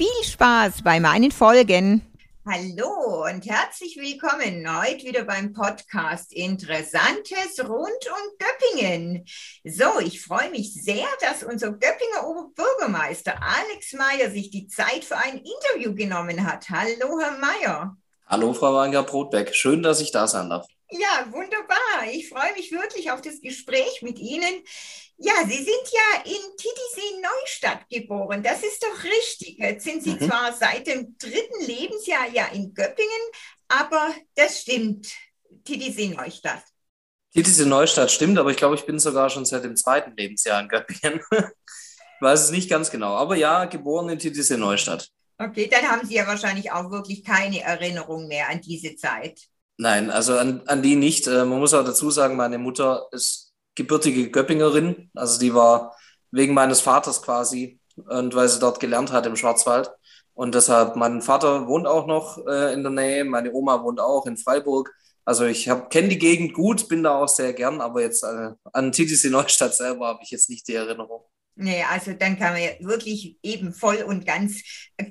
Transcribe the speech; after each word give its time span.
Viel 0.00 0.24
Spaß 0.24 0.80
bei 0.82 0.98
meinen 0.98 1.30
Folgen. 1.30 2.00
Hallo 2.46 3.26
und 3.26 3.44
herzlich 3.44 3.98
willkommen 3.98 4.66
heute 4.80 5.04
wieder 5.04 5.24
beim 5.24 5.52
Podcast 5.52 6.32
Interessantes 6.32 7.62
rund 7.68 8.06
um 8.08 8.38
Göppingen. 8.38 9.26
So, 9.62 10.00
ich 10.00 10.22
freue 10.22 10.48
mich 10.48 10.72
sehr, 10.72 11.06
dass 11.20 11.42
unser 11.42 11.72
Göppinger 11.72 12.26
Oberbürgermeister 12.26 13.42
Alex 13.42 13.92
Meyer 13.92 14.30
sich 14.30 14.48
die 14.50 14.68
Zeit 14.68 15.04
für 15.04 15.18
ein 15.18 15.36
Interview 15.36 15.94
genommen 15.94 16.50
hat. 16.50 16.70
Hallo, 16.70 17.20
Herr 17.20 17.36
Meyer. 17.36 17.94
Hallo, 18.26 18.54
Frau 18.54 18.72
Wanger-Brotbeck. 18.72 19.54
Schön, 19.54 19.82
dass 19.82 20.00
ich 20.00 20.12
da 20.12 20.26
sein 20.26 20.48
darf. 20.48 20.66
Ja, 20.92 21.26
wunderbar. 21.30 22.10
Ich 22.10 22.30
freue 22.30 22.54
mich 22.54 22.72
wirklich 22.72 23.10
auf 23.10 23.20
das 23.20 23.42
Gespräch 23.42 24.00
mit 24.00 24.18
Ihnen. 24.18 24.64
Ja, 25.22 25.34
Sie 25.46 25.56
sind 25.56 25.84
ja 25.92 26.22
in 26.24 26.56
Titisee 26.56 27.20
Neustadt 27.20 27.86
geboren. 27.90 28.42
Das 28.42 28.62
ist 28.62 28.82
doch 28.82 29.04
richtig. 29.04 29.58
Jetzt 29.58 29.84
sind 29.84 30.02
Sie 30.02 30.12
mhm. 30.12 30.26
zwar 30.26 30.54
seit 30.54 30.86
dem 30.86 31.14
dritten 31.18 31.66
Lebensjahr 31.66 32.26
ja 32.32 32.46
in 32.46 32.72
Göppingen, 32.72 33.20
aber 33.68 34.14
das 34.34 34.62
stimmt. 34.62 35.08
Titisee 35.64 36.08
Neustadt. 36.08 36.62
Titisee 37.34 37.66
Neustadt 37.66 38.10
stimmt, 38.10 38.38
aber 38.38 38.50
ich 38.50 38.56
glaube, 38.56 38.76
ich 38.76 38.86
bin 38.86 38.98
sogar 38.98 39.28
schon 39.28 39.44
seit 39.44 39.62
dem 39.62 39.76
zweiten 39.76 40.16
Lebensjahr 40.16 40.62
in 40.62 40.68
Göppingen. 40.68 41.20
ich 41.30 42.22
weiß 42.22 42.44
es 42.44 42.50
nicht 42.50 42.70
ganz 42.70 42.90
genau. 42.90 43.14
Aber 43.14 43.36
ja, 43.36 43.66
geboren 43.66 44.08
in 44.08 44.18
Titisee 44.18 44.56
Neustadt. 44.56 45.10
Okay, 45.36 45.68
dann 45.68 45.86
haben 45.86 46.06
Sie 46.06 46.14
ja 46.14 46.26
wahrscheinlich 46.26 46.72
auch 46.72 46.90
wirklich 46.90 47.24
keine 47.24 47.60
Erinnerung 47.60 48.26
mehr 48.26 48.48
an 48.48 48.62
diese 48.62 48.96
Zeit. 48.96 49.38
Nein, 49.76 50.10
also 50.10 50.38
an, 50.38 50.62
an 50.66 50.82
die 50.82 50.96
nicht. 50.96 51.26
Äh, 51.26 51.44
man 51.44 51.58
muss 51.58 51.74
auch 51.74 51.84
dazu 51.84 52.10
sagen, 52.10 52.36
meine 52.36 52.58
Mutter 52.58 53.08
ist 53.12 53.49
gebürtige 53.74 54.30
Göppingerin. 54.30 55.10
Also 55.14 55.38
die 55.38 55.54
war 55.54 55.96
wegen 56.30 56.54
meines 56.54 56.80
Vaters 56.80 57.22
quasi 57.22 57.80
und 57.96 58.34
weil 58.34 58.48
sie 58.48 58.60
dort 58.60 58.80
gelernt 58.80 59.12
hat 59.12 59.26
im 59.26 59.36
Schwarzwald. 59.36 59.90
Und 60.34 60.54
deshalb, 60.54 60.96
mein 60.96 61.20
Vater 61.20 61.66
wohnt 61.66 61.86
auch 61.86 62.06
noch 62.06 62.38
äh, 62.46 62.72
in 62.72 62.82
der 62.82 62.92
Nähe, 62.92 63.24
meine 63.24 63.52
Oma 63.52 63.82
wohnt 63.82 64.00
auch 64.00 64.26
in 64.26 64.36
Freiburg. 64.36 64.90
Also 65.24 65.44
ich 65.44 65.70
kenne 65.90 66.08
die 66.08 66.18
Gegend 66.18 66.54
gut, 66.54 66.88
bin 66.88 67.02
da 67.02 67.18
auch 67.18 67.28
sehr 67.28 67.52
gern, 67.52 67.80
aber 67.80 68.00
jetzt 68.00 68.22
äh, 68.22 68.50
an 68.72 68.92
Titisee 68.92 69.28
Neustadt 69.28 69.74
selber 69.74 70.08
habe 70.08 70.20
ich 70.22 70.30
jetzt 70.30 70.48
nicht 70.48 70.66
die 70.66 70.74
Erinnerung. 70.74 71.22
Nee, 71.56 71.84
also 71.90 72.14
dann 72.14 72.38
kann 72.38 72.54
man 72.54 72.62
ja 72.62 72.70
wirklich 72.80 73.36
eben 73.42 73.74
voll 73.74 73.98
und 73.98 74.24
ganz 74.24 74.62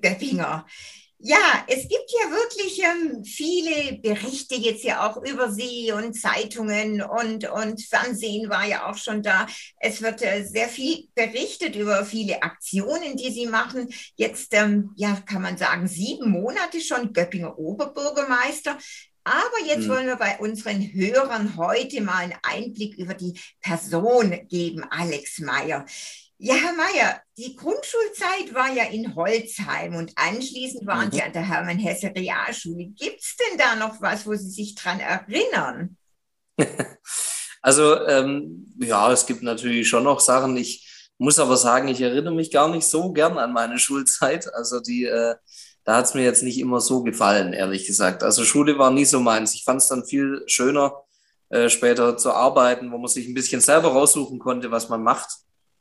Göppinger. 0.01 0.65
Ja, 1.21 1.65
es 1.67 1.81
gibt 1.81 2.09
ja 2.23 2.31
wirklich 2.31 2.81
ähm, 2.81 3.25
viele 3.25 3.97
Berichte 3.97 4.55
jetzt 4.55 4.85
ja 4.85 5.05
auch 5.05 5.21
über 5.21 5.51
Sie 5.51 5.91
und 5.91 6.13
Zeitungen 6.13 7.01
und, 7.01 7.49
und 7.49 7.81
Fernsehen 7.83 8.49
war 8.49 8.65
ja 8.65 8.89
auch 8.89 8.95
schon 8.95 9.21
da. 9.21 9.45
Es 9.81 10.01
wird 10.01 10.21
äh, 10.21 10.45
sehr 10.45 10.69
viel 10.69 11.09
berichtet 11.15 11.75
über 11.75 12.05
viele 12.05 12.41
Aktionen, 12.41 13.17
die 13.17 13.31
Sie 13.31 13.47
machen. 13.47 13.89
Jetzt, 14.15 14.53
ähm, 14.53 14.91
ja, 14.95 15.21
kann 15.25 15.41
man 15.41 15.57
sagen, 15.57 15.89
sieben 15.89 16.31
Monate 16.31 16.79
schon 16.79 17.11
Göppinger 17.11 17.59
Oberbürgermeister. 17.59 18.77
Aber 19.25 19.65
jetzt 19.67 19.83
hm. 19.83 19.89
wollen 19.89 20.07
wir 20.07 20.15
bei 20.15 20.39
unseren 20.39 20.81
Hörern 20.93 21.57
heute 21.57 21.99
mal 21.99 22.23
einen 22.23 22.37
Einblick 22.43 22.97
über 22.97 23.13
die 23.13 23.37
Person 23.59 24.47
geben, 24.47 24.85
Alex 24.89 25.39
Meyer. 25.39 25.85
Ja, 26.41 26.55
Herr 26.55 26.71
Mayer, 26.71 27.21
die 27.37 27.53
Grundschulzeit 27.53 28.53
war 28.53 28.73
ja 28.73 28.85
in 28.85 29.13
Holzheim 29.13 29.95
und 29.95 30.13
anschließend 30.15 30.87
waren 30.87 31.07
mhm. 31.07 31.11
Sie 31.11 31.21
an 31.21 31.33
der 31.33 31.45
Hermann-Hesse-Realschule. 31.45 32.85
Gibt 32.97 33.19
es 33.19 33.35
denn 33.35 33.57
da 33.57 33.75
noch 33.75 34.01
was, 34.01 34.25
wo 34.25 34.33
Sie 34.35 34.49
sich 34.49 34.75
dran 34.75 34.99
erinnern? 34.99 35.97
Also, 37.61 38.05
ähm, 38.07 38.73
ja, 38.79 39.11
es 39.11 39.25
gibt 39.25 39.43
natürlich 39.43 39.89
schon 39.89 40.05
noch 40.05 40.21
Sachen. 40.21 40.55
Ich 40.55 41.11
muss 41.17 41.39
aber 41.39 41.57
sagen, 41.57 41.89
ich 41.89 41.99
erinnere 41.99 42.33
mich 42.33 42.51
gar 42.51 42.69
nicht 42.69 42.87
so 42.87 43.11
gern 43.11 43.37
an 43.37 43.51
meine 43.51 43.77
Schulzeit. 43.79 44.47
Also, 44.53 44.79
die, 44.79 45.03
äh, 45.03 45.35
da 45.83 45.97
hat 45.97 46.05
es 46.05 46.13
mir 46.13 46.23
jetzt 46.23 46.41
nicht 46.41 46.57
immer 46.57 46.79
so 46.79 47.03
gefallen, 47.03 47.51
ehrlich 47.51 47.85
gesagt. 47.85 48.23
Also, 48.23 48.45
Schule 48.45 48.77
war 48.77 48.91
nie 48.91 49.03
so 49.03 49.19
meins. 49.19 49.55
Ich 49.55 49.65
fand 49.65 49.81
es 49.81 49.89
dann 49.89 50.05
viel 50.05 50.41
schöner, 50.45 51.03
äh, 51.49 51.67
später 51.67 52.15
zu 52.15 52.31
arbeiten, 52.31 52.93
wo 52.93 52.97
man 52.97 53.09
sich 53.09 53.27
ein 53.27 53.33
bisschen 53.33 53.59
selber 53.59 53.89
raussuchen 53.89 54.39
konnte, 54.39 54.71
was 54.71 54.87
man 54.87 55.03
macht. 55.03 55.29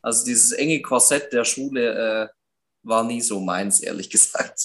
Also 0.08 0.24
dieses 0.24 0.52
enge 0.52 0.80
Korsett 0.80 1.34
der 1.34 1.44
Schule 1.44 2.24
äh, 2.24 2.28
war 2.82 3.04
nie 3.04 3.20
so 3.20 3.40
meins, 3.40 3.80
ehrlich 3.80 4.08
gesagt. 4.10 4.58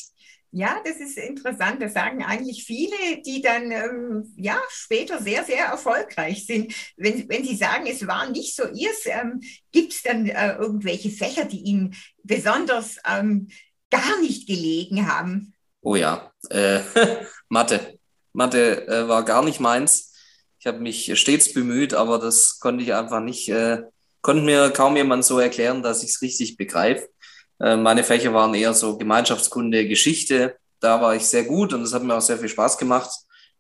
Ja, 0.51 0.77
das 0.85 0.97
ist 0.97 1.17
interessant. 1.17 1.81
Das 1.81 1.93
sagen 1.93 2.23
eigentlich 2.23 2.63
viele, 2.63 3.21
die 3.25 3.41
dann 3.41 3.71
ähm, 3.71 4.33
ja 4.37 4.57
später 4.69 5.21
sehr, 5.21 5.43
sehr 5.43 5.65
erfolgreich 5.65 6.45
sind. 6.45 6.73
Wenn, 6.95 7.27
wenn 7.27 7.43
sie 7.43 7.57
sagen, 7.57 7.87
es 7.87 8.07
war 8.07 8.29
nicht 8.29 8.55
so 8.55 8.63
ihrs, 8.73 9.05
ähm, 9.05 9.41
gibt 9.71 9.93
es 9.93 10.03
dann 10.03 10.27
äh, 10.27 10.55
irgendwelche 10.55 11.09
Fächer, 11.09 11.43
die 11.43 11.59
ihnen 11.59 11.95
besonders 12.23 12.97
ähm, 13.05 13.49
gar 13.89 14.21
nicht 14.21 14.47
gelegen 14.47 15.11
haben? 15.11 15.53
Oh 15.81 15.95
ja, 15.95 16.31
äh, 16.51 16.79
Mathe. 17.49 17.99
Mathe 18.31 18.87
äh, 18.87 19.09
war 19.09 19.25
gar 19.25 19.43
nicht 19.43 19.59
meins. 19.59 20.13
Ich 20.59 20.67
habe 20.67 20.79
mich 20.79 21.19
stets 21.19 21.51
bemüht, 21.51 21.93
aber 21.93 22.19
das 22.19 22.59
konnte 22.59 22.83
ich 22.83 22.93
einfach 22.93 23.19
nicht 23.19 23.49
äh, 23.49 23.81
konnte 24.23 24.41
mir 24.41 24.71
kaum 24.71 24.95
jemand 24.95 25.23
so 25.25 25.37
erklären, 25.37 25.83
dass 25.83 26.01
ich 26.01 26.11
es 26.11 26.21
richtig 26.23 26.57
begreife. 26.57 27.07
Äh, 27.59 27.77
meine 27.77 28.03
Fächer 28.03 28.33
waren 28.33 28.55
eher 28.55 28.73
so 28.73 28.97
Gemeinschaftskunde, 28.97 29.87
Geschichte. 29.87 30.57
Da 30.79 30.99
war 31.01 31.15
ich 31.15 31.27
sehr 31.27 31.43
gut 31.43 31.73
und 31.73 31.83
es 31.83 31.93
hat 31.93 32.03
mir 32.03 32.15
auch 32.15 32.21
sehr 32.21 32.39
viel 32.39 32.49
Spaß 32.49 32.77
gemacht. 32.79 33.11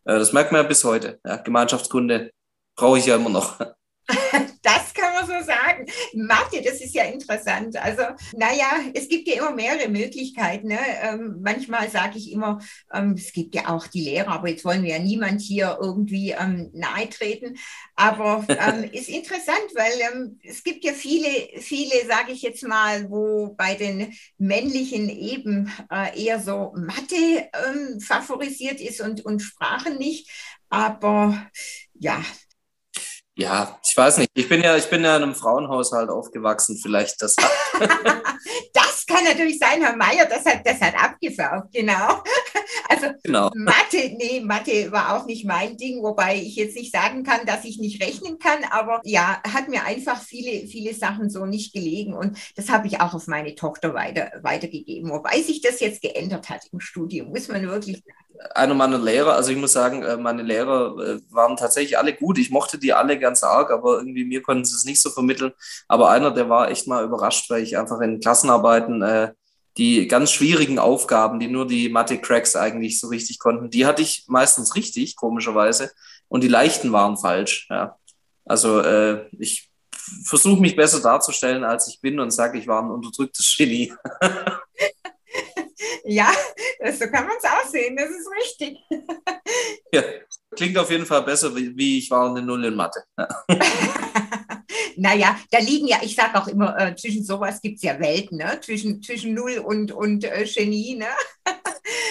Äh, 0.05 0.17
das 0.17 0.33
merkt 0.33 0.51
man 0.51 0.61
ja 0.61 0.67
bis 0.67 0.83
heute. 0.83 1.19
Ja, 1.23 1.37
Gemeinschaftskunde 1.37 2.31
brauche 2.75 2.97
ich 2.97 3.05
ja 3.05 3.17
immer 3.17 3.29
noch. 3.29 3.59
Das 4.63 4.93
kann 4.93 5.13
man 5.13 5.25
so 5.25 5.45
sagen. 5.45 5.85
Mathe, 6.13 6.61
das 6.63 6.79
ist 6.79 6.95
ja 6.95 7.03
interessant. 7.03 7.75
Also, 7.75 8.03
naja, 8.33 8.79
es 8.93 9.09
gibt 9.09 9.27
ja 9.27 9.35
immer 9.35 9.51
mehrere 9.51 9.89
Möglichkeiten. 9.89 10.67
Ne? 10.67 10.79
Ähm, 11.01 11.39
manchmal 11.41 11.89
sage 11.89 12.17
ich 12.17 12.31
immer, 12.31 12.59
ähm, 12.93 13.15
es 13.17 13.33
gibt 13.33 13.55
ja 13.55 13.67
auch 13.67 13.87
die 13.87 14.01
Lehrer, 14.01 14.29
aber 14.29 14.49
jetzt 14.49 14.63
wollen 14.63 14.83
wir 14.83 14.91
ja 14.91 14.99
niemand 14.99 15.41
hier 15.41 15.77
irgendwie 15.81 16.31
ähm, 16.31 16.69
nahe 16.73 17.09
treten. 17.09 17.57
Aber 17.95 18.45
ähm, 18.47 18.83
ist 18.93 19.09
interessant, 19.09 19.67
weil 19.75 19.91
ähm, 20.13 20.39
es 20.43 20.63
gibt 20.63 20.85
ja 20.85 20.93
viele, 20.93 21.59
viele, 21.59 22.05
sage 22.07 22.31
ich 22.31 22.41
jetzt 22.41 22.63
mal, 22.63 23.09
wo 23.09 23.53
bei 23.57 23.75
den 23.75 24.13
männlichen 24.37 25.09
eben 25.09 25.71
äh, 25.91 26.23
eher 26.23 26.39
so 26.39 26.73
Mathe 26.77 27.49
ähm, 27.67 27.99
favorisiert 27.99 28.79
ist 28.79 29.01
und, 29.01 29.25
und 29.25 29.41
Sprachen 29.41 29.97
nicht. 29.97 30.29
Aber 30.69 31.45
ja, 31.93 32.23
ja, 33.35 33.79
ich 33.83 33.97
weiß 33.97 34.19
nicht. 34.19 34.29
Ich 34.35 34.47
bin 34.47 34.61
ja, 34.61 34.77
ich 34.77 34.89
bin 34.89 35.03
ja 35.03 35.17
in 35.17 35.23
einem 35.23 35.35
Frauenhaushalt 35.35 36.09
aufgewachsen, 36.09 36.77
vielleicht 36.81 37.21
das. 37.21 37.35
das 38.73 39.05
kann 39.07 39.23
natürlich 39.23 39.57
sein, 39.57 39.81
Herr 39.81 39.95
Mayer, 39.95 40.25
das 40.25 40.45
hat, 40.45 40.65
das 40.65 40.79
hat 40.79 40.95
abgefärbt, 40.95 41.73
genau. 41.73 42.23
Also 42.89 43.07
genau. 43.23 43.49
Mathe, 43.55 44.15
nee, 44.17 44.41
Mathe 44.41 44.91
war 44.91 45.15
auch 45.15 45.25
nicht 45.25 45.45
mein 45.45 45.77
Ding, 45.77 46.03
wobei 46.03 46.35
ich 46.35 46.55
jetzt 46.55 46.75
nicht 46.75 46.91
sagen 46.91 47.23
kann, 47.23 47.45
dass 47.45 47.65
ich 47.65 47.79
nicht 47.79 48.03
rechnen 48.03 48.39
kann, 48.39 48.63
aber 48.69 49.01
ja, 49.03 49.41
hat 49.43 49.67
mir 49.67 49.83
einfach 49.83 50.21
viele, 50.21 50.67
viele 50.67 50.93
Sachen 50.93 51.29
so 51.29 51.45
nicht 51.45 51.73
gelegen 51.73 52.13
und 52.13 52.37
das 52.55 52.69
habe 52.69 52.87
ich 52.87 52.99
auch 52.99 53.13
auf 53.13 53.27
meine 53.27 53.55
Tochter 53.55 53.93
weiter, 53.93 54.31
weitergegeben, 54.41 55.09
wobei 55.09 55.41
sich 55.41 55.61
das 55.61 55.79
jetzt 55.79 56.01
geändert 56.01 56.49
hat 56.49 56.67
im 56.71 56.79
Studium, 56.79 57.29
muss 57.29 57.47
man 57.47 57.67
wirklich 57.67 57.97
sagen 57.97 58.22
einer 58.55 58.73
meiner 58.73 58.97
Lehrer, 58.97 59.33
also 59.33 59.51
ich 59.51 59.57
muss 59.57 59.73
sagen, 59.73 60.03
äh, 60.03 60.17
meine 60.17 60.43
Lehrer 60.43 60.97
äh, 60.99 61.19
waren 61.29 61.57
tatsächlich 61.57 61.97
alle 61.97 62.13
gut. 62.13 62.37
Ich 62.37 62.49
mochte 62.49 62.77
die 62.77 62.93
alle 62.93 63.19
ganz 63.19 63.43
arg, 63.43 63.71
aber 63.71 63.97
irgendwie 63.97 64.25
mir 64.25 64.41
konnten 64.41 64.65
sie 64.65 64.75
es 64.75 64.85
nicht 64.85 65.01
so 65.01 65.09
vermitteln. 65.09 65.53
Aber 65.87 66.09
einer, 66.09 66.31
der 66.31 66.49
war 66.49 66.69
echt 66.69 66.87
mal 66.87 67.03
überrascht, 67.03 67.49
weil 67.49 67.63
ich 67.63 67.77
einfach 67.77 67.99
in 68.01 68.19
Klassenarbeiten 68.19 69.01
äh, 69.01 69.33
die 69.77 70.07
ganz 70.07 70.31
schwierigen 70.31 70.77
Aufgaben, 70.77 71.39
die 71.39 71.47
nur 71.47 71.65
die 71.65 71.89
Mathe-Cracks 71.89 72.55
eigentlich 72.55 72.99
so 72.99 73.07
richtig 73.07 73.39
konnten, 73.39 73.69
die 73.69 73.85
hatte 73.85 74.01
ich 74.01 74.25
meistens 74.27 74.75
richtig, 74.75 75.15
komischerweise. 75.15 75.91
Und 76.27 76.43
die 76.43 76.47
leichten 76.47 76.91
waren 76.91 77.17
falsch. 77.17 77.67
Ja. 77.69 77.97
Also 78.45 78.81
äh, 78.81 79.27
ich 79.39 79.69
versuche 80.25 80.61
mich 80.61 80.75
besser 80.75 81.01
darzustellen, 81.01 81.63
als 81.63 81.87
ich 81.87 82.01
bin 82.01 82.19
und 82.19 82.31
sage, 82.31 82.59
ich 82.59 82.67
war 82.67 82.81
ein 82.83 82.91
unterdrücktes 82.91 83.55
Genie. 83.57 83.93
Ja, 86.05 86.33
so 86.91 87.07
kann 87.07 87.27
man 87.27 87.37
es 87.37 87.45
auch 87.45 87.65
sehen, 87.69 87.95
das 87.95 88.09
ist 88.09 88.29
richtig. 88.43 88.77
Ja, 89.93 90.01
klingt 90.55 90.75
auf 90.79 90.89
jeden 90.89 91.05
Fall 91.05 91.21
besser, 91.21 91.55
wie, 91.55 91.77
wie 91.77 91.99
ich 91.99 92.09
war 92.09 92.27
eine 92.27 92.41
Null 92.41 92.65
in 92.65 92.75
Mathe. 92.75 93.03
naja, 94.97 95.39
da 95.51 95.59
liegen 95.59 95.87
ja, 95.87 95.99
ich 96.01 96.15
sage 96.15 96.35
auch 96.41 96.47
immer, 96.47 96.75
äh, 96.79 96.95
zwischen 96.95 97.23
sowas 97.23 97.61
gibt 97.61 97.75
es 97.75 97.83
ja 97.83 97.99
Welten, 97.99 98.39
ne? 98.39 98.59
zwischen, 98.59 99.03
zwischen 99.03 99.35
Null 99.35 99.59
und, 99.59 99.91
und 99.91 100.23
äh, 100.23 100.45
Genie. 100.45 100.95
Ne? 100.95 101.09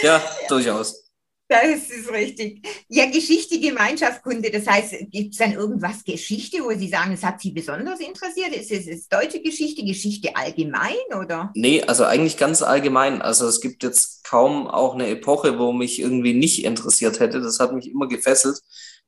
ja, 0.03 0.23
durchaus. 0.49 1.12
Das 1.53 1.91
ist 1.91 2.11
richtig. 2.11 2.67
Ja, 2.89 3.05
Geschichte, 3.11 3.61
Gemeinschaftskunde, 3.61 4.51
das 4.51 4.67
heißt, 4.67 4.95
gibt 5.11 5.33
es 5.33 5.39
dann 5.39 5.53
irgendwas 5.53 6.03
Geschichte, 6.03 6.65
wo 6.65 6.71
Sie 6.71 6.89
sagen, 6.89 7.13
es 7.13 7.23
hat 7.23 7.43
Sie 7.43 7.51
besonders 7.51 8.01
interessiert? 8.01 8.57
Ist 8.57 8.71
es 8.71 8.87
ist 8.87 9.13
deutsche 9.13 9.43
Geschichte, 9.43 9.85
Geschichte 9.85 10.35
allgemein 10.35 10.95
oder? 11.11 11.51
Nee, 11.55 11.83
also 11.83 12.05
eigentlich 12.05 12.39
ganz 12.39 12.63
allgemein. 12.63 13.21
Also 13.21 13.47
es 13.47 13.61
gibt 13.61 13.83
jetzt 13.83 14.25
kaum 14.25 14.67
auch 14.67 14.95
eine 14.95 15.09
Epoche, 15.09 15.59
wo 15.59 15.73
mich 15.73 16.01
irgendwie 16.01 16.33
nicht 16.33 16.65
interessiert 16.65 17.21
hätte. 17.21 17.43
Das 17.43 17.61
hat 17.61 17.75
mich 17.75 17.91
immer 17.91 18.09
gefesselt. 18.09 18.59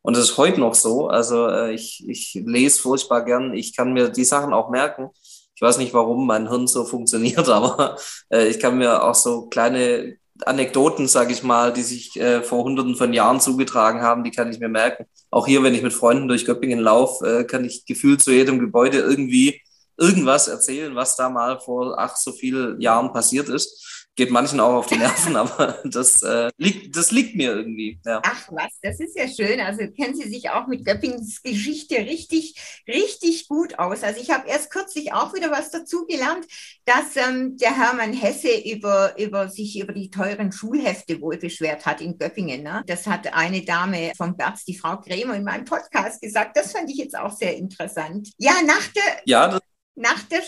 Und 0.03 0.15
das 0.15 0.25
ist 0.25 0.37
heute 0.37 0.61
noch 0.61 0.75
so. 0.75 1.09
Also 1.09 1.49
äh, 1.49 1.73
ich, 1.73 2.05
ich 2.07 2.35
lese 2.45 2.79
furchtbar 2.79 3.25
gern. 3.25 3.55
Ich 3.55 3.75
kann 3.75 3.95
mir 3.95 4.11
die 4.11 4.25
Sachen 4.25 4.53
auch 4.53 4.69
merken. 4.69 5.09
Ich 5.55 5.63
weiß 5.63 5.79
nicht, 5.79 5.95
warum 5.95 6.27
mein 6.27 6.51
Hirn 6.51 6.67
so 6.67 6.85
funktioniert, 6.85 7.49
aber 7.49 7.97
äh, 8.31 8.49
ich 8.49 8.61
kann 8.61 8.77
mir 8.77 9.03
auch 9.03 9.15
so 9.15 9.47
kleine 9.47 10.19
Anekdoten, 10.45 11.07
sage 11.07 11.33
ich 11.33 11.43
mal, 11.43 11.73
die 11.73 11.83
sich 11.83 12.19
äh, 12.21 12.43
vor 12.43 12.65
hunderten 12.65 12.97
von 12.97 13.13
Jahren 13.13 13.41
zugetragen 13.41 14.03
haben, 14.03 14.25
die 14.25 14.31
kann 14.31 14.51
ich 14.51 14.59
mir 14.59 14.69
merken. 14.69 15.07
Auch 15.31 15.47
hier, 15.47 15.63
wenn 15.63 15.75
ich 15.75 15.83
mit 15.83 15.93
Freunden 15.93 16.29
durch 16.29 16.45
Göppingen 16.45 16.81
laufe, 16.81 17.41
äh, 17.41 17.45
kann 17.45 17.65
ich 17.65 17.87
gefühlt 17.87 18.21
zu 18.21 18.33
jedem 18.33 18.59
Gebäude 18.59 18.99
irgendwie 18.99 19.61
irgendwas 19.97 20.49
erzählen, 20.49 20.95
was 20.97 21.17
da 21.17 21.29
mal 21.29 21.61
vor 21.61 21.97
ach 21.99 22.17
so 22.17 22.33
vielen 22.33 22.81
Jahren 22.81 23.13
passiert 23.13 23.49
ist 23.49 23.94
geht 24.17 24.31
manchen 24.31 24.61
auch 24.61 24.75
auf 24.75 24.87
die 24.87 24.97
Nerven, 24.97 25.37
aber 25.37 25.79
das, 25.85 26.23
äh, 26.23 26.51
liegt, 26.57 26.97
das 26.97 27.11
liegt 27.11 27.37
mir 27.37 27.55
irgendwie. 27.55 28.01
Ja. 28.05 28.23
Ach 28.25 28.49
was, 28.51 28.79
das 28.83 29.01
ist 29.01 29.17
ja 29.17 29.29
schön. 29.29 29.61
Also 29.61 29.87
kennen 29.91 30.15
Sie 30.15 30.29
sich 30.29 30.51
auch 30.51 30.67
mit 30.67 30.85
Göppings 30.85 31.43
Geschichte 31.43 31.97
richtig, 31.97 32.83
richtig 32.87 33.49
gut 33.49 33.79
aus. 33.79 34.03
Also 34.03 34.21
ich 34.21 34.31
habe 34.31 34.49
erst 34.49 34.71
kürzlich 34.71 35.13
auch 35.13 35.35
wieder 35.35 35.51
was 35.51 35.71
dazu 35.71 36.07
gelernt, 36.07 36.47
dass 36.85 37.17
ähm, 37.17 37.57
der 37.57 37.77
Hermann 37.77 38.13
Hesse 38.13 38.61
über, 38.65 39.19
über 39.19 39.49
sich 39.49 39.79
über 39.79 39.93
die 39.93 40.11
teuren 40.11 40.53
Schulhefte 40.53 41.21
wohl 41.21 41.39
beschwert 41.39 41.87
hat 41.87 42.01
in 42.01 42.19
Göppingen. 42.19 42.63
Ne? 42.63 42.83
Das 42.87 43.07
hat 43.07 43.33
eine 43.33 43.65
Dame 43.65 44.13
vom 44.17 44.37
Berz, 44.37 44.65
die 44.65 44.77
Frau 44.77 44.99
Krämer, 44.99 45.35
in 45.35 45.45
meinem 45.45 45.65
Podcast 45.65 46.21
gesagt. 46.21 46.57
Das 46.57 46.73
fand 46.73 46.91
ich 46.91 46.99
jetzt 46.99 47.17
auch 47.17 47.33
sehr 47.33 47.57
interessant. 47.57 48.31
Ja, 48.39 48.55
nach 48.65 48.87
der... 48.89 49.23
Ja, 49.25 49.49
das 49.49 49.61
nach 49.97 50.23
der 50.25 50.43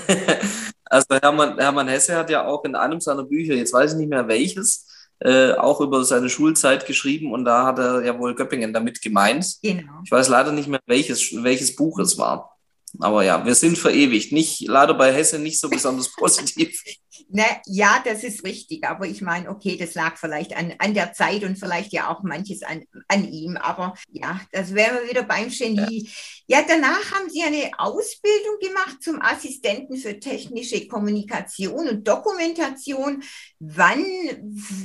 Also 0.89 1.05
Hermann, 1.21 1.57
Hermann 1.59 1.87
Hesse 1.87 2.15
hat 2.15 2.29
ja 2.29 2.45
auch 2.45 2.65
in 2.65 2.75
einem 2.75 2.99
seiner 2.99 3.23
Bücher, 3.23 3.53
jetzt 3.53 3.73
weiß 3.73 3.93
ich 3.93 3.97
nicht 3.99 4.09
mehr 4.09 4.27
welches, 4.27 4.87
äh, 5.19 5.53
auch 5.53 5.81
über 5.81 6.03
seine 6.03 6.29
Schulzeit 6.29 6.85
geschrieben 6.85 7.31
und 7.31 7.45
da 7.45 7.65
hat 7.65 7.77
er 7.77 8.03
ja 8.03 8.17
wohl 8.17 8.35
Göppingen 8.35 8.73
damit 8.73 9.01
gemeint. 9.01 9.57
Genau. 9.61 10.01
Ich 10.03 10.11
weiß 10.11 10.29
leider 10.29 10.51
nicht 10.51 10.67
mehr, 10.67 10.79
welches, 10.85 11.31
welches 11.43 11.75
Buch 11.75 11.99
es 11.99 12.17
war. 12.17 12.57
Aber 12.99 13.23
ja, 13.23 13.45
wir 13.45 13.53
sind 13.53 13.77
verewigt. 13.77 14.31
Nicht, 14.31 14.61
leider 14.67 14.95
bei 14.95 15.13
Hesse 15.13 15.37
nicht 15.37 15.59
so 15.59 15.69
besonders 15.69 16.11
positiv. 16.17 16.81
Na, 17.31 17.43
ja, 17.67 18.01
das 18.03 18.23
ist 18.23 18.43
richtig. 18.43 18.83
Aber 18.85 19.05
ich 19.05 19.21
meine, 19.21 19.49
okay, 19.49 19.77
das 19.77 19.93
lag 19.93 20.17
vielleicht 20.17 20.57
an, 20.57 20.73
an 20.79 20.95
der 20.95 21.13
Zeit 21.13 21.43
und 21.43 21.59
vielleicht 21.59 21.93
ja 21.93 22.09
auch 22.09 22.23
manches 22.23 22.63
an, 22.63 22.83
an 23.07 23.31
ihm. 23.31 23.55
Aber 23.55 23.93
ja, 24.11 24.41
das 24.51 24.73
wären 24.73 24.97
wir 24.97 25.09
wieder 25.09 25.23
beim 25.23 25.49
Genie. 25.49 26.09
Ja. 26.47 26.59
ja, 26.59 26.65
danach 26.67 27.11
haben 27.11 27.29
Sie 27.29 27.43
eine 27.43 27.69
Ausbildung 27.77 28.57
gemacht 28.59 29.03
zum 29.03 29.21
Assistenten 29.21 29.97
für 29.97 30.19
technische 30.19 30.87
Kommunikation 30.87 31.87
und 31.87 32.07
Dokumentation. 32.07 33.21
Wann, 33.59 34.03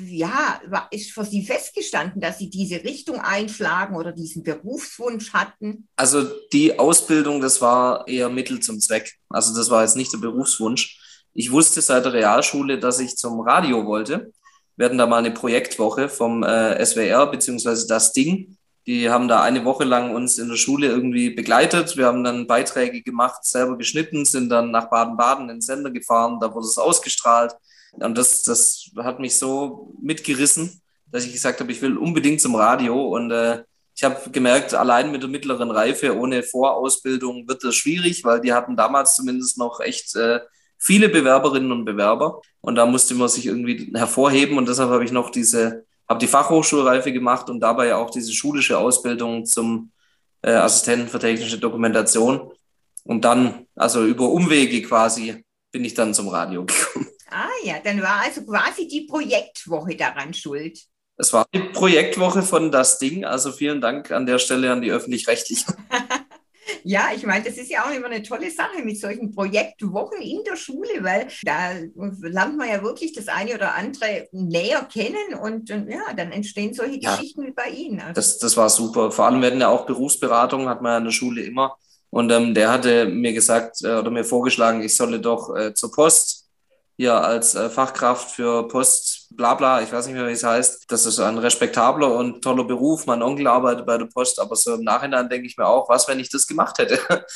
ja, 0.07 0.61
war, 0.67 0.89
ist 0.91 1.13
für 1.13 1.25
Sie 1.25 1.47
festgestanden, 1.47 2.21
dass 2.21 2.39
Sie 2.39 2.51
diese 2.51 2.85
Richtung 2.85 3.21
einschlagen 3.21 3.97
oder 3.97 4.13
diesen 4.13 4.43
Berufswunsch 4.43 5.33
hatten? 5.33 5.89
Also 5.97 6.25
die 6.53 6.79
Ausbildung, 6.79 7.41
das 7.41 7.63
war 7.63 8.07
eher 8.07 8.29
Mittel 8.29 8.61
zum 8.61 8.81
Zweck. 8.81 9.15
Also 9.31 9.57
das 9.57 9.71
war 9.71 9.83
jetzt 9.83 9.97
nicht 9.97 10.13
der 10.13 10.19
Berufswunsch. 10.19 11.01
Ich 11.35 11.51
wusste 11.51 11.81
seit 11.81 12.05
der 12.05 12.13
Realschule, 12.13 12.79
dass 12.79 13.01
ich 13.01 13.17
zum 13.17 13.41
Radio 13.41 13.85
wollte. 13.87 14.33
Wir 14.77 14.87
hatten 14.87 14.99
da 14.99 15.07
mal 15.07 15.19
eine 15.19 15.33
Projektwoche 15.33 16.09
vom 16.09 16.45
äh, 16.45 16.85
SWR 16.85 17.27
beziehungsweise 17.27 17.87
das 17.89 18.13
Ding. 18.13 18.57
Die 18.87 19.11
haben 19.11 19.29
da 19.29 19.43
eine 19.43 19.65
Woche 19.65 19.85
lang 19.85 20.15
uns 20.15 20.39
in 20.39 20.49
der 20.49 20.57
Schule 20.57 20.87
irgendwie 20.87 21.31
begleitet. 21.31 21.97
Wir 21.97 22.07
haben 22.07 22.23
dann 22.23 22.47
Beiträge 22.47 23.03
gemacht, 23.03 23.45
selber 23.45 23.77
geschnitten, 23.77 24.25
sind 24.25 24.49
dann 24.49 24.71
nach 24.71 24.91
Baden-Baden 24.91 25.49
in 25.49 25.57
den 25.57 25.61
Sender 25.61 25.91
gefahren, 25.91 26.39
da 26.41 26.55
wurde 26.55 26.67
es 26.67 26.79
ausgestrahlt. 26.79 27.55
Und 27.93 28.17
das, 28.19 28.43
das 28.43 28.91
hat 28.99 29.21
mich 29.21 29.37
so 29.37 29.95
mitgerissen, 30.01 30.83
dass 31.07 31.25
ich 31.25 31.33
gesagt 31.33 31.61
habe, 31.61 31.73
ich 31.73 31.81
will 31.83 31.97
unbedingt 31.97 32.41
zum 32.41 32.55
Radio. 32.55 33.09
Und 33.09 33.31
äh, 33.31 33.65
ich 33.97 34.05
habe 34.05 34.31
gemerkt, 34.31 34.75
allein 34.75 35.11
mit 35.11 35.23
der 35.23 35.31
mittleren 35.31 35.71
Reife 35.71 36.17
ohne 36.17 36.43
Vorausbildung 36.43 37.49
wird 37.49 37.65
das 37.65 37.75
schwierig, 37.75 38.23
weil 38.25 38.41
die 38.41 38.53
hatten 38.53 38.77
damals 38.77 39.17
zumindest 39.17 39.57
noch 39.57 39.81
echt 39.81 40.15
äh, 40.17 40.41
viele 40.85 41.09
Bewerberinnen 41.09 41.73
und 41.73 41.87
Bewerber 41.87 42.43
und 42.61 42.75
da 42.75 42.85
musste 42.85 43.15
man 43.15 43.29
sich 43.29 43.47
irgendwie 43.47 43.91
hervorheben 43.95 44.59
und 44.59 44.69
deshalb 44.69 44.91
habe 44.91 45.05
ich 45.05 45.13
noch 45.13 45.31
diese, 45.31 45.87
habe 46.07 46.21
die 46.21 46.27
Fachhochschulreife 46.27 47.11
gemacht 47.11 47.49
und 47.49 47.61
dabei 47.61 47.95
auch 47.95 48.11
diese 48.11 48.33
schulische 48.33 48.77
Ausbildung 48.77 49.47
zum 49.47 49.91
äh, 50.43 50.53
Assistenten 50.53 51.09
für 51.09 51.19
technische 51.19 51.59
Dokumentation 51.59 52.53
und 53.05 53.25
dann, 53.25 53.67
also 53.75 54.05
über 54.05 54.29
Umwege 54.29 54.83
quasi, 54.83 55.43
bin 55.73 55.85
ich 55.85 55.95
dann 55.95 56.13
zum 56.13 56.29
Radio 56.29 56.67
gekommen. 56.67 57.09
Ah 57.31 57.49
ja, 57.65 57.77
dann 57.83 58.01
war 58.03 58.21
also 58.21 58.43
quasi 58.45 58.87
die 58.87 59.07
Projektwoche 59.09 59.97
daran 59.97 60.35
schuld. 60.35 60.79
Es 61.17 61.33
war 61.33 61.47
die 61.55 61.61
Projektwoche 61.61 62.43
von 62.43 62.71
das 62.71 62.99
Ding, 62.99 63.25
also 63.25 63.53
vielen 63.53 63.81
Dank 63.81 64.11
an 64.11 64.27
der 64.27 64.39
Stelle 64.39 64.71
an 64.71 64.83
die 64.83 64.91
öffentlich-rechtlichen. 64.91 65.75
Ja, 66.87 67.09
ich 67.17 67.25
meine, 67.25 67.45
das 67.45 67.57
ist 67.57 67.71
ja 67.71 67.85
auch 67.85 67.91
immer 67.91 68.07
eine 68.07 68.23
tolle 68.23 68.51
Sache 68.51 68.85
mit 68.85 69.01
solchen 69.01 69.35
Projektwochen 69.35 70.21
in 70.21 70.45
der 70.45 70.57
Schule, 70.57 71.03
weil 71.03 71.29
da 71.43 71.71
lernt 72.21 72.59
man 72.59 72.69
ja 72.69 72.83
wirklich 72.83 73.15
das 73.15 73.29
eine 73.29 73.55
oder 73.55 73.75
andere 73.75 74.29
näher 74.33 74.87
kennen 74.93 75.35
und, 75.43 75.71
und 75.71 75.89
ja, 75.89 76.13
dann 76.15 76.31
entstehen 76.31 76.75
solche 76.75 77.01
ja, 77.01 77.17
Geschichten 77.17 77.47
wie 77.47 77.53
bei 77.53 77.71
Ihnen. 77.71 78.01
Also. 78.01 78.13
Das, 78.13 78.39
das 78.39 78.57
war 78.59 78.69
super. 78.69 79.11
Vor 79.11 79.25
allem 79.25 79.41
werden 79.41 79.61
ja 79.63 79.69
auch 79.69 79.87
Berufsberatung, 79.87 80.69
hat 80.69 80.83
man 80.83 80.93
ja 80.93 80.99
in 80.99 81.05
der 81.05 81.11
Schule 81.11 81.43
immer. 81.43 81.77
Und 82.11 82.31
ähm, 82.31 82.53
der 82.53 82.71
hatte 82.71 83.07
mir 83.07 83.33
gesagt 83.33 83.83
äh, 83.83 83.95
oder 83.95 84.11
mir 84.11 84.25
vorgeschlagen, 84.25 84.83
ich 84.83 84.95
solle 84.95 85.21
doch 85.21 85.57
äh, 85.57 85.73
zur 85.73 85.91
Post 85.91 86.44
hier 86.97 87.15
als 87.15 87.55
äh, 87.55 87.69
Fachkraft 87.69 88.31
für 88.31 88.69
Post 88.69 89.25
bla 89.37 89.55
bla, 89.55 89.83
ich 89.83 89.93
weiß 89.93 90.07
nicht 90.07 90.15
mehr, 90.15 90.27
wie 90.27 90.33
es 90.33 90.45
heißt. 90.45 90.85
Das 90.89 91.07
ist 91.07 91.19
ein 91.19 91.39
respektabler 91.39 92.15
und 92.17 92.43
toller 92.43 92.65
Beruf. 92.65 93.07
Mein 93.07 93.23
Onkel 93.23 93.47
arbeitet 93.47 93.87
bei 93.87 93.99
der 93.99 94.07
Post, 94.07 94.41
aber 94.41 94.57
so 94.57 94.75
im 94.75 94.83
Nachhinein 94.83 95.29
denke 95.29 95.47
ich 95.47 95.57
mir 95.57 95.67
auch, 95.67 95.89
was, 95.89 96.09
wenn 96.09 96.21
ich 96.21 96.31
das 96.31 96.47
gemacht 96.47 96.79
hätte? 96.79 96.99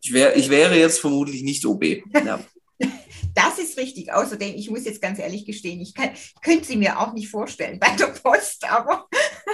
Ich, 0.00 0.12
wär, 0.12 0.36
ich 0.36 0.48
wäre 0.48 0.78
jetzt 0.78 1.00
vermutlich 1.00 1.42
nicht 1.42 1.66
OB. 1.66 1.84
Ja. 2.24 2.38
Das 3.34 3.58
ist 3.58 3.76
richtig. 3.76 4.12
Außerdem, 4.12 4.54
ich 4.56 4.70
muss 4.70 4.84
jetzt 4.84 5.02
ganz 5.02 5.18
ehrlich 5.18 5.44
gestehen, 5.44 5.80
ich, 5.80 5.94
kann, 5.94 6.10
könnte 6.42 6.64
sie 6.64 6.76
mir 6.76 6.98
auch 6.98 7.12
nicht 7.12 7.28
vorstellen 7.28 7.78
bei 7.78 7.94
der 7.96 8.06
Post, 8.06 8.64
aber. 8.68 9.06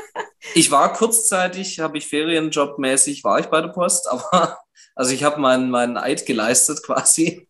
ich 0.54 0.71
war 0.71 0.92
kurzzeitig, 0.92 1.80
habe 1.80 1.99
ich 1.99 2.06
ferienjobmäßig, 2.06 3.25
war 3.25 3.40
ich 3.40 3.47
bei 3.47 3.61
der 3.61 3.68
Post, 3.68 4.09
aber 4.09 4.59
also 4.94 5.12
ich 5.12 5.25
habe 5.25 5.40
meinen, 5.40 5.71
meinen 5.71 5.97
Eid 5.97 6.25
geleistet 6.25 6.83
quasi 6.83 7.49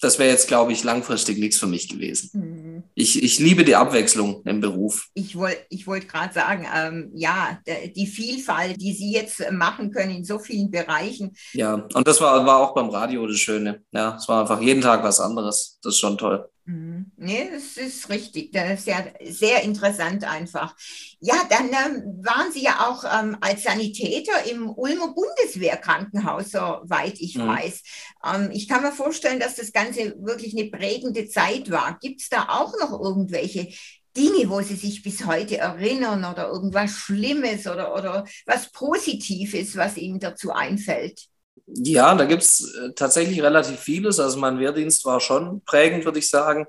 das 0.00 0.18
wäre 0.18 0.30
jetzt, 0.30 0.48
glaube 0.48 0.72
ich, 0.72 0.84
langfristig 0.84 1.38
nichts 1.38 1.58
für 1.58 1.66
mich 1.66 1.88
gewesen. 1.88 2.30
Mhm. 2.32 2.82
Ich, 2.94 3.22
ich 3.22 3.38
liebe 3.38 3.64
die 3.64 3.76
Abwechslung 3.76 4.42
im 4.44 4.60
Beruf. 4.60 5.08
Ich 5.14 5.36
wollte 5.36 5.58
ich 5.70 5.86
wollt 5.86 6.08
gerade 6.08 6.32
sagen, 6.32 6.66
ähm, 6.74 7.10
ja, 7.14 7.58
die 7.94 8.06
Vielfalt, 8.06 8.80
die 8.80 8.92
Sie 8.92 9.12
jetzt 9.12 9.50
machen 9.50 9.90
können 9.90 10.16
in 10.16 10.24
so 10.24 10.38
vielen 10.38 10.70
Bereichen. 10.70 11.36
Ja, 11.52 11.86
und 11.94 12.06
das 12.06 12.20
war, 12.20 12.44
war 12.46 12.58
auch 12.58 12.74
beim 12.74 12.90
Radio 12.90 13.26
das 13.26 13.38
Schöne. 13.38 13.82
Ja, 13.92 14.16
es 14.16 14.28
war 14.28 14.42
einfach 14.42 14.60
jeden 14.60 14.82
Tag 14.82 15.02
was 15.02 15.20
anderes. 15.20 15.78
Das 15.82 15.94
ist 15.94 16.00
schon 16.00 16.18
toll. 16.18 16.48
Mhm. 16.68 17.12
Nee, 17.16 17.48
das 17.50 17.78
ist 17.78 18.10
richtig. 18.10 18.52
Das 18.52 18.80
ist 18.80 18.86
ja 18.86 19.02
sehr 19.24 19.62
interessant 19.62 20.24
einfach. 20.24 20.76
Ja, 21.18 21.36
dann 21.48 21.68
ähm, 21.68 22.22
waren 22.22 22.52
Sie 22.52 22.62
ja 22.62 22.86
auch 22.86 23.04
ähm, 23.04 23.38
als 23.40 23.62
Sanitäter 23.62 24.44
im 24.50 24.68
Ulmer 24.68 25.14
Bundeswehrkrankenhaus, 25.14 26.50
soweit 26.50 27.18
ich 27.20 27.38
mhm. 27.38 27.46
weiß. 27.46 27.82
Ähm, 28.22 28.50
ich 28.52 28.68
kann 28.68 28.82
mir 28.82 28.92
vorstellen, 28.92 29.40
dass 29.40 29.54
das 29.54 29.72
Ganze 29.72 30.14
wirklich 30.18 30.54
eine 30.54 30.68
prägende 30.68 31.26
Zeit 31.26 31.70
war. 31.70 31.98
Gibt 32.02 32.20
es 32.20 32.28
da 32.28 32.48
auch 32.50 32.74
noch 32.78 33.00
irgendwelche 33.00 33.68
Dinge, 34.14 34.50
wo 34.50 34.60
Sie 34.60 34.76
sich 34.76 35.02
bis 35.02 35.24
heute 35.24 35.56
erinnern 35.56 36.26
oder 36.26 36.48
irgendwas 36.48 36.90
Schlimmes 36.90 37.66
oder, 37.66 37.94
oder 37.94 38.26
was 38.44 38.70
Positives, 38.72 39.74
was 39.74 39.96
Ihnen 39.96 40.20
dazu 40.20 40.52
einfällt? 40.52 41.28
Ja, 41.74 42.14
da 42.14 42.24
gibt 42.24 42.42
es 42.42 42.74
äh, 42.74 42.92
tatsächlich 42.94 43.42
relativ 43.42 43.78
vieles. 43.78 44.18
Also 44.20 44.38
mein 44.38 44.58
Wehrdienst 44.58 45.04
war 45.04 45.20
schon 45.20 45.62
prägend, 45.64 46.04
würde 46.04 46.18
ich 46.18 46.30
sagen. 46.30 46.66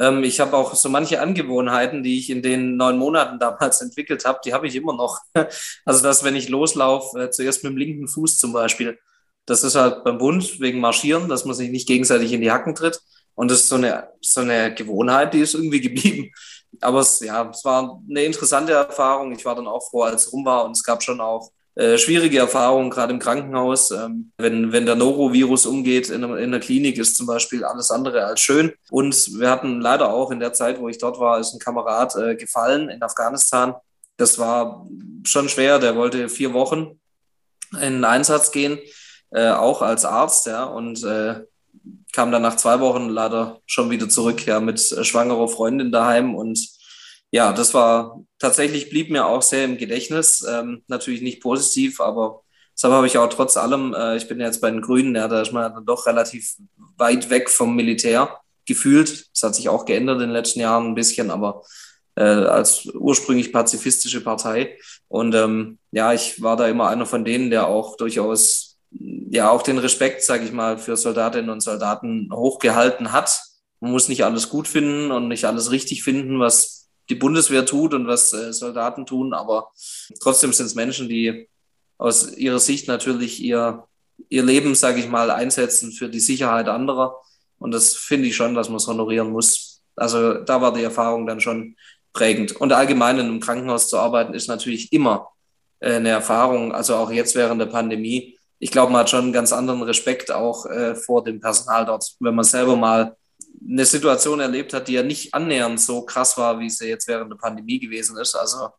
Ähm, 0.00 0.24
ich 0.24 0.40
habe 0.40 0.56
auch 0.56 0.74
so 0.74 0.88
manche 0.88 1.20
Angewohnheiten, 1.20 2.02
die 2.02 2.18
ich 2.18 2.30
in 2.30 2.42
den 2.42 2.76
neun 2.76 2.98
Monaten 2.98 3.38
damals 3.38 3.80
entwickelt 3.82 4.24
habe, 4.24 4.40
die 4.44 4.52
habe 4.52 4.66
ich 4.66 4.74
immer 4.74 4.96
noch. 4.96 5.18
Also 5.84 6.02
dass, 6.02 6.24
wenn 6.24 6.36
ich 6.36 6.48
loslaufe, 6.48 7.24
äh, 7.24 7.30
zuerst 7.30 7.62
mit 7.62 7.72
dem 7.72 7.76
linken 7.76 8.08
Fuß 8.08 8.38
zum 8.38 8.52
Beispiel. 8.52 8.98
Das 9.46 9.64
ist 9.64 9.74
halt 9.76 10.04
beim 10.04 10.18
Bund 10.18 10.60
wegen 10.60 10.80
Marschieren, 10.80 11.28
dass 11.28 11.44
man 11.44 11.54
sich 11.54 11.70
nicht 11.70 11.88
gegenseitig 11.88 12.32
in 12.32 12.40
die 12.40 12.50
Hacken 12.50 12.74
tritt. 12.74 13.00
Und 13.34 13.50
das 13.50 13.60
ist 13.60 13.68
so 13.68 13.76
eine, 13.76 14.08
so 14.20 14.40
eine 14.40 14.74
Gewohnheit, 14.74 15.34
die 15.34 15.40
ist 15.40 15.54
irgendwie 15.54 15.80
geblieben. 15.88 16.32
Aber 16.80 17.00
es, 17.00 17.20
ja, 17.20 17.48
es 17.50 17.64
war 17.64 18.02
eine 18.08 18.24
interessante 18.24 18.72
Erfahrung. 18.72 19.32
Ich 19.32 19.44
war 19.44 19.54
dann 19.54 19.66
auch 19.66 19.88
froh, 19.90 20.02
als 20.02 20.26
es 20.26 20.32
rum 20.32 20.44
war. 20.44 20.64
Und 20.64 20.72
es 20.72 20.84
gab 20.84 21.02
schon 21.02 21.20
auch 21.20 21.50
äh, 21.76 21.98
schwierige 21.98 22.38
Erfahrung, 22.38 22.90
gerade 22.90 23.12
im 23.12 23.18
Krankenhaus. 23.18 23.90
Ähm, 23.90 24.32
wenn, 24.38 24.72
wenn 24.72 24.86
der 24.86 24.96
Norovirus 24.96 25.66
umgeht 25.66 26.10
in, 26.10 26.22
in 26.22 26.50
der 26.50 26.60
Klinik, 26.60 26.98
ist 26.98 27.16
zum 27.16 27.26
Beispiel 27.26 27.64
alles 27.64 27.90
andere 27.90 28.24
als 28.24 28.40
schön. 28.40 28.72
Und 28.90 29.38
wir 29.38 29.50
hatten 29.50 29.80
leider 29.80 30.12
auch 30.12 30.30
in 30.30 30.40
der 30.40 30.52
Zeit, 30.52 30.80
wo 30.80 30.88
ich 30.88 30.98
dort 30.98 31.20
war, 31.20 31.38
ist 31.38 31.54
ein 31.54 31.60
Kamerad 31.60 32.16
äh, 32.16 32.34
gefallen 32.34 32.88
in 32.88 33.02
Afghanistan. 33.02 33.74
Das 34.16 34.38
war 34.38 34.86
schon 35.24 35.48
schwer. 35.48 35.78
Der 35.78 35.96
wollte 35.96 36.28
vier 36.28 36.52
Wochen 36.52 37.00
in 37.74 37.94
den 37.94 38.04
Einsatz 38.04 38.50
gehen, 38.50 38.78
äh, 39.30 39.50
auch 39.50 39.80
als 39.82 40.04
Arzt, 40.04 40.46
ja, 40.46 40.64
und 40.64 41.04
äh, 41.04 41.44
kam 42.12 42.32
dann 42.32 42.42
nach 42.42 42.56
zwei 42.56 42.80
Wochen 42.80 43.08
leider 43.08 43.60
schon 43.66 43.90
wieder 43.90 44.08
zurück, 44.08 44.44
ja, 44.44 44.58
mit 44.60 44.80
schwangerer 44.80 45.48
Freundin 45.48 45.92
daheim 45.92 46.34
und 46.34 46.58
ja, 47.30 47.52
das 47.52 47.74
war 47.74 48.20
tatsächlich 48.38 48.90
blieb 48.90 49.10
mir 49.10 49.26
auch 49.26 49.42
sehr 49.42 49.64
im 49.64 49.78
Gedächtnis. 49.78 50.44
Ähm, 50.48 50.82
natürlich 50.88 51.22
nicht 51.22 51.40
positiv, 51.40 52.00
aber 52.00 52.42
deshalb 52.76 52.94
habe 52.94 53.06
ich 53.06 53.18
auch 53.18 53.28
trotz 53.28 53.56
allem, 53.56 53.94
äh, 53.94 54.16
ich 54.16 54.28
bin 54.28 54.40
jetzt 54.40 54.60
bei 54.60 54.70
den 54.70 54.82
Grünen, 54.82 55.14
ja, 55.14 55.28
da 55.28 55.42
ist 55.42 55.52
man 55.52 55.72
dann 55.72 55.86
doch 55.86 56.06
relativ 56.06 56.56
weit 56.96 57.30
weg 57.30 57.48
vom 57.50 57.76
Militär 57.76 58.40
gefühlt. 58.66 59.28
Das 59.34 59.42
hat 59.42 59.54
sich 59.54 59.68
auch 59.68 59.84
geändert 59.84 60.16
in 60.16 60.28
den 60.28 60.30
letzten 60.30 60.60
Jahren 60.60 60.86
ein 60.86 60.94
bisschen, 60.94 61.30
aber 61.30 61.62
äh, 62.16 62.22
als 62.22 62.86
ursprünglich 62.86 63.52
pazifistische 63.52 64.22
Partei. 64.22 64.76
Und 65.08 65.34
ähm, 65.34 65.78
ja, 65.92 66.12
ich 66.12 66.42
war 66.42 66.56
da 66.56 66.68
immer 66.68 66.88
einer 66.88 67.06
von 67.06 67.24
denen, 67.24 67.50
der 67.50 67.68
auch 67.68 67.96
durchaus 67.96 68.78
ja 68.90 69.50
auch 69.50 69.62
den 69.62 69.78
Respekt, 69.78 70.22
sage 70.22 70.44
ich 70.44 70.52
mal, 70.52 70.78
für 70.78 70.96
Soldatinnen 70.96 71.50
und 71.50 71.60
Soldaten 71.60 72.28
hochgehalten 72.32 73.12
hat. 73.12 73.40
Man 73.80 73.92
muss 73.92 74.08
nicht 74.08 74.24
alles 74.24 74.48
gut 74.48 74.66
finden 74.66 75.10
und 75.12 75.28
nicht 75.28 75.44
alles 75.44 75.70
richtig 75.70 76.02
finden, 76.02 76.40
was 76.40 76.79
die 77.10 77.16
Bundeswehr 77.16 77.66
tut 77.66 77.92
und 77.92 78.06
was 78.06 78.32
äh, 78.32 78.52
Soldaten 78.52 79.04
tun, 79.04 79.34
aber 79.34 79.70
trotzdem 80.22 80.52
sind 80.52 80.66
es 80.66 80.74
Menschen, 80.74 81.08
die 81.08 81.48
aus 81.98 82.34
ihrer 82.36 82.60
Sicht 82.60 82.88
natürlich 82.88 83.42
ihr, 83.42 83.84
ihr 84.28 84.42
Leben, 84.42 84.74
sage 84.74 85.00
ich 85.00 85.08
mal, 85.08 85.30
einsetzen 85.30 85.92
für 85.92 86.08
die 86.08 86.20
Sicherheit 86.20 86.68
anderer. 86.68 87.16
Und 87.58 87.72
das 87.72 87.94
finde 87.94 88.28
ich 88.28 88.36
schon, 88.36 88.54
dass 88.54 88.68
man 88.68 88.78
es 88.78 88.86
honorieren 88.86 89.30
muss. 89.30 89.82
Also 89.96 90.34
da 90.34 90.62
war 90.62 90.72
die 90.72 90.82
Erfahrung 90.82 91.26
dann 91.26 91.40
schon 91.40 91.76
prägend. 92.14 92.52
Und 92.56 92.72
allgemein 92.72 93.18
in 93.18 93.26
einem 93.26 93.40
Krankenhaus 93.40 93.88
zu 93.88 93.98
arbeiten, 93.98 94.32
ist 94.32 94.48
natürlich 94.48 94.92
immer 94.92 95.28
äh, 95.80 95.94
eine 95.94 96.08
Erfahrung, 96.08 96.72
also 96.72 96.94
auch 96.94 97.10
jetzt 97.10 97.34
während 97.34 97.60
der 97.60 97.66
Pandemie. 97.66 98.38
Ich 98.58 98.70
glaube, 98.70 98.92
man 98.92 99.02
hat 99.02 99.10
schon 99.10 99.24
einen 99.24 99.32
ganz 99.32 99.52
anderen 99.52 99.82
Respekt 99.82 100.30
auch 100.30 100.66
äh, 100.66 100.94
vor 100.94 101.22
dem 101.22 101.40
Personal 101.40 101.84
dort, 101.84 102.14
wenn 102.20 102.34
man 102.34 102.44
selber 102.44 102.76
mal 102.76 103.16
eine 103.62 103.84
Situation 103.84 104.40
erlebt 104.40 104.72
hat, 104.72 104.88
die 104.88 104.94
ja 104.94 105.02
nicht 105.02 105.34
annähernd 105.34 105.80
so 105.80 106.02
krass 106.02 106.36
war, 106.36 106.58
wie 106.60 106.70
sie 106.70 106.88
jetzt 106.88 107.08
während 107.08 107.30
der 107.30 107.36
Pandemie 107.36 107.78
gewesen 107.78 108.16
ist. 108.18 108.34
Also 108.34 108.70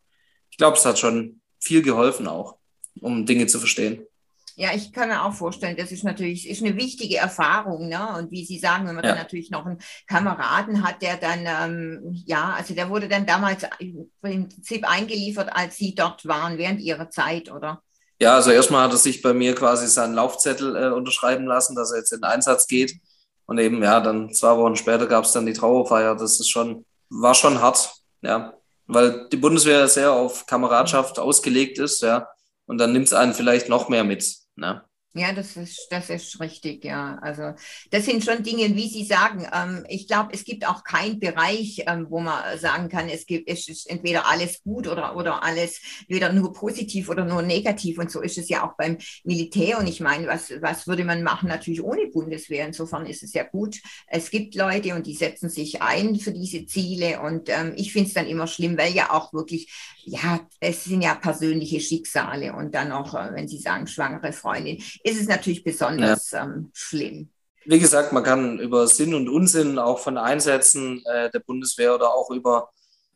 ich 0.50 0.56
glaube, 0.56 0.76
es 0.76 0.84
hat 0.84 0.98
schon 0.98 1.40
viel 1.60 1.82
geholfen 1.82 2.26
auch, 2.26 2.56
um 3.00 3.24
Dinge 3.24 3.46
zu 3.46 3.58
verstehen. 3.58 4.06
Ja, 4.54 4.74
ich 4.74 4.92
kann 4.92 5.08
mir 5.08 5.24
auch 5.24 5.32
vorstellen, 5.32 5.76
das 5.78 5.92
ist 5.92 6.04
natürlich 6.04 6.48
ist 6.48 6.62
eine 6.62 6.76
wichtige 6.76 7.16
Erfahrung. 7.16 7.88
Ne? 7.88 8.16
Und 8.18 8.30
wie 8.30 8.44
Sie 8.44 8.58
sagen, 8.58 8.86
wenn 8.86 8.94
man 8.94 9.04
ja. 9.04 9.12
dann 9.12 9.22
natürlich 9.22 9.50
noch 9.50 9.64
einen 9.64 9.78
Kameraden 10.06 10.86
hat, 10.86 11.00
der 11.00 11.16
dann, 11.16 11.44
ähm, 11.46 12.22
ja, 12.26 12.52
also 12.56 12.74
der 12.74 12.90
wurde 12.90 13.08
dann 13.08 13.24
damals 13.24 13.62
im 13.78 14.10
Prinzip 14.20 14.88
eingeliefert, 14.88 15.48
als 15.52 15.76
Sie 15.76 15.94
dort 15.94 16.26
waren, 16.26 16.58
während 16.58 16.80
Ihrer 16.80 17.08
Zeit, 17.08 17.50
oder? 17.50 17.82
Ja, 18.20 18.34
also 18.34 18.50
erstmal 18.50 18.84
hat 18.84 18.92
er 18.92 18.98
sich 18.98 19.22
bei 19.22 19.32
mir 19.32 19.54
quasi 19.54 19.86
seinen 19.88 20.14
Laufzettel 20.14 20.76
äh, 20.76 20.90
unterschreiben 20.90 21.46
lassen, 21.46 21.74
dass 21.74 21.90
er 21.90 21.98
jetzt 21.98 22.12
in 22.12 22.18
den 22.18 22.30
Einsatz 22.30 22.66
geht. 22.66 23.00
Und 23.46 23.58
eben, 23.58 23.82
ja, 23.82 24.00
dann 24.00 24.32
zwei 24.32 24.56
Wochen 24.56 24.76
später 24.76 25.06
gab 25.06 25.24
es 25.24 25.32
dann 25.32 25.46
die 25.46 25.52
Trauerfeier. 25.52 26.14
Das 26.14 26.40
ist 26.40 26.48
schon, 26.48 26.84
war 27.08 27.34
schon 27.34 27.60
hart, 27.60 27.94
ja. 28.22 28.54
Weil 28.86 29.28
die 29.30 29.36
Bundeswehr 29.36 29.88
sehr 29.88 30.12
auf 30.12 30.46
Kameradschaft 30.46 31.18
ausgelegt 31.18 31.78
ist, 31.78 32.02
ja. 32.02 32.28
Und 32.66 32.78
dann 32.78 32.92
nimmt 32.92 33.06
es 33.06 33.12
einen 33.12 33.34
vielleicht 33.34 33.68
noch 33.68 33.88
mehr 33.88 34.04
mit. 34.04 34.36
Ne? 34.56 34.82
Ja, 35.14 35.34
das 35.34 35.58
ist, 35.58 35.88
das 35.90 36.08
ist 36.08 36.40
richtig, 36.40 36.84
ja. 36.84 37.18
Also 37.20 37.52
das 37.90 38.06
sind 38.06 38.24
schon 38.24 38.42
Dinge, 38.42 38.74
wie 38.74 38.88
Sie 38.88 39.04
sagen. 39.04 39.46
Ähm, 39.52 39.84
ich 39.90 40.06
glaube, 40.06 40.30
es 40.32 40.42
gibt 40.42 40.66
auch 40.66 40.84
keinen 40.84 41.20
Bereich, 41.20 41.84
ähm, 41.86 42.06
wo 42.08 42.18
man 42.20 42.58
sagen 42.58 42.88
kann, 42.88 43.10
es 43.10 43.26
gibt, 43.26 43.46
es 43.46 43.68
ist 43.68 43.90
entweder 43.90 44.26
alles 44.26 44.62
gut 44.62 44.88
oder, 44.88 45.14
oder 45.14 45.42
alles 45.42 45.82
weder 46.08 46.32
nur 46.32 46.54
positiv 46.54 47.10
oder 47.10 47.26
nur 47.26 47.42
negativ. 47.42 47.98
Und 47.98 48.10
so 48.10 48.22
ist 48.22 48.38
es 48.38 48.48
ja 48.48 48.66
auch 48.66 48.74
beim 48.78 48.96
Militär. 49.22 49.78
Und 49.78 49.86
ich 49.86 50.00
meine, 50.00 50.26
was, 50.28 50.50
was 50.62 50.86
würde 50.86 51.04
man 51.04 51.22
machen 51.22 51.50
natürlich 51.50 51.82
ohne 51.82 52.06
Bundeswehr? 52.06 52.66
Insofern 52.66 53.04
ist 53.04 53.22
es 53.22 53.34
ja 53.34 53.42
gut. 53.42 53.82
Es 54.06 54.30
gibt 54.30 54.54
Leute 54.54 54.94
und 54.94 55.06
die 55.06 55.14
setzen 55.14 55.50
sich 55.50 55.82
ein 55.82 56.16
für 56.16 56.32
diese 56.32 56.64
Ziele. 56.64 57.20
Und 57.20 57.50
ähm, 57.50 57.74
ich 57.76 57.92
finde 57.92 58.08
es 58.08 58.14
dann 58.14 58.26
immer 58.26 58.46
schlimm, 58.46 58.78
weil 58.78 58.94
ja 58.94 59.10
auch 59.10 59.34
wirklich, 59.34 59.70
ja, 60.04 60.40
es 60.60 60.84
sind 60.84 61.02
ja 61.02 61.14
persönliche 61.14 61.80
Schicksale. 61.80 62.52
Und 62.52 62.74
dann 62.74 62.92
auch, 62.92 63.14
äh, 63.14 63.34
wenn 63.34 63.48
Sie 63.48 63.58
sagen, 63.58 63.86
schwangere 63.86 64.32
Freundin 64.32 64.78
ist 65.02 65.20
es 65.20 65.28
natürlich 65.28 65.64
besonders 65.64 66.30
ja. 66.30 66.44
ähm, 66.44 66.70
schlimm. 66.72 67.28
Wie 67.64 67.78
gesagt, 67.78 68.12
man 68.12 68.24
kann 68.24 68.58
über 68.58 68.88
Sinn 68.88 69.14
und 69.14 69.28
Unsinn 69.28 69.78
auch 69.78 70.00
von 70.00 70.18
Einsätzen 70.18 71.02
äh, 71.06 71.30
der 71.30 71.40
Bundeswehr 71.40 71.94
oder 71.94 72.12
auch 72.12 72.30
über 72.30 72.70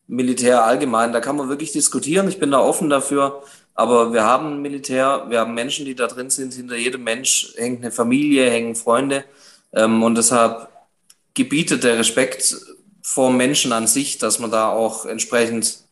Militär 0.08 0.64
allgemein, 0.64 1.12
da 1.12 1.20
kann 1.20 1.36
man 1.36 1.48
wirklich 1.48 1.72
diskutieren. 1.72 2.28
Ich 2.28 2.38
bin 2.38 2.52
da 2.52 2.60
offen 2.60 2.88
dafür. 2.88 3.42
Aber 3.74 4.12
wir 4.12 4.24
haben 4.24 4.62
Militär, 4.62 5.26
wir 5.28 5.40
haben 5.40 5.54
Menschen, 5.54 5.84
die 5.84 5.94
da 5.94 6.06
drin 6.06 6.30
sind. 6.30 6.54
Hinter 6.54 6.76
jedem 6.76 7.04
Mensch 7.04 7.52
hängt 7.56 7.82
eine 7.82 7.92
Familie, 7.92 8.50
hängen 8.50 8.74
Freunde. 8.74 9.24
Ähm, 9.72 10.02
und 10.02 10.16
deshalb 10.16 10.68
gebietet 11.34 11.84
der 11.84 11.98
Respekt 11.98 12.56
vor 13.02 13.30
Menschen 13.30 13.72
an 13.72 13.86
sich, 13.86 14.18
dass 14.18 14.38
man 14.38 14.50
da 14.50 14.70
auch 14.70 15.04
entsprechend 15.04 15.85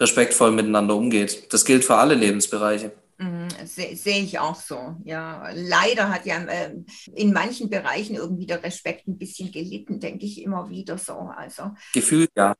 respektvoll 0.00 0.52
miteinander 0.52 0.94
umgeht. 0.94 1.52
Das 1.52 1.64
gilt 1.64 1.84
für 1.84 1.96
alle 1.96 2.14
Lebensbereiche. 2.14 2.92
Mhm, 3.18 3.48
Sehe 3.64 3.96
seh 3.96 4.20
ich 4.20 4.38
auch 4.38 4.54
so. 4.54 4.96
Ja, 5.04 5.50
leider 5.52 6.08
hat 6.08 6.24
ja 6.24 6.40
äh, 6.44 6.72
in 7.14 7.32
manchen 7.32 7.68
Bereichen 7.68 8.14
irgendwie 8.14 8.46
der 8.46 8.62
Respekt 8.62 9.08
ein 9.08 9.18
bisschen 9.18 9.50
gelitten, 9.50 9.98
denke 9.98 10.24
ich 10.24 10.40
immer 10.40 10.70
wieder 10.70 10.98
so. 10.98 11.14
Also 11.36 11.72
Gefühl, 11.92 12.28
ja. 12.36 12.54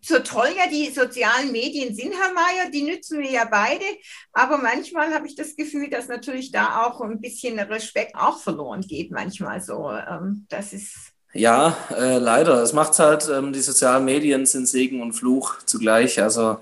So 0.00 0.20
toll 0.20 0.48
ja 0.56 0.70
die 0.70 0.90
sozialen 0.92 1.50
Medien 1.50 1.94
sind, 1.94 2.14
Herr 2.14 2.32
Mayer, 2.32 2.70
die 2.72 2.84
nützen 2.84 3.18
wir 3.18 3.30
ja 3.30 3.44
beide. 3.50 3.84
Aber 4.32 4.56
manchmal 4.56 5.12
habe 5.12 5.26
ich 5.26 5.34
das 5.34 5.56
Gefühl, 5.56 5.90
dass 5.90 6.08
natürlich 6.08 6.52
da 6.52 6.86
auch 6.86 7.00
ein 7.00 7.20
bisschen 7.20 7.58
Respekt 7.58 8.14
auch 8.14 8.38
verloren 8.40 8.80
geht. 8.82 9.10
Manchmal 9.10 9.60
so. 9.60 9.90
Ähm, 9.90 10.46
das 10.48 10.72
ist 10.72 11.12
ja, 11.34 11.76
äh, 11.90 12.16
leider. 12.18 12.62
Es 12.62 12.72
macht 12.72 12.98
halt, 12.98 13.28
ähm, 13.28 13.52
die 13.52 13.60
sozialen 13.60 14.04
Medien 14.04 14.46
sind 14.46 14.66
Segen 14.66 15.02
und 15.02 15.12
Fluch 15.12 15.58
zugleich. 15.66 16.22
Also 16.22 16.58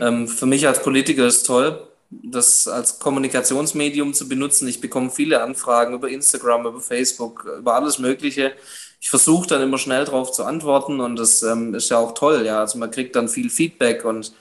ähm, 0.00 0.28
für 0.28 0.46
mich 0.46 0.66
als 0.66 0.82
Politiker 0.82 1.26
ist 1.26 1.44
toll, 1.46 1.86
das 2.10 2.66
als 2.68 2.98
Kommunikationsmedium 2.98 4.14
zu 4.14 4.28
benutzen. 4.28 4.68
Ich 4.68 4.80
bekomme 4.80 5.10
viele 5.10 5.42
Anfragen 5.42 5.94
über 5.94 6.08
Instagram, 6.08 6.66
über 6.66 6.80
Facebook, 6.80 7.46
über 7.58 7.74
alles 7.74 7.98
Mögliche. 7.98 8.52
Ich 9.00 9.10
versuche 9.10 9.46
dann 9.48 9.62
immer 9.62 9.78
schnell 9.78 10.04
darauf 10.04 10.32
zu 10.32 10.44
antworten 10.44 11.00
und 11.00 11.16
das 11.16 11.42
ähm, 11.42 11.74
ist 11.74 11.88
ja 11.90 11.98
auch 11.98 12.12
toll, 12.14 12.44
ja. 12.44 12.60
Also 12.60 12.78
man 12.78 12.90
kriegt 12.90 13.16
dann 13.16 13.28
viel 13.28 13.48
Feedback 13.48 14.04
und 14.04 14.32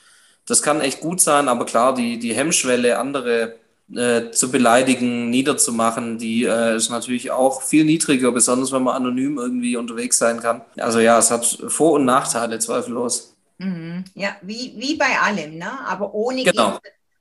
das 0.46 0.62
kann 0.64 0.82
echt 0.82 1.00
gut 1.00 1.22
sein, 1.22 1.48
aber 1.48 1.66
klar, 1.66 1.94
die, 1.94 2.18
die 2.18 2.34
Hemmschwelle, 2.34 2.98
andere 2.98 3.56
äh, 3.96 4.32
zu 4.32 4.52
beleidigen, 4.52 5.30
niederzumachen, 5.30 6.18
die 6.18 6.44
äh, 6.46 6.76
ist 6.76 6.90
natürlich 6.90 7.32
auch 7.32 7.62
viel 7.62 7.86
niedriger, 7.86 8.32
besonders 8.32 8.72
wenn 8.72 8.84
man 8.84 8.96
anonym 8.96 9.38
irgendwie 9.38 9.78
unterwegs 9.78 10.18
sein 10.18 10.40
kann. 10.40 10.62
Also 10.78 11.00
ja, 11.00 11.18
es 11.20 11.32
hat 11.32 11.46
Vor- 11.68 11.94
und 11.94 12.06
Nachteile, 12.06 12.60
zweifellos. 12.60 13.36
Mhm. 13.60 14.06
Ja, 14.16 14.36
wie, 14.42 14.74
wie 14.78 14.96
bei 14.96 15.20
allem, 15.20 15.58
ne? 15.58 15.86
Aber 15.86 16.14
ohne 16.14 16.44
genau. 16.44 16.80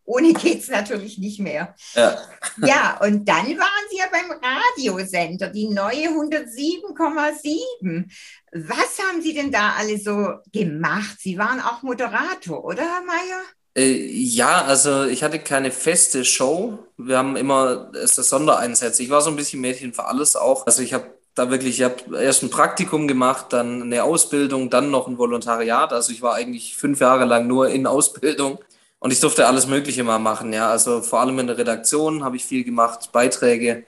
Ohne 0.08 0.32
geht 0.32 0.62
es 0.62 0.68
natürlich 0.68 1.18
nicht 1.18 1.38
mehr. 1.38 1.74
Ja. 1.94 2.18
ja, 2.64 2.98
und 3.02 3.28
dann 3.28 3.44
waren 3.44 3.88
Sie 3.90 3.98
ja 3.98 4.06
beim 4.10 4.30
Radiosender, 4.30 5.48
die 5.48 5.68
neue 5.68 6.08
107,7. 6.08 8.10
Was 8.52 8.98
haben 9.06 9.20
Sie 9.20 9.34
denn 9.34 9.52
da 9.52 9.74
alle 9.76 9.98
so 9.98 10.36
gemacht? 10.50 11.16
Sie 11.18 11.36
waren 11.36 11.60
auch 11.60 11.82
Moderator, 11.82 12.64
oder, 12.64 12.84
Herr 12.84 13.02
Mayer? 13.02 13.42
Äh, 13.76 14.06
ja, 14.06 14.64
also 14.64 15.04
ich 15.04 15.22
hatte 15.22 15.40
keine 15.40 15.70
feste 15.70 16.24
Show. 16.24 16.78
Wir 16.96 17.18
haben 17.18 17.36
immer 17.36 17.92
es 17.94 18.14
Sondereinsätze. 18.14 19.02
Ich 19.02 19.10
war 19.10 19.20
so 19.20 19.28
ein 19.28 19.36
bisschen 19.36 19.60
Mädchen 19.60 19.92
für 19.92 20.06
alles 20.06 20.36
auch. 20.36 20.66
Also 20.66 20.80
ich 20.80 20.94
habe 20.94 21.17
da 21.38 21.50
wirklich, 21.50 21.78
ich 21.80 21.84
habe 21.84 22.22
erst 22.22 22.42
ein 22.42 22.50
Praktikum 22.50 23.08
gemacht, 23.08 23.46
dann 23.50 23.82
eine 23.82 24.04
Ausbildung, 24.04 24.70
dann 24.70 24.90
noch 24.90 25.06
ein 25.06 25.18
Volontariat. 25.18 25.92
Also 25.92 26.12
ich 26.12 26.22
war 26.22 26.34
eigentlich 26.34 26.76
fünf 26.76 27.00
Jahre 27.00 27.24
lang 27.24 27.46
nur 27.46 27.68
in 27.68 27.86
Ausbildung 27.86 28.58
und 28.98 29.12
ich 29.12 29.20
durfte 29.20 29.46
alles 29.46 29.66
Mögliche 29.66 30.04
mal 30.04 30.18
machen, 30.18 30.52
ja. 30.52 30.70
Also 30.70 31.02
vor 31.02 31.20
allem 31.20 31.38
in 31.38 31.46
der 31.46 31.58
Redaktion 31.58 32.24
habe 32.24 32.36
ich 32.36 32.44
viel 32.44 32.64
gemacht, 32.64 33.12
Beiträge. 33.12 33.84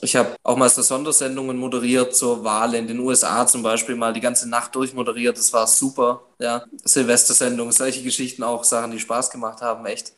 Ich 0.00 0.16
habe 0.16 0.36
auch 0.42 0.56
mal 0.56 0.68
so 0.68 0.82
Sondersendungen 0.82 1.56
moderiert 1.56 2.14
zur 2.16 2.44
Wahl 2.44 2.74
in 2.74 2.86
den 2.88 2.98
USA 3.00 3.46
zum 3.46 3.62
Beispiel 3.62 3.94
mal 3.96 4.12
die 4.12 4.20
ganze 4.20 4.48
Nacht 4.48 4.74
durchmoderiert. 4.74 5.38
Das 5.38 5.52
war 5.52 5.66
super, 5.66 6.22
ja. 6.38 6.64
Silvestersendungen, 6.84 7.72
solche 7.72 8.02
Geschichten 8.02 8.42
auch, 8.42 8.64
Sachen, 8.64 8.90
die 8.90 9.00
Spaß 9.00 9.30
gemacht 9.30 9.60
haben, 9.62 9.86
echt. 9.86 10.12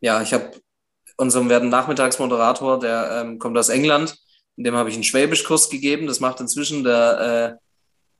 Ja, 0.00 0.22
ich 0.22 0.32
habe 0.32 0.50
unserem 1.16 1.48
werden 1.50 1.68
Nachmittagsmoderator, 1.68 2.80
der 2.80 3.22
ähm, 3.22 3.38
kommt 3.38 3.56
aus 3.58 3.68
England, 3.68 4.16
dem 4.56 4.74
habe 4.74 4.90
ich 4.90 4.94
einen 4.94 5.04
Schwäbischkurs 5.04 5.70
gegeben. 5.70 6.06
Das 6.06 6.20
macht 6.20 6.40
inzwischen 6.40 6.84
der, 6.84 7.58
äh, 7.58 7.64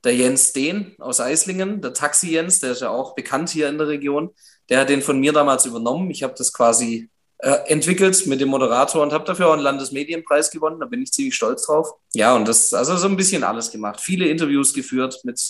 der 0.03 0.15
Jens 0.15 0.53
Dehn 0.53 0.95
aus 0.99 1.19
Eislingen, 1.19 1.81
der 1.81 1.93
Taxi 1.93 2.31
Jens, 2.31 2.59
der 2.59 2.71
ist 2.71 2.81
ja 2.81 2.89
auch 2.89 3.15
bekannt 3.15 3.49
hier 3.49 3.69
in 3.69 3.77
der 3.77 3.87
Region 3.87 4.31
der 4.71 4.79
hat 4.79 4.89
den 4.89 5.01
von 5.01 5.19
mir 5.19 5.33
damals 5.33 5.65
übernommen. 5.65 6.09
Ich 6.11 6.23
habe 6.23 6.33
das 6.37 6.53
quasi 6.53 7.09
äh, 7.39 7.57
entwickelt 7.67 8.25
mit 8.25 8.39
dem 8.39 8.47
Moderator 8.47 9.03
und 9.03 9.11
habe 9.11 9.25
dafür 9.25 9.49
auch 9.49 9.53
einen 9.53 9.63
Landesmedienpreis 9.63 10.49
gewonnen. 10.49 10.79
Da 10.79 10.85
bin 10.85 11.03
ich 11.03 11.11
ziemlich 11.11 11.35
stolz 11.35 11.65
drauf. 11.65 11.91
Ja, 12.13 12.33
und 12.37 12.47
das, 12.47 12.73
also 12.73 12.95
so 12.95 13.07
ein 13.07 13.17
bisschen 13.17 13.43
alles 13.43 13.69
gemacht. 13.69 13.99
Viele 13.99 14.29
Interviews 14.29 14.73
geführt 14.73 15.19
mit 15.25 15.41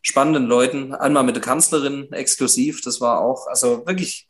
spannenden 0.00 0.46
Leuten. 0.46 0.94
Einmal 0.94 1.24
mit 1.24 1.34
der 1.34 1.42
Kanzlerin 1.42 2.12
exklusiv. 2.12 2.80
Das 2.82 3.00
war 3.00 3.20
auch, 3.20 3.48
also 3.48 3.84
wirklich, 3.84 4.28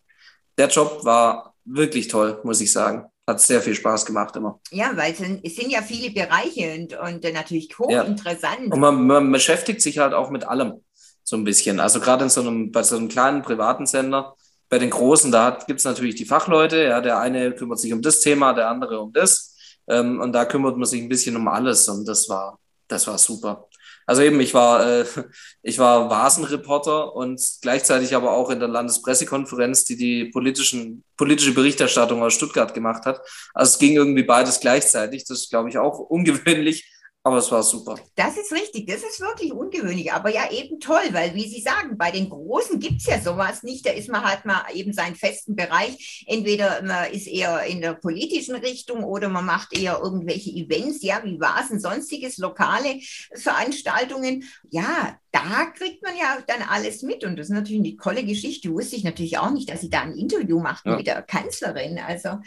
der 0.57 0.69
Job 0.69 1.05
war 1.05 1.55
wirklich 1.67 2.09
toll, 2.09 2.41
muss 2.43 2.63
ich 2.63 2.73
sagen. 2.73 3.05
Hat 3.29 3.43
sehr 3.43 3.61
viel 3.61 3.75
Spaß 3.75 4.07
gemacht 4.07 4.35
immer. 4.37 4.59
Ja, 4.71 4.97
weil 4.97 5.13
es 5.13 5.19
sind, 5.19 5.45
es 5.45 5.55
sind 5.55 5.71
ja 5.71 5.83
viele 5.83 6.11
Bereiche 6.11 6.75
und, 6.75 6.99
und 6.99 7.35
natürlich 7.35 7.79
hochinteressant. 7.79 8.69
Ja. 8.69 8.73
Und 8.73 8.81
man, 8.81 9.07
man 9.07 9.31
beschäftigt 9.31 9.83
sich 9.83 9.99
halt 9.99 10.15
auch 10.15 10.31
mit 10.31 10.45
allem 10.45 10.81
so 11.25 11.37
ein 11.37 11.45
bisschen. 11.45 11.79
Also 11.79 12.01
gerade 12.01 12.25
in 12.25 12.31
so 12.31 12.41
einem, 12.41 12.73
bei 12.73 12.83
so 12.83 12.97
einem 12.97 13.09
kleinen 13.09 13.43
privaten 13.43 13.85
Sender, 13.85 14.35
bei 14.71 14.79
den 14.79 14.89
Großen, 14.89 15.31
da 15.31 15.59
gibt 15.67 15.81
es 15.81 15.85
natürlich 15.85 16.15
die 16.15 16.25
Fachleute, 16.25 16.85
ja, 16.85 17.03
der 17.03 17.21
eine 17.21 17.53
kümmert 17.53 17.81
sich 17.81 17.93
um 17.93 18.01
das 18.01 18.21
Thema, 18.21 18.55
der 18.55 18.71
andere 18.71 18.99
um 18.99 19.13
das. 19.13 19.55
Ähm, 19.89 20.21
und 20.21 20.33
da 20.33 20.47
kümmert 20.47 20.79
man 20.79 20.87
sich 20.87 21.03
ein 21.03 21.09
bisschen 21.11 21.37
um 21.37 21.49
alles 21.49 21.87
und 21.89 22.09
das 22.09 22.31
war, 22.31 22.59
das 22.89 23.07
war 23.07 23.19
super. 23.19 23.68
Also 24.09 24.23
eben, 24.23 24.41
ich 24.41 24.55
war, 24.55 25.01
äh, 25.01 25.05
ich 25.63 25.79
war 25.79 26.09
Vasenreporter 26.09 27.15
und 27.15 27.41
gleichzeitig 27.61 28.17
aber 28.17 28.33
auch 28.33 28.49
in 28.49 28.59
der 28.59 28.69
Landespressekonferenz, 28.69 29.85
die 29.85 29.99
die 29.99 30.25
politischen, 30.25 31.05
politische 31.19 31.53
Berichterstattung 31.53 32.23
aus 32.23 32.33
Stuttgart 32.33 32.73
gemacht 32.73 33.05
hat. 33.05 33.21
Also 33.53 33.75
es 33.75 33.79
ging 33.79 33.93
irgendwie 33.93 34.23
beides 34.23 34.61
gleichzeitig. 34.61 35.27
Das 35.27 35.41
ist, 35.41 35.51
glaube 35.51 35.69
ich, 35.69 35.77
auch 35.77 35.99
ungewöhnlich. 36.09 36.91
Aber 37.29 37.37
es 37.37 37.53
war 37.53 37.63
super. 37.63 37.97
Das 38.15 38.39
ist 38.39 38.51
richtig, 38.53 38.87
das 38.87 39.03
ist 39.03 39.21
wirklich 39.21 39.53
ungewöhnlich, 39.53 40.11
aber 40.11 40.33
ja 40.33 40.51
eben 40.51 40.81
toll, 40.81 41.03
weil 41.13 41.35
wie 41.35 41.47
Sie 41.47 41.61
sagen, 41.61 41.99
bei 41.99 42.11
den 42.11 42.31
Großen 42.31 42.81
gibt 42.81 43.03
es 43.03 43.07
ja 43.07 43.21
sowas 43.21 43.63
nicht. 43.63 43.85
Da 43.85 43.91
ist 43.91 44.09
man 44.09 44.25
halt 44.25 44.47
mal 44.47 44.63
eben 44.73 44.95
seinen 44.95 45.15
festen 45.15 45.55
Bereich. 45.55 46.25
Entweder 46.27 46.81
man 46.81 47.13
ist 47.13 47.27
eher 47.27 47.65
in 47.65 47.83
der 47.83 47.93
politischen 47.93 48.55
Richtung 48.55 49.05
oder 49.05 49.29
man 49.29 49.45
macht 49.45 49.79
eher 49.79 50.01
irgendwelche 50.03 50.49
Events, 50.53 51.03
ja, 51.03 51.21
wie 51.23 51.39
Vasen, 51.39 51.81
sonstiges, 51.81 52.39
lokale 52.39 52.99
Veranstaltungen. 53.35 54.45
Ja, 54.71 55.19
da 55.31 55.67
kriegt 55.77 56.03
man 56.03 56.17
ja 56.17 56.39
dann 56.47 56.63
alles 56.63 57.03
mit. 57.03 57.25
Und 57.25 57.39
das 57.39 57.49
ist 57.49 57.53
natürlich 57.53 57.85
eine 57.85 57.97
tolle 57.99 58.25
Geschichte. 58.25 58.73
Wusste 58.73 58.97
ich 58.97 59.05
natürlich 59.05 59.37
auch 59.37 59.51
nicht, 59.51 59.69
dass 59.69 59.83
Sie 59.83 59.91
da 59.91 60.01
ein 60.01 60.17
Interview 60.17 60.61
machten 60.61 60.89
ja. 60.89 60.97
mit 60.97 61.07
der 61.07 61.21
Kanzlerin. 61.21 61.99
Also 61.99 62.39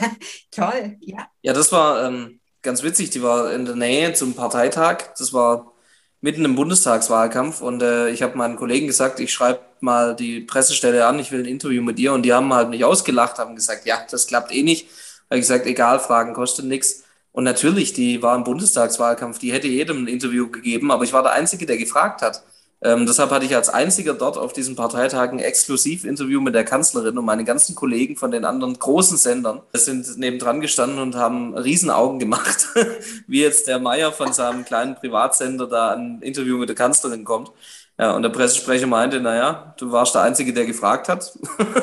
toll, 0.50 0.96
ja. 1.00 1.28
Ja, 1.42 1.52
das 1.52 1.70
war. 1.72 2.08
Ähm 2.08 2.39
ganz 2.62 2.82
witzig, 2.82 3.10
die 3.10 3.22
war 3.22 3.52
in 3.52 3.64
der 3.64 3.76
Nähe 3.76 4.12
zum 4.14 4.34
Parteitag. 4.34 5.14
Das 5.18 5.32
war 5.32 5.72
mitten 6.20 6.44
im 6.44 6.54
Bundestagswahlkampf 6.54 7.62
und 7.62 7.82
äh, 7.82 8.10
ich 8.10 8.22
habe 8.22 8.36
meinen 8.36 8.56
Kollegen 8.56 8.86
gesagt, 8.86 9.20
ich 9.20 9.32
schreibe 9.32 9.60
mal 9.80 10.14
die 10.14 10.40
Pressestelle 10.40 11.06
an, 11.06 11.18
ich 11.18 11.32
will 11.32 11.40
ein 11.40 11.46
Interview 11.46 11.82
mit 11.82 11.98
dir 11.98 12.12
und 12.12 12.22
die 12.22 12.32
haben 12.32 12.52
halt 12.52 12.68
mich 12.70 12.84
ausgelacht, 12.84 13.38
haben 13.38 13.54
gesagt, 13.56 13.86
ja, 13.86 14.04
das 14.10 14.26
klappt 14.26 14.52
eh 14.54 14.62
nicht. 14.62 14.88
Habe 15.30 15.38
ich 15.38 15.42
gesagt, 15.42 15.66
egal, 15.66 16.00
Fragen 16.00 16.34
kosten 16.34 16.68
nichts. 16.68 17.04
Und 17.32 17.44
natürlich, 17.44 17.92
die 17.92 18.22
war 18.22 18.36
im 18.36 18.44
Bundestagswahlkampf, 18.44 19.38
die 19.38 19.52
hätte 19.52 19.68
jedem 19.68 20.04
ein 20.04 20.08
Interview 20.08 20.50
gegeben, 20.50 20.90
aber 20.90 21.04
ich 21.04 21.12
war 21.12 21.22
der 21.22 21.32
Einzige, 21.32 21.64
der 21.66 21.78
gefragt 21.78 22.22
hat. 22.22 22.42
Ähm, 22.82 23.04
deshalb 23.04 23.30
hatte 23.30 23.44
ich 23.44 23.54
als 23.54 23.68
einziger 23.68 24.14
dort 24.14 24.38
auf 24.38 24.54
diesen 24.54 24.74
Parteitagen 24.74 25.38
Exklusiv-Interview 25.38 26.40
mit 26.40 26.54
der 26.54 26.64
Kanzlerin 26.64 27.18
und 27.18 27.26
meine 27.26 27.44
ganzen 27.44 27.74
Kollegen 27.74 28.16
von 28.16 28.30
den 28.30 28.46
anderen 28.46 28.78
großen 28.78 29.18
Sendern 29.18 29.60
sind 29.74 30.16
nebendran 30.16 30.62
gestanden 30.62 30.98
und 30.98 31.14
haben 31.14 31.54
Riesenaugen 31.54 32.18
gemacht, 32.18 32.68
wie 33.26 33.42
jetzt 33.42 33.68
der 33.68 33.78
Meier 33.78 34.12
von 34.12 34.32
seinem 34.32 34.64
kleinen 34.64 34.94
Privatsender 34.94 35.66
da 35.66 35.92
ein 35.92 36.22
Interview 36.22 36.56
mit 36.56 36.70
der 36.70 36.76
Kanzlerin 36.76 37.24
kommt. 37.24 37.52
Ja, 37.98 38.12
und 38.16 38.22
der 38.22 38.30
Pressesprecher 38.30 38.86
meinte, 38.86 39.20
naja, 39.20 39.74
du 39.76 39.92
warst 39.92 40.14
der 40.14 40.22
Einzige, 40.22 40.54
der 40.54 40.64
gefragt 40.64 41.08
hat. 41.08 41.38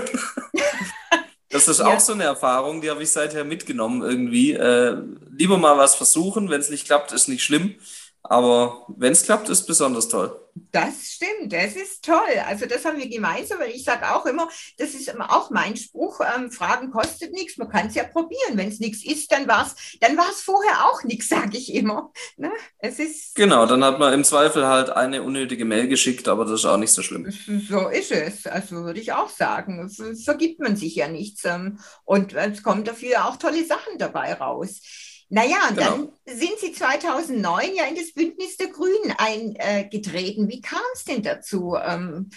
Das 1.49 1.67
ist 1.69 1.79
ja. 1.79 1.87
auch 1.87 1.99
so 1.99 2.11
eine 2.11 2.25
Erfahrung, 2.25 2.81
die 2.81 2.89
habe 2.89 3.01
ich 3.01 3.09
seither 3.09 3.45
mitgenommen 3.45 4.01
irgendwie. 4.01 4.51
Äh, 4.51 4.97
lieber 5.31 5.57
mal 5.57 5.77
was 5.77 5.95
versuchen, 5.95 6.49
wenn 6.49 6.59
es 6.59 6.69
nicht 6.69 6.85
klappt, 6.85 7.13
ist 7.13 7.29
nicht 7.29 7.43
schlimm. 7.43 7.75
Aber 8.21 8.85
wenn 8.97 9.13
es 9.13 9.23
klappt, 9.23 9.47
ist 9.49 9.61
es 9.61 9.65
besonders 9.65 10.09
toll. 10.09 10.37
Das 10.71 11.11
stimmt, 11.11 11.53
das 11.53 11.75
ist 11.75 12.03
toll. 12.03 12.15
Also 12.45 12.65
das 12.65 12.85
haben 12.85 12.97
wir 12.97 13.09
gemeinsam, 13.09 13.59
weil 13.59 13.71
ich 13.71 13.83
sage 13.83 14.13
auch 14.13 14.25
immer, 14.25 14.49
das 14.77 14.93
ist 14.93 15.13
auch 15.19 15.49
mein 15.49 15.75
Spruch, 15.75 16.19
ähm, 16.21 16.51
Fragen 16.51 16.91
kostet 16.91 17.33
nichts, 17.33 17.57
man 17.57 17.69
kann 17.69 17.87
es 17.87 17.95
ja 17.95 18.03
probieren. 18.03 18.55
Wenn 18.55 18.69
es 18.69 18.79
nichts 18.79 19.05
ist, 19.05 19.31
dann 19.31 19.47
war 19.47 19.65
es 19.65 19.97
dann 19.99 20.17
war's 20.17 20.41
vorher 20.41 20.85
auch 20.85 21.03
nichts, 21.03 21.29
sage 21.29 21.57
ich 21.57 21.73
immer. 21.73 22.11
Ne? 22.37 22.51
Es 22.79 22.99
ist 22.99 23.35
genau, 23.35 23.65
dann 23.65 23.83
hat 23.83 23.99
man 23.99 24.13
im 24.13 24.23
Zweifel 24.23 24.67
halt 24.67 24.89
eine 24.89 25.23
unnötige 25.23 25.65
Mail 25.65 25.87
geschickt, 25.87 26.27
aber 26.27 26.45
das 26.45 26.61
ist 26.61 26.65
auch 26.65 26.77
nicht 26.77 26.93
so 26.93 27.01
schlimm. 27.01 27.31
So 27.67 27.87
ist 27.87 28.11
es, 28.11 28.47
also 28.47 28.83
würde 28.83 28.99
ich 28.99 29.13
auch 29.13 29.29
sagen. 29.29 29.89
Vergibt 30.23 30.59
man 30.59 30.75
sich 30.75 30.95
ja 30.95 31.07
nichts. 31.07 31.45
Ähm, 31.45 31.79
und 32.05 32.33
es 32.33 32.63
kommen 32.63 32.83
dafür 32.83 33.25
auch 33.25 33.37
tolle 33.37 33.65
Sachen 33.65 33.97
dabei 33.97 34.33
raus. 34.33 34.81
Naja, 35.29 35.57
und 35.69 35.77
genau. 35.77 35.89
dann 35.89 36.09
sind 36.25 36.57
Sie 36.59 36.71
2009 36.71 37.75
ja 37.75 37.85
in 37.85 37.95
das 37.95 38.13
Bündnis 38.13 38.55
der 38.55 38.67
Grünen 38.67 39.13
eingetreten. 39.17 40.47
Wie 40.47 40.61
kam 40.61 40.79
es 40.93 41.03
denn 41.03 41.21
dazu? 41.21 41.75
Ähm, 41.75 42.29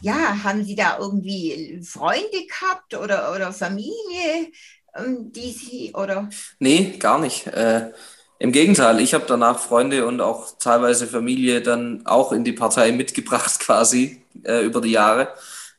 ja, 0.00 0.42
haben 0.44 0.64
Sie 0.64 0.74
da 0.74 0.98
irgendwie 0.98 1.80
Freunde 1.84 2.46
gehabt 2.48 2.94
oder, 2.94 3.34
oder 3.34 3.52
Familie, 3.52 4.50
ähm, 4.96 5.30
die 5.30 5.50
Sie 5.50 5.92
oder? 5.94 6.30
Nee, 6.58 6.96
gar 6.98 7.18
nicht. 7.18 7.46
Äh, 7.48 7.92
Im 8.38 8.52
Gegenteil, 8.52 9.00
ich 9.00 9.12
habe 9.12 9.24
danach 9.28 9.58
Freunde 9.58 10.06
und 10.06 10.22
auch 10.22 10.58
teilweise 10.58 11.06
Familie 11.06 11.60
dann 11.60 12.06
auch 12.06 12.32
in 12.32 12.44
die 12.44 12.52
Partei 12.52 12.92
mitgebracht, 12.92 13.60
quasi 13.60 14.22
äh, 14.44 14.64
über 14.64 14.80
die 14.80 14.92
Jahre. 14.92 15.28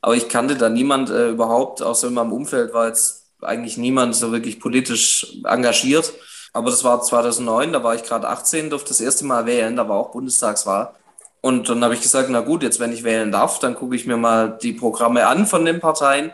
Aber 0.01 0.15
ich 0.15 0.29
kannte 0.29 0.55
da 0.55 0.69
niemand 0.69 1.10
äh, 1.10 1.29
überhaupt, 1.29 1.82
außer 1.82 2.10
in 2.10 2.13
meinem 2.13 2.32
Umfeld 2.32 2.73
war 2.73 2.88
jetzt 2.88 3.25
eigentlich 3.41 3.77
niemand 3.77 4.15
so 4.15 4.32
wirklich 4.32 4.60
politisch 4.60 5.25
engagiert. 5.45 6.13
Aber 6.53 6.71
das 6.71 6.83
war 6.83 7.01
2009, 7.01 7.73
da 7.73 7.83
war 7.83 7.95
ich 7.95 8.03
gerade 8.03 8.27
18, 8.27 8.69
durfte 8.69 8.89
das 8.89 9.01
erste 9.01 9.25
Mal 9.25 9.45
wählen, 9.45 9.75
da 9.75 9.88
war 9.88 9.97
auch 9.97 10.12
Bundestagswahl. 10.12 10.93
Und 11.41 11.69
dann 11.69 11.83
habe 11.83 11.93
ich 11.93 12.01
gesagt, 12.01 12.29
na 12.29 12.41
gut, 12.41 12.63
jetzt 12.63 12.79
wenn 12.79 12.91
ich 12.91 13.03
wählen 13.03 13.31
darf, 13.31 13.59
dann 13.59 13.75
gucke 13.75 13.95
ich 13.95 14.05
mir 14.05 14.17
mal 14.17 14.57
die 14.62 14.73
Programme 14.73 15.27
an 15.27 15.45
von 15.45 15.63
den 15.63 15.79
Parteien. 15.79 16.31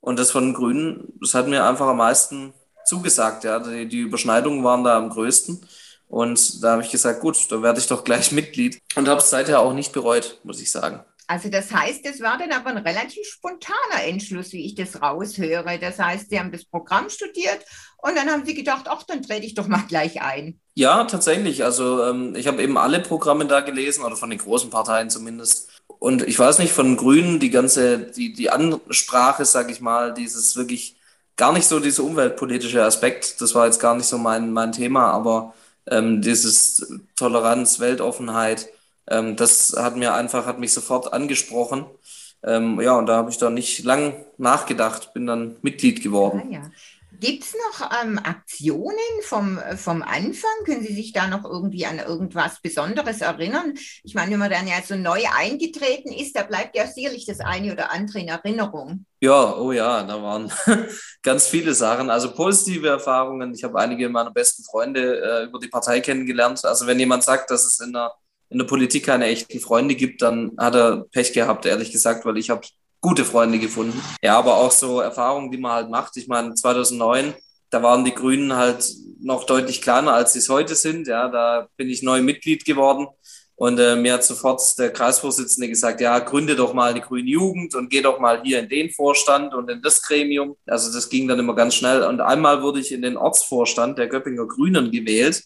Und 0.00 0.18
das 0.18 0.30
von 0.30 0.46
den 0.46 0.54
Grünen, 0.54 1.12
das 1.20 1.34
hat 1.34 1.48
mir 1.48 1.64
einfach 1.64 1.86
am 1.86 1.98
meisten 1.98 2.54
zugesagt. 2.84 3.44
Ja. 3.44 3.60
Die, 3.60 3.86
die 3.86 4.00
Überschneidungen 4.00 4.64
waren 4.64 4.84
da 4.84 4.96
am 4.96 5.10
größten. 5.10 5.60
Und 6.08 6.64
da 6.64 6.72
habe 6.72 6.82
ich 6.82 6.90
gesagt, 6.90 7.20
gut, 7.20 7.36
da 7.50 7.62
werde 7.62 7.78
ich 7.78 7.86
doch 7.86 8.02
gleich 8.02 8.32
Mitglied. 8.32 8.80
Und 8.96 9.08
habe 9.08 9.20
es 9.20 9.30
seither 9.30 9.60
auch 9.60 9.74
nicht 9.74 9.92
bereut, 9.92 10.40
muss 10.42 10.60
ich 10.60 10.70
sagen. 10.70 11.04
Also 11.30 11.50
das 11.50 11.70
heißt, 11.70 12.06
es 12.06 12.22
war 12.22 12.38
dann 12.38 12.52
aber 12.52 12.70
ein 12.70 12.78
relativ 12.78 13.26
spontaner 13.26 14.04
Entschluss, 14.06 14.52
wie 14.52 14.64
ich 14.64 14.74
das 14.74 15.02
raushöre. 15.02 15.78
Das 15.78 15.98
heißt, 15.98 16.30
Sie 16.30 16.38
haben 16.38 16.50
das 16.50 16.64
Programm 16.64 17.10
studiert 17.10 17.60
und 18.00 18.16
dann 18.16 18.30
haben 18.30 18.46
Sie 18.46 18.54
gedacht, 18.54 18.86
ach, 18.88 19.02
dann 19.02 19.22
trete 19.22 19.44
ich 19.44 19.54
doch 19.54 19.66
mal 19.66 19.84
gleich 19.88 20.22
ein. 20.22 20.60
Ja, 20.74 21.04
tatsächlich. 21.04 21.64
Also 21.64 22.04
ähm, 22.04 22.36
ich 22.36 22.46
habe 22.46 22.62
eben 22.62 22.78
alle 22.78 23.00
Programme 23.00 23.46
da 23.46 23.60
gelesen 23.60 24.04
oder 24.04 24.16
von 24.16 24.30
den 24.30 24.38
großen 24.38 24.70
Parteien 24.70 25.10
zumindest. 25.10 25.68
Und 25.98 26.22
ich 26.22 26.38
weiß 26.38 26.60
nicht, 26.60 26.72
von 26.72 26.96
Grünen, 26.96 27.40
die 27.40 27.50
ganze, 27.50 27.98
die, 27.98 28.32
die 28.32 28.50
Ansprache, 28.50 29.44
sag 29.44 29.70
ich 29.70 29.80
mal, 29.80 30.14
dieses 30.14 30.56
wirklich 30.56 30.96
gar 31.36 31.52
nicht 31.52 31.66
so 31.66 31.80
dieser 31.80 32.04
umweltpolitische 32.04 32.84
Aspekt, 32.84 33.40
das 33.40 33.54
war 33.54 33.66
jetzt 33.66 33.80
gar 33.80 33.96
nicht 33.96 34.06
so 34.06 34.18
mein, 34.18 34.52
mein 34.52 34.72
Thema, 34.72 35.10
aber 35.10 35.54
ähm, 35.86 36.22
dieses 36.22 37.00
Toleranz, 37.16 37.80
Weltoffenheit, 37.80 38.68
ähm, 39.08 39.36
das 39.36 39.74
hat 39.76 39.96
mir 39.96 40.14
einfach, 40.14 40.46
hat 40.46 40.58
mich 40.60 40.72
sofort 40.72 41.12
angesprochen. 41.12 41.86
Ähm, 42.42 42.80
ja, 42.80 42.96
und 42.96 43.06
da 43.06 43.16
habe 43.16 43.30
ich 43.30 43.38
dann 43.38 43.54
nicht 43.54 43.84
lang 43.84 44.14
nachgedacht, 44.36 45.12
bin 45.14 45.26
dann 45.26 45.56
Mitglied 45.62 46.02
geworden. 46.02 46.42
Ah, 46.46 46.52
ja. 46.52 46.70
Gibt 47.20 47.44
es 47.44 47.54
noch 47.54 47.90
ähm, 48.02 48.18
Aktionen 48.18 48.94
vom, 49.22 49.58
vom 49.76 50.02
Anfang? 50.02 50.50
Können 50.64 50.82
Sie 50.82 50.94
sich 50.94 51.12
da 51.12 51.26
noch 51.26 51.44
irgendwie 51.44 51.84
an 51.84 51.98
irgendwas 51.98 52.60
Besonderes 52.60 53.20
erinnern? 53.20 53.74
Ich 54.04 54.14
meine, 54.14 54.32
wenn 54.32 54.38
man 54.38 54.50
dann 54.50 54.68
ja 54.68 54.76
so 54.86 54.94
neu 54.94 55.22
eingetreten 55.36 56.12
ist, 56.12 56.36
da 56.36 56.44
bleibt 56.44 56.76
ja 56.76 56.86
sicherlich 56.86 57.26
das 57.26 57.40
eine 57.40 57.72
oder 57.72 57.90
andere 57.90 58.20
in 58.20 58.28
Erinnerung. 58.28 59.04
Ja, 59.20 59.56
oh 59.56 59.72
ja, 59.72 60.04
da 60.04 60.22
waren 60.22 60.52
ganz 61.22 61.48
viele 61.48 61.74
Sachen. 61.74 62.08
Also 62.08 62.32
positive 62.32 62.88
Erfahrungen. 62.88 63.52
Ich 63.54 63.64
habe 63.64 63.78
einige 63.78 64.08
meiner 64.08 64.30
besten 64.30 64.62
Freunde 64.62 65.20
äh, 65.20 65.44
über 65.44 65.58
die 65.58 65.68
Partei 65.68 66.00
kennengelernt. 66.00 66.64
Also 66.64 66.86
wenn 66.86 67.00
jemand 67.00 67.24
sagt, 67.24 67.50
dass 67.50 67.66
es 67.66 67.80
in 67.80 67.92
der 67.92 68.12
in 68.50 68.58
der 68.58 68.66
Politik 68.66 69.04
keine 69.04 69.26
echten 69.26 69.60
Freunde 69.60 69.94
gibt, 69.94 70.22
dann 70.22 70.52
hat 70.58 70.74
er 70.74 71.04
Pech 71.12 71.32
gehabt, 71.32 71.66
ehrlich 71.66 71.92
gesagt, 71.92 72.24
weil 72.24 72.38
ich 72.38 72.50
habe 72.50 72.66
gute 73.00 73.24
Freunde 73.24 73.58
gefunden. 73.58 74.00
Ja, 74.22 74.38
aber 74.38 74.56
auch 74.56 74.70
so 74.70 75.00
Erfahrungen, 75.00 75.50
die 75.50 75.58
man 75.58 75.72
halt 75.72 75.90
macht. 75.90 76.16
Ich 76.16 76.28
meine, 76.28 76.54
2009, 76.54 77.34
da 77.70 77.82
waren 77.82 78.04
die 78.04 78.14
Grünen 78.14 78.54
halt 78.54 78.84
noch 79.20 79.44
deutlich 79.44 79.82
kleiner, 79.82 80.14
als 80.14 80.32
sie 80.32 80.38
es 80.40 80.48
heute 80.48 80.74
sind. 80.74 81.06
Ja, 81.06 81.28
da 81.28 81.68
bin 81.76 81.88
ich 81.88 82.02
neu 82.02 82.22
Mitglied 82.22 82.64
geworden. 82.64 83.08
Und 83.56 83.80
äh, 83.80 83.96
mir 83.96 84.14
hat 84.14 84.22
sofort 84.22 84.62
der 84.78 84.92
Kreisvorsitzende 84.92 85.68
gesagt, 85.68 86.00
ja, 86.00 86.20
gründe 86.20 86.54
doch 86.54 86.74
mal 86.74 86.92
eine 86.92 87.00
grüne 87.00 87.28
Jugend 87.28 87.74
und 87.74 87.90
geh 87.90 88.00
doch 88.00 88.20
mal 88.20 88.40
hier 88.44 88.60
in 88.60 88.68
den 88.68 88.88
Vorstand 88.90 89.52
und 89.52 89.68
in 89.68 89.82
das 89.82 90.00
Gremium. 90.00 90.56
Also 90.64 90.92
das 90.92 91.08
ging 91.08 91.26
dann 91.26 91.40
immer 91.40 91.56
ganz 91.56 91.74
schnell. 91.74 92.04
Und 92.04 92.20
einmal 92.20 92.62
wurde 92.62 92.78
ich 92.78 92.92
in 92.92 93.02
den 93.02 93.16
Ortsvorstand 93.16 93.98
der 93.98 94.06
Göppinger 94.06 94.46
Grünen 94.46 94.92
gewählt. 94.92 95.42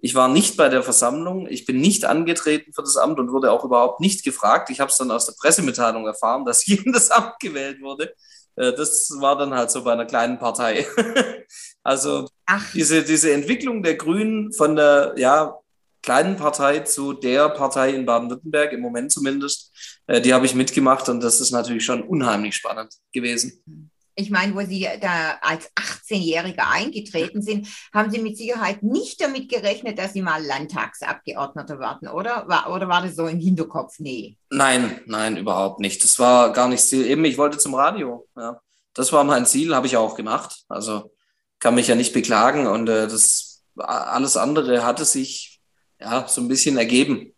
Ich 0.00 0.14
war 0.14 0.28
nicht 0.28 0.56
bei 0.56 0.68
der 0.68 0.82
Versammlung, 0.82 1.48
ich 1.48 1.66
bin 1.66 1.80
nicht 1.80 2.04
angetreten 2.04 2.72
für 2.72 2.82
das 2.82 2.96
Amt 2.96 3.18
und 3.18 3.32
wurde 3.32 3.50
auch 3.50 3.64
überhaupt 3.64 4.00
nicht 4.00 4.24
gefragt. 4.24 4.70
Ich 4.70 4.80
habe 4.80 4.90
es 4.90 4.96
dann 4.96 5.10
aus 5.10 5.26
der 5.26 5.34
Pressemitteilung 5.40 6.06
erfahren, 6.06 6.44
dass 6.44 6.66
ich 6.66 6.84
in 6.86 6.92
das 6.92 7.10
Amt 7.10 7.40
gewählt 7.40 7.80
wurde. 7.80 8.14
Äh, 8.56 8.72
das 8.74 9.10
war 9.18 9.36
dann 9.36 9.54
halt 9.54 9.70
so 9.70 9.82
bei 9.82 9.92
einer 9.92 10.06
kleinen 10.06 10.38
Partei. 10.38 10.86
also 11.82 12.28
diese, 12.74 13.02
diese 13.02 13.32
Entwicklung 13.32 13.82
der 13.82 13.96
Grünen 13.96 14.52
von 14.52 14.76
der 14.76 15.14
ja, 15.16 15.58
kleinen 16.02 16.36
Partei 16.36 16.80
zu 16.80 17.12
der 17.12 17.48
Partei 17.48 17.90
in 17.90 18.06
Baden-Württemberg, 18.06 18.72
im 18.72 18.80
Moment 18.80 19.12
zumindest, 19.12 19.72
äh, 20.06 20.20
die 20.20 20.34
habe 20.34 20.46
ich 20.46 20.54
mitgemacht 20.54 21.08
und 21.08 21.20
das 21.20 21.40
ist 21.40 21.50
natürlich 21.50 21.84
schon 21.84 22.02
unheimlich 22.02 22.56
spannend 22.56 22.94
gewesen. 23.12 23.90
Ich 24.20 24.30
meine, 24.30 24.52
wo 24.52 24.60
Sie 24.62 24.84
da 25.00 25.38
als 25.42 25.70
18-Jähriger 25.76 26.68
eingetreten 26.72 27.40
sind, 27.40 27.68
haben 27.94 28.10
Sie 28.10 28.18
mit 28.18 28.36
Sicherheit 28.36 28.82
nicht 28.82 29.20
damit 29.20 29.48
gerechnet, 29.48 29.96
dass 29.96 30.12
Sie 30.12 30.22
mal 30.22 30.44
Landtagsabgeordneter 30.44 31.78
werden, 31.78 32.08
oder? 32.08 32.48
War, 32.48 32.72
oder 32.74 32.88
war 32.88 33.00
das 33.00 33.14
so 33.14 33.28
im 33.28 33.38
Hinterkopf? 33.38 34.00
Nee. 34.00 34.36
Nein, 34.50 35.00
nein, 35.06 35.36
überhaupt 35.36 35.78
nicht. 35.78 36.02
Das 36.02 36.18
war 36.18 36.52
gar 36.52 36.66
nicht 36.66 36.82
Ziel. 36.82 37.06
Eben, 37.06 37.24
ich 37.26 37.38
wollte 37.38 37.58
zum 37.58 37.76
Radio. 37.76 38.26
Ja. 38.36 38.60
Das 38.92 39.12
war 39.12 39.22
mein 39.22 39.46
Ziel, 39.46 39.72
habe 39.72 39.86
ich 39.86 39.96
auch 39.96 40.16
gemacht. 40.16 40.64
Also 40.68 41.12
kann 41.60 41.76
mich 41.76 41.86
ja 41.86 41.94
nicht 41.94 42.12
beklagen 42.12 42.66
und 42.66 42.88
äh, 42.88 43.06
das 43.06 43.62
alles 43.76 44.36
andere 44.36 44.84
hatte 44.84 45.04
sich 45.04 45.60
ja 46.00 46.26
so 46.26 46.40
ein 46.40 46.48
bisschen 46.48 46.76
ergeben. 46.76 47.36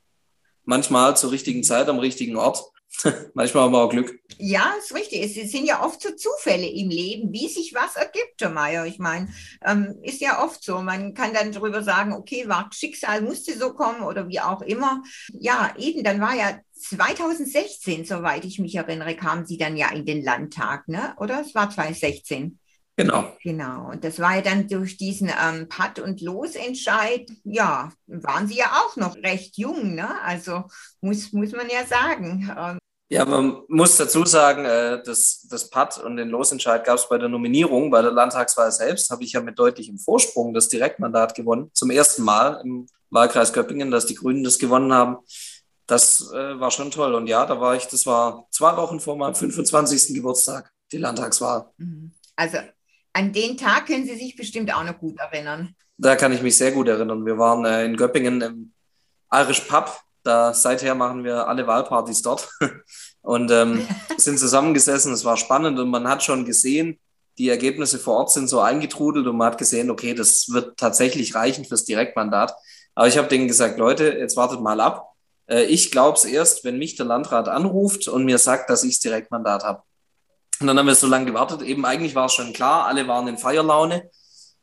Manchmal 0.65 1.15
zur 1.15 1.31
richtigen 1.31 1.63
Zeit 1.63 1.91
am 1.91 1.99
richtigen 1.99 2.37
Ort. 2.37 2.65
Manchmal 3.35 3.65
haben 3.65 3.73
wir 3.73 3.79
auch 3.79 3.91
Glück. 3.91 4.21
Ja, 4.39 4.75
ist 4.79 4.95
richtig. 4.95 5.37
Es 5.37 5.53
sind 5.53 5.67
ja 5.67 5.85
oft 5.85 6.03
so 6.03 6.11
Zufälle 6.11 6.67
im 6.67 6.89
Leben, 6.89 7.33
wie 7.33 7.49
sich 7.49 7.73
was 7.75 7.97
ergibt, 7.97 8.41
Herr 8.41 8.51
Mayer. 8.51 8.87
Ich 8.87 8.99
meine, 8.99 9.29
ähm, 9.65 9.99
ist 10.03 10.21
ja 10.21 10.43
oft 10.45 10.63
so. 10.63 10.81
Man 10.81 11.15
kann 11.15 11.33
dann 11.33 11.53
darüber 11.53 11.83
sagen, 11.83 12.13
okay, 12.13 12.49
war 12.49 12.69
Schicksal, 12.73 13.23
musste 13.23 13.57
so 13.57 13.75
kommen 13.75 14.03
oder 14.03 14.29
wie 14.29 14.41
auch 14.41 14.63
immer. 14.63 15.03
Ja, 15.33 15.75
eben, 15.79 16.03
dann 16.03 16.21
war 16.21 16.35
ja 16.35 16.59
2016, 16.73 18.05
soweit 18.05 18.45
ich 18.45 18.59
mich 18.59 18.75
erinnere, 18.75 19.15
kamen 19.15 19.47
Sie 19.47 19.59
dann 19.59 19.77
ja 19.77 19.91
in 19.91 20.07
den 20.07 20.25
Landtag, 20.25 20.89
ne? 20.89 21.15
oder? 21.19 21.41
Es 21.43 21.55
war 21.55 21.71
2016. 21.71 22.59
Genau. 23.01 23.33
Genau. 23.43 23.91
Und 23.91 24.05
das 24.05 24.19
war 24.19 24.37
ja 24.37 24.43
dann 24.43 24.69
durch 24.69 24.97
diesen 24.97 25.29
ähm, 25.29 25.69
Patt- 25.69 25.99
und 25.99 26.21
Losentscheid, 26.21 27.31
ja, 27.45 27.91
waren 28.07 28.47
Sie 28.47 28.57
ja 28.57 28.67
auch 28.67 28.97
noch 28.97 29.17
recht 29.17 29.57
jung, 29.57 29.95
ne? 29.95 30.21
Also 30.23 30.65
muss, 31.01 31.33
muss 31.33 31.53
man 31.53 31.69
ja 31.71 31.87
sagen. 31.87 32.55
Ähm, 32.59 32.79
ja, 33.09 33.25
man 33.25 33.63
muss 33.69 33.97
dazu 33.97 34.25
sagen, 34.25 34.67
äh, 34.67 35.03
das, 35.03 35.47
das 35.51 35.71
Patt 35.71 35.99
und 35.99 36.17
den 36.17 36.29
Losentscheid 36.29 36.85
gab 36.85 36.99
es 36.99 37.09
bei 37.09 37.17
der 37.17 37.29
Nominierung, 37.29 37.91
bei 37.91 38.03
der 38.03 38.13
Landtagswahl 38.13 38.71
selbst, 38.71 39.11
habe 39.11 39.25
ich 39.25 39.33
ja 39.33 39.41
mit 39.41 39.59
deutlichem 39.59 39.99
Vorsprung 39.99 40.53
das 40.53 40.69
Direktmandat 40.69 41.35
gewonnen. 41.35 41.71
Zum 41.73 41.91
ersten 41.91 42.23
Mal 42.23 42.61
im 42.63 42.87
Wahlkreis 43.09 43.53
Göppingen, 43.53 43.91
dass 43.91 44.07
die 44.07 44.15
Grünen 44.15 44.45
das 44.45 44.59
gewonnen 44.59 44.93
haben. 44.93 45.17
Das 45.87 46.31
äh, 46.33 46.61
war 46.61 46.71
schon 46.71 46.91
toll. 46.91 47.15
Und 47.15 47.27
ja, 47.27 47.47
da 47.47 47.61
war 47.61 47.75
ich, 47.75 47.87
das 47.87 48.07
war 48.07 48.47
zwei 48.51 48.77
Wochen 48.77 49.01
vor 49.01 49.17
meinem 49.17 49.35
25. 49.35 50.15
Geburtstag, 50.15 50.71
die 50.93 50.99
Landtagswahl. 50.99 51.71
Mhm. 51.79 52.13
Also 52.37 52.59
an 53.13 53.33
den 53.33 53.57
Tag 53.57 53.87
können 53.87 54.07
Sie 54.07 54.17
sich 54.17 54.37
bestimmt 54.37 54.73
auch 54.75 54.85
noch 54.85 54.99
gut 54.99 55.19
erinnern. 55.19 55.75
Da 55.99 56.17
kann 56.17 56.33
ich 56.33 56.43
mich 56.43 56.57
sehr 56.57 56.73
gut 56.73 56.89
erinnern. 56.89 57.27
Wir 57.27 57.39
waren 57.39 57.65
äh, 57.65 57.85
in 57.85 57.97
Göppingen 57.97 58.41
im 58.41 58.73
Irish 59.33 59.61
Pub 59.61 60.01
da 60.23 60.53
seither 60.53 60.95
machen 60.95 61.25
wir 61.25 61.49
alle 61.49 61.67
Wahlpartys 61.67 62.23
dort 62.23 62.51
und 63.23 63.51
ähm, 63.51 63.87
sind 64.17 64.39
zusammengesessen. 64.39 65.13
Es 65.13 65.25
war 65.25 65.37
spannend 65.37 65.79
und 65.79 65.91
man 65.91 66.09
hat 66.09 66.23
schon 66.23 66.45
gesehen, 66.45 66.99
die 67.39 67.49
Ergebnisse 67.49 67.99
vor 67.99 68.17
Ort 68.17 68.33
sind 68.33 68.49
so 68.49 68.61
eingetrudelt 68.61 69.27
und 69.27 69.37
man 69.37 69.53
hat 69.53 69.59
gesehen, 69.59 69.91
okay, 69.91 70.15
das 70.15 70.51
wird 70.51 70.77
tatsächlich 70.77 71.35
reichen 71.35 71.65
fürs 71.65 71.85
Direktmandat. 71.85 72.55
Aber 72.95 73.09
ich 73.09 73.17
habe 73.17 73.29
denen 73.29 73.49
gesagt, 73.49 73.79
Leute, 73.79 74.05
jetzt 74.19 74.37
wartet 74.37 74.61
mal 74.61 74.81
ab. 74.81 75.13
Äh, 75.47 75.65
ich 75.65 75.91
glaube 75.91 76.19
es 76.19 76.25
erst, 76.25 76.65
wenn 76.65 76.79
mich 76.79 76.97
der 76.97 77.07
Landrat 77.07 77.49
anruft 77.49 78.09
und 78.09 78.25
mir 78.25 78.39
sagt, 78.39 78.69
dass 78.69 78.85
ich 78.85 78.97
das 78.97 79.01
Direktmandat 79.01 79.65
habe. 79.65 79.83
Und 80.61 80.67
dann 80.67 80.79
haben 80.79 80.87
wir 80.87 80.95
so 80.95 81.07
lange 81.07 81.27
gewartet. 81.27 81.63
Eben 81.63 81.87
eigentlich 81.87 82.15
war 82.15 82.27
es 82.27 82.35
schon 82.35 82.53
klar, 82.53 82.87
alle 82.87 83.09
waren 83.09 83.29
in 83.29 83.39
Feierlaune. 83.39 84.11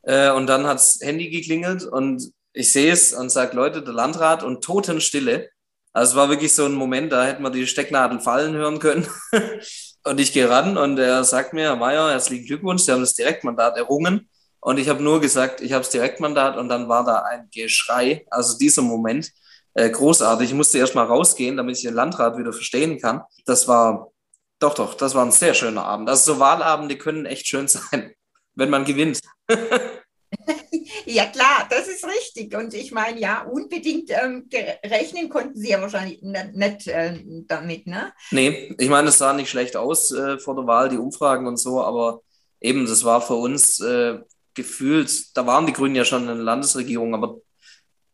Äh, 0.03 0.31
und 0.31 0.47
dann 0.47 0.67
hat 0.67 0.77
das 0.77 0.99
Handy 1.01 1.29
geklingelt 1.29 1.83
und 1.83 2.31
ich 2.53 2.71
sehe 2.71 2.91
es 2.91 3.13
und 3.13 3.29
sage, 3.29 3.55
Leute, 3.55 3.83
der 3.83 3.93
Landrat 3.93 4.43
und 4.43 4.63
Totenstille. 4.63 5.49
Also 5.93 6.11
es 6.11 6.15
war 6.15 6.29
wirklich 6.29 6.53
so 6.53 6.65
ein 6.65 6.73
Moment, 6.73 7.11
da 7.11 7.25
hätten 7.25 7.43
wir 7.43 7.49
die 7.49 7.67
Stecknadel 7.67 8.19
fallen 8.19 8.53
hören 8.53 8.79
können. 8.79 9.07
und 10.03 10.19
ich 10.19 10.33
gehe 10.33 10.49
ran 10.49 10.77
und 10.77 10.97
er 10.99 11.23
sagt 11.23 11.53
mir, 11.53 11.63
Herr 11.63 11.75
Mayer, 11.75 12.11
herzlichen 12.11 12.45
Glückwunsch, 12.45 12.83
Sie 12.83 12.91
haben 12.91 13.01
das 13.01 13.13
Direktmandat 13.15 13.77
errungen. 13.77 14.29
Und 14.59 14.79
ich 14.79 14.89
habe 14.89 15.03
nur 15.03 15.21
gesagt, 15.21 15.61
ich 15.61 15.73
habe 15.73 15.83
das 15.83 15.91
Direktmandat 15.91 16.57
und 16.57 16.69
dann 16.69 16.89
war 16.89 17.03
da 17.03 17.23
ein 17.23 17.47
Geschrei. 17.51 18.25
Also 18.29 18.57
dieser 18.57 18.81
Moment, 18.81 19.31
äh, 19.73 19.89
großartig. 19.89 20.49
Ich 20.49 20.55
musste 20.55 20.79
erst 20.79 20.95
mal 20.95 21.05
rausgehen, 21.05 21.57
damit 21.57 21.77
ich 21.77 21.83
den 21.83 21.93
Landrat 21.93 22.37
wieder 22.37 22.53
verstehen 22.53 22.99
kann. 22.99 23.21
Das 23.45 23.67
war, 23.67 24.11
doch, 24.59 24.73
doch, 24.73 24.93
das 24.95 25.13
war 25.15 25.25
ein 25.25 25.31
sehr 25.31 25.53
schöner 25.53 25.83
Abend. 25.83 26.09
Also 26.09 26.33
so 26.33 26.39
Wahlabende 26.39 26.97
können 26.97 27.25
echt 27.25 27.47
schön 27.47 27.67
sein, 27.67 28.13
wenn 28.55 28.69
man 28.69 28.85
gewinnt. 28.85 29.19
ja, 31.05 31.25
klar, 31.27 31.67
das 31.69 31.87
ist 31.87 32.05
richtig. 32.05 32.55
Und 32.55 32.73
ich 32.73 32.91
meine, 32.91 33.19
ja, 33.19 33.43
unbedingt 33.43 34.09
ähm, 34.09 34.49
rechnen 34.85 35.29
konnten 35.29 35.59
Sie 35.59 35.69
ja 35.69 35.81
wahrscheinlich 35.81 36.21
nicht 36.21 36.87
äh, 36.87 37.19
damit, 37.47 37.87
ne? 37.87 38.11
Nee, 38.31 38.75
ich 38.77 38.89
meine, 38.89 39.09
es 39.09 39.17
sah 39.17 39.33
nicht 39.33 39.49
schlecht 39.49 39.75
aus 39.75 40.11
äh, 40.11 40.39
vor 40.39 40.55
der 40.55 40.67
Wahl, 40.67 40.89
die 40.89 40.97
Umfragen 40.97 41.47
und 41.47 41.57
so, 41.57 41.81
aber 41.81 42.21
eben, 42.59 42.85
das 42.85 43.03
war 43.03 43.21
für 43.21 43.35
uns 43.35 43.79
äh, 43.79 44.19
gefühlt, 44.53 45.37
da 45.37 45.45
waren 45.45 45.67
die 45.67 45.73
Grünen 45.73 45.95
ja 45.95 46.03
schon 46.03 46.21
in 46.21 46.27
der 46.27 46.35
Landesregierung, 46.37 47.13
aber 47.13 47.37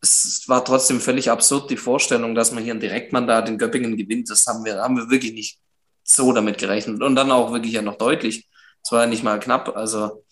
es 0.02 0.44
war 0.48 0.66
trotzdem 0.66 1.00
völlig 1.00 1.32
absurd, 1.32 1.70
die 1.70 1.78
Vorstellung, 1.78 2.36
dass 2.36 2.52
man 2.52 2.64
hier 2.64 2.74
ein 2.74 2.82
Direktmandat 2.82 3.48
in 3.48 3.58
Göppingen 3.58 3.96
gewinnt. 3.96 4.30
Das 4.30 4.46
haben 4.46 4.66
wir, 4.66 4.76
haben 4.82 4.98
wir 4.98 5.10
wirklich 5.10 5.32
nicht 5.32 5.60
so 6.04 6.32
damit 6.34 6.58
gerechnet. 6.58 7.02
Und 7.02 7.16
dann 7.16 7.32
auch 7.32 7.52
wirklich 7.52 7.74
ja 7.74 7.82
noch 7.82 7.98
deutlich. 7.98 8.50
Es 8.84 8.92
war 8.92 9.02
ja 9.02 9.08
nicht 9.08 9.24
mal 9.24 9.39
knapp. 9.39 9.76
Also 9.76 10.24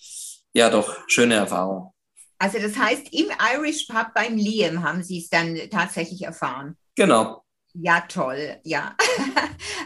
ja, 0.53 0.69
doch, 0.69 0.97
schöne 1.07 1.35
Erfahrung. 1.35 1.93
Also 2.37 2.59
das 2.59 2.75
heißt, 2.75 3.13
im 3.13 3.27
Irish 3.55 3.85
Pub 3.87 4.07
beim 4.13 4.35
Liam 4.35 4.83
haben 4.83 5.03
Sie 5.03 5.19
es 5.19 5.29
dann 5.29 5.57
tatsächlich 5.69 6.23
erfahren. 6.23 6.75
Genau. 6.95 7.43
Ja, 7.73 8.01
toll, 8.01 8.57
ja. 8.63 8.95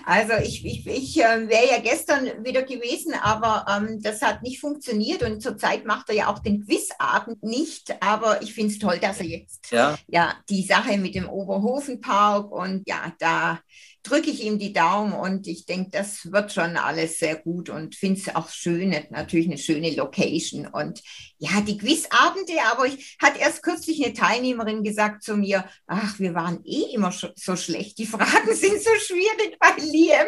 Also 0.07 0.33
ich, 0.33 0.63
ich, 0.63 0.85
ich 0.85 1.17
äh, 1.17 1.49
wäre 1.49 1.67
ja 1.67 1.79
gestern 1.79 2.45
wieder 2.45 2.61
gewesen, 2.61 3.13
aber 3.15 3.65
ähm, 3.67 3.99
das 4.03 4.21
hat 4.21 4.43
nicht 4.43 4.59
funktioniert 4.59 5.23
und 5.23 5.41
zurzeit 5.41 5.85
macht 5.85 6.09
er 6.09 6.15
ja 6.15 6.27
auch 6.27 6.39
den 6.39 6.63
Quizabend 6.63 7.41
nicht. 7.41 8.03
Aber 8.03 8.41
ich 8.43 8.53
finde 8.53 8.71
es 8.71 8.79
toll, 8.79 8.99
dass 8.99 9.19
er 9.19 9.25
jetzt 9.25 9.71
ja. 9.71 9.97
ja 10.07 10.35
die 10.47 10.61
Sache 10.63 10.99
mit 10.99 11.15
dem 11.15 11.27
Oberhofenpark 11.27 12.51
und 12.51 12.87
ja, 12.87 13.13
da 13.17 13.59
drücke 14.05 14.29
ich 14.29 14.43
ihm 14.43 14.59
die 14.59 14.73
Daumen 14.73 15.13
und 15.13 15.47
ich 15.47 15.65
denke, 15.65 15.89
das 15.91 16.31
wird 16.31 16.53
schon 16.53 16.77
alles 16.77 17.19
sehr 17.19 17.35
gut 17.35 17.69
und 17.69 17.95
finde 17.95 18.19
es 18.19 18.35
auch 18.35 18.49
schön, 18.49 18.95
natürlich 19.09 19.47
eine 19.47 19.57
schöne 19.57 19.93
Location. 19.95 20.67
Und 20.67 21.01
ja, 21.37 21.61
die 21.61 21.77
Quizabende, 21.77 22.53
aber 22.71 22.85
ich 22.85 23.17
hatte 23.21 23.39
erst 23.39 23.63
kürzlich 23.63 24.03
eine 24.03 24.13
Teilnehmerin 24.13 24.83
gesagt 24.83 25.23
zu 25.23 25.35
mir, 25.35 25.65
ach, 25.87 26.19
wir 26.19 26.33
waren 26.35 26.63
eh 26.63 26.93
immer 26.93 27.11
so 27.11 27.55
schlecht, 27.55 27.97
die 27.97 28.05
Fragen 28.05 28.25
sind 28.53 28.81
so 28.81 28.91
schwierig 28.99 29.57
bei 29.59 29.73
Liam. 29.81 30.27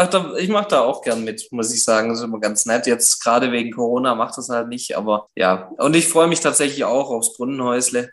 Ach, 0.00 0.08
da, 0.08 0.36
ich 0.36 0.48
mache 0.48 0.68
da 0.68 0.82
auch 0.82 1.02
gern 1.02 1.24
mit, 1.24 1.48
muss 1.50 1.74
ich 1.74 1.82
sagen. 1.82 2.10
Das 2.10 2.18
ist 2.18 2.24
immer 2.24 2.38
ganz 2.38 2.66
nett. 2.66 2.86
Jetzt 2.86 3.20
gerade 3.20 3.50
wegen 3.50 3.72
Corona 3.72 4.14
macht 4.14 4.38
das 4.38 4.48
halt 4.48 4.68
nicht, 4.68 4.96
aber 4.96 5.26
ja. 5.34 5.72
Und 5.76 5.96
ich 5.96 6.06
freue 6.06 6.28
mich 6.28 6.38
tatsächlich 6.38 6.84
auch 6.84 7.10
aufs 7.10 7.36
Brunnenhäusle. 7.36 8.08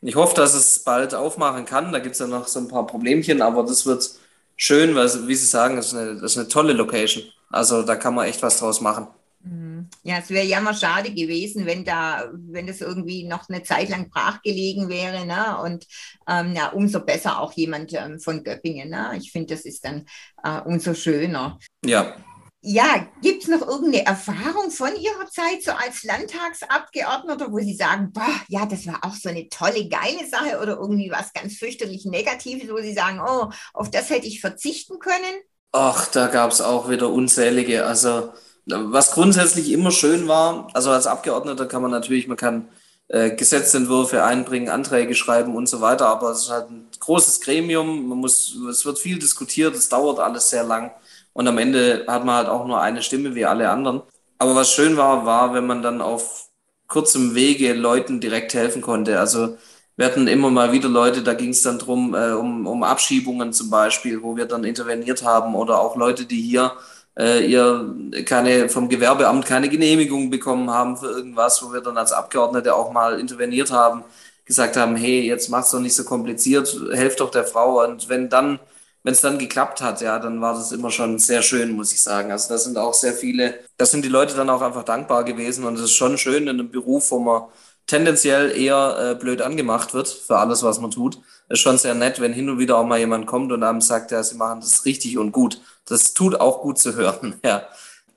Ich 0.00 0.14
hoffe, 0.14 0.34
dass 0.36 0.54
es 0.54 0.84
bald 0.84 1.14
aufmachen 1.14 1.64
kann. 1.64 1.92
Da 1.92 1.98
gibt 1.98 2.14
es 2.14 2.20
ja 2.20 2.26
noch 2.26 2.46
so 2.46 2.60
ein 2.60 2.68
paar 2.68 2.86
Problemchen, 2.86 3.42
aber 3.42 3.64
das 3.64 3.84
wird 3.84 4.10
schön, 4.56 4.94
weil, 4.94 5.08
wie 5.26 5.34
Sie 5.34 5.46
sagen, 5.46 5.76
das 5.76 5.88
ist 5.88 5.94
eine, 5.94 6.14
das 6.14 6.32
ist 6.32 6.38
eine 6.38 6.48
tolle 6.48 6.72
Location. 6.72 7.24
Also 7.50 7.82
da 7.82 7.96
kann 7.96 8.14
man 8.14 8.26
echt 8.26 8.42
was 8.42 8.58
draus 8.58 8.80
machen. 8.80 9.08
Mhm. 9.42 9.88
Ja, 10.02 10.18
es 10.18 10.30
wäre 10.30 10.44
ja 10.44 10.60
mal 10.60 10.74
schade 10.74 11.10
gewesen, 11.12 11.64
wenn 11.64 11.84
da, 11.84 12.30
wenn 12.32 12.66
das 12.66 12.80
irgendwie 12.80 13.24
noch 13.24 13.48
eine 13.48 13.62
Zeit 13.62 13.88
lang 13.88 14.10
brachgelegen 14.10 14.88
wäre, 14.88 15.24
ne? 15.26 15.60
Und 15.62 15.86
ähm, 16.28 16.54
ja, 16.54 16.68
umso 16.68 17.00
besser 17.00 17.40
auch 17.40 17.52
jemand 17.52 17.92
ähm, 17.92 18.18
von 18.18 18.42
Göppingen. 18.42 18.90
Ne? 18.90 19.12
Ich 19.16 19.32
finde, 19.32 19.54
das 19.54 19.64
ist 19.64 19.84
dann 19.84 20.06
äh, 20.42 20.60
umso 20.60 20.94
schöner. 20.94 21.58
Ja, 21.84 22.16
ja, 22.60 23.06
gibt 23.22 23.44
es 23.44 23.48
noch 23.48 23.66
irgendeine 23.66 24.04
Erfahrung 24.04 24.70
von 24.70 24.94
Ihrer 24.96 25.26
Zeit 25.30 25.62
so 25.62 25.70
als 25.70 26.02
Landtagsabgeordneter, 26.02 27.52
wo 27.52 27.58
Sie 27.58 27.74
sagen, 27.74 28.12
boah, 28.12 28.34
ja, 28.48 28.66
das 28.66 28.86
war 28.86 28.98
auch 29.02 29.14
so 29.14 29.28
eine 29.28 29.48
tolle, 29.48 29.88
geile 29.88 30.26
Sache 30.28 30.60
oder 30.60 30.76
irgendwie 30.76 31.10
was 31.10 31.32
ganz 31.32 31.56
fürchterlich 31.56 32.04
Negatives, 32.04 32.68
wo 32.70 32.78
Sie 32.78 32.94
sagen, 32.94 33.20
oh, 33.24 33.50
auf 33.74 33.90
das 33.90 34.10
hätte 34.10 34.26
ich 34.26 34.40
verzichten 34.40 34.98
können? 34.98 35.42
Ach, 35.70 36.08
da 36.08 36.26
gab 36.26 36.50
es 36.50 36.60
auch 36.60 36.88
wieder 36.90 37.10
unzählige. 37.10 37.86
Also, 37.86 38.32
was 38.66 39.12
grundsätzlich 39.12 39.70
immer 39.70 39.92
schön 39.92 40.26
war, 40.26 40.68
also 40.74 40.90
als 40.90 41.06
Abgeordneter 41.06 41.66
kann 41.66 41.82
man 41.82 41.92
natürlich, 41.92 42.26
man 42.26 42.36
kann 42.36 42.68
äh, 43.06 43.30
Gesetzentwürfe 43.30 44.24
einbringen, 44.24 44.68
Anträge 44.68 45.14
schreiben 45.14 45.54
und 45.54 45.68
so 45.68 45.80
weiter, 45.80 46.08
aber 46.08 46.32
es 46.32 46.42
ist 46.42 46.50
halt 46.50 46.70
ein 46.70 46.88
großes 46.98 47.40
Gremium, 47.40 48.08
man 48.08 48.18
muss, 48.18 48.54
es 48.68 48.84
wird 48.84 48.98
viel 48.98 49.18
diskutiert, 49.18 49.76
es 49.76 49.88
dauert 49.88 50.18
alles 50.18 50.50
sehr 50.50 50.64
lang. 50.64 50.90
Und 51.38 51.46
am 51.46 51.58
Ende 51.58 52.04
hat 52.08 52.24
man 52.24 52.34
halt 52.34 52.48
auch 52.48 52.66
nur 52.66 52.80
eine 52.80 53.00
Stimme 53.00 53.36
wie 53.36 53.44
alle 53.44 53.70
anderen. 53.70 54.02
Aber 54.38 54.56
was 54.56 54.72
schön 54.72 54.96
war, 54.96 55.24
war, 55.24 55.54
wenn 55.54 55.66
man 55.66 55.82
dann 55.82 56.00
auf 56.00 56.48
kurzem 56.88 57.36
Wege 57.36 57.74
Leuten 57.74 58.20
direkt 58.20 58.54
helfen 58.54 58.82
konnte. 58.82 59.20
Also 59.20 59.56
wir 59.96 60.06
hatten 60.06 60.26
immer 60.26 60.50
mal 60.50 60.72
wieder 60.72 60.88
Leute, 60.88 61.22
da 61.22 61.34
ging 61.34 61.50
es 61.50 61.62
dann 61.62 61.78
drum 61.78 62.12
äh, 62.16 62.32
um, 62.32 62.66
um 62.66 62.82
Abschiebungen 62.82 63.52
zum 63.52 63.70
Beispiel, 63.70 64.20
wo 64.22 64.36
wir 64.36 64.46
dann 64.46 64.64
interveniert 64.64 65.22
haben 65.24 65.54
oder 65.54 65.80
auch 65.80 65.94
Leute, 65.96 66.24
die 66.26 66.40
hier 66.42 66.72
äh, 67.16 67.46
ihr 67.46 67.94
keine, 68.24 68.68
vom 68.68 68.88
Gewerbeamt 68.88 69.46
keine 69.46 69.68
Genehmigung 69.68 70.30
bekommen 70.30 70.70
haben 70.70 70.96
für 70.96 71.06
irgendwas, 71.06 71.62
wo 71.62 71.72
wir 71.72 71.82
dann 71.82 71.98
als 71.98 72.10
Abgeordnete 72.12 72.74
auch 72.74 72.90
mal 72.92 73.20
interveniert 73.20 73.70
haben, 73.70 74.02
gesagt 74.44 74.76
haben, 74.76 74.96
hey, 74.96 75.22
jetzt 75.22 75.50
mach's 75.50 75.70
doch 75.70 75.80
nicht 75.80 75.94
so 75.94 76.02
kompliziert, 76.04 76.68
helft 76.92 77.20
doch 77.20 77.30
der 77.30 77.44
Frau. 77.44 77.84
Und 77.84 78.08
wenn 78.08 78.28
dann, 78.28 78.58
wenn 79.02 79.12
es 79.12 79.20
dann 79.20 79.38
geklappt 79.38 79.80
hat, 79.80 80.00
ja, 80.00 80.18
dann 80.18 80.40
war 80.40 80.54
das 80.54 80.72
immer 80.72 80.90
schon 80.90 81.18
sehr 81.18 81.42
schön, 81.42 81.72
muss 81.72 81.92
ich 81.92 82.02
sagen. 82.02 82.32
Also 82.32 82.48
da 82.48 82.58
sind 82.58 82.76
auch 82.78 82.94
sehr 82.94 83.14
viele, 83.14 83.54
da 83.76 83.86
sind 83.86 84.04
die 84.04 84.08
Leute 84.08 84.34
dann 84.34 84.50
auch 84.50 84.62
einfach 84.62 84.84
dankbar 84.84 85.24
gewesen 85.24 85.64
und 85.64 85.76
es 85.76 85.82
ist 85.82 85.94
schon 85.94 86.18
schön 86.18 86.44
in 86.44 86.50
einem 86.50 86.70
Beruf, 86.70 87.10
wo 87.10 87.18
man 87.18 87.42
tendenziell 87.86 88.56
eher 88.56 89.12
äh, 89.12 89.14
blöd 89.14 89.42
angemacht 89.42 89.94
wird 89.94 90.08
für 90.08 90.36
alles, 90.38 90.62
was 90.62 90.80
man 90.80 90.90
tut. 90.90 91.18
Ist 91.48 91.60
schon 91.60 91.78
sehr 91.78 91.94
nett, 91.94 92.20
wenn 92.20 92.32
hin 92.32 92.50
und 92.50 92.58
wieder 92.58 92.76
auch 92.76 92.84
mal 92.84 92.98
jemand 92.98 93.26
kommt 93.26 93.50
und 93.52 93.62
einem 93.62 93.80
sagt, 93.80 94.10
ja, 94.12 94.22
sie 94.22 94.36
machen 94.36 94.60
das 94.60 94.84
richtig 94.84 95.18
und 95.18 95.32
gut. 95.32 95.60
Das 95.86 96.12
tut 96.14 96.38
auch 96.40 96.60
gut 96.60 96.78
zu 96.78 96.94
hören, 96.94 97.40
ja. 97.44 97.62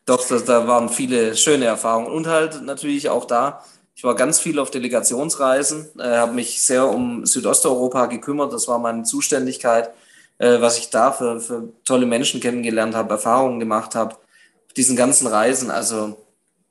Doch, 0.06 0.28
das, 0.28 0.46
da 0.46 0.68
waren 0.68 0.90
viele 0.90 1.36
schöne 1.38 1.66
Erfahrungen 1.66 2.08
und 2.12 2.28
halt 2.28 2.64
natürlich 2.64 3.10
auch 3.10 3.26
da. 3.26 3.64
Ich 3.96 4.04
war 4.04 4.16
ganz 4.16 4.40
viel 4.40 4.58
auf 4.60 4.72
Delegationsreisen, 4.72 5.90
äh, 6.00 6.18
habe 6.18 6.34
mich 6.34 6.62
sehr 6.62 6.90
um 6.90 7.26
Südosteuropa 7.26 8.08
gekümmert. 8.08 8.52
Das 8.52 8.68
war 8.68 8.80
meine 8.80 9.04
Zuständigkeit, 9.04 9.92
äh, 10.38 10.62
was 10.62 10.78
ich 10.78 10.90
da 10.90 11.12
für, 11.12 11.40
für 11.40 11.74
tolle 11.86 12.06
Menschen 12.06 12.40
kennengelernt 12.42 12.96
habe, 12.96 13.12
Erfahrungen 13.12 13.60
gemacht 13.60 13.96
habe. 13.96 14.16
Auf 14.16 14.74
diesen 14.76 14.96
ganzen 14.96 15.28
Reisen, 15.28 15.72
also 15.72 16.18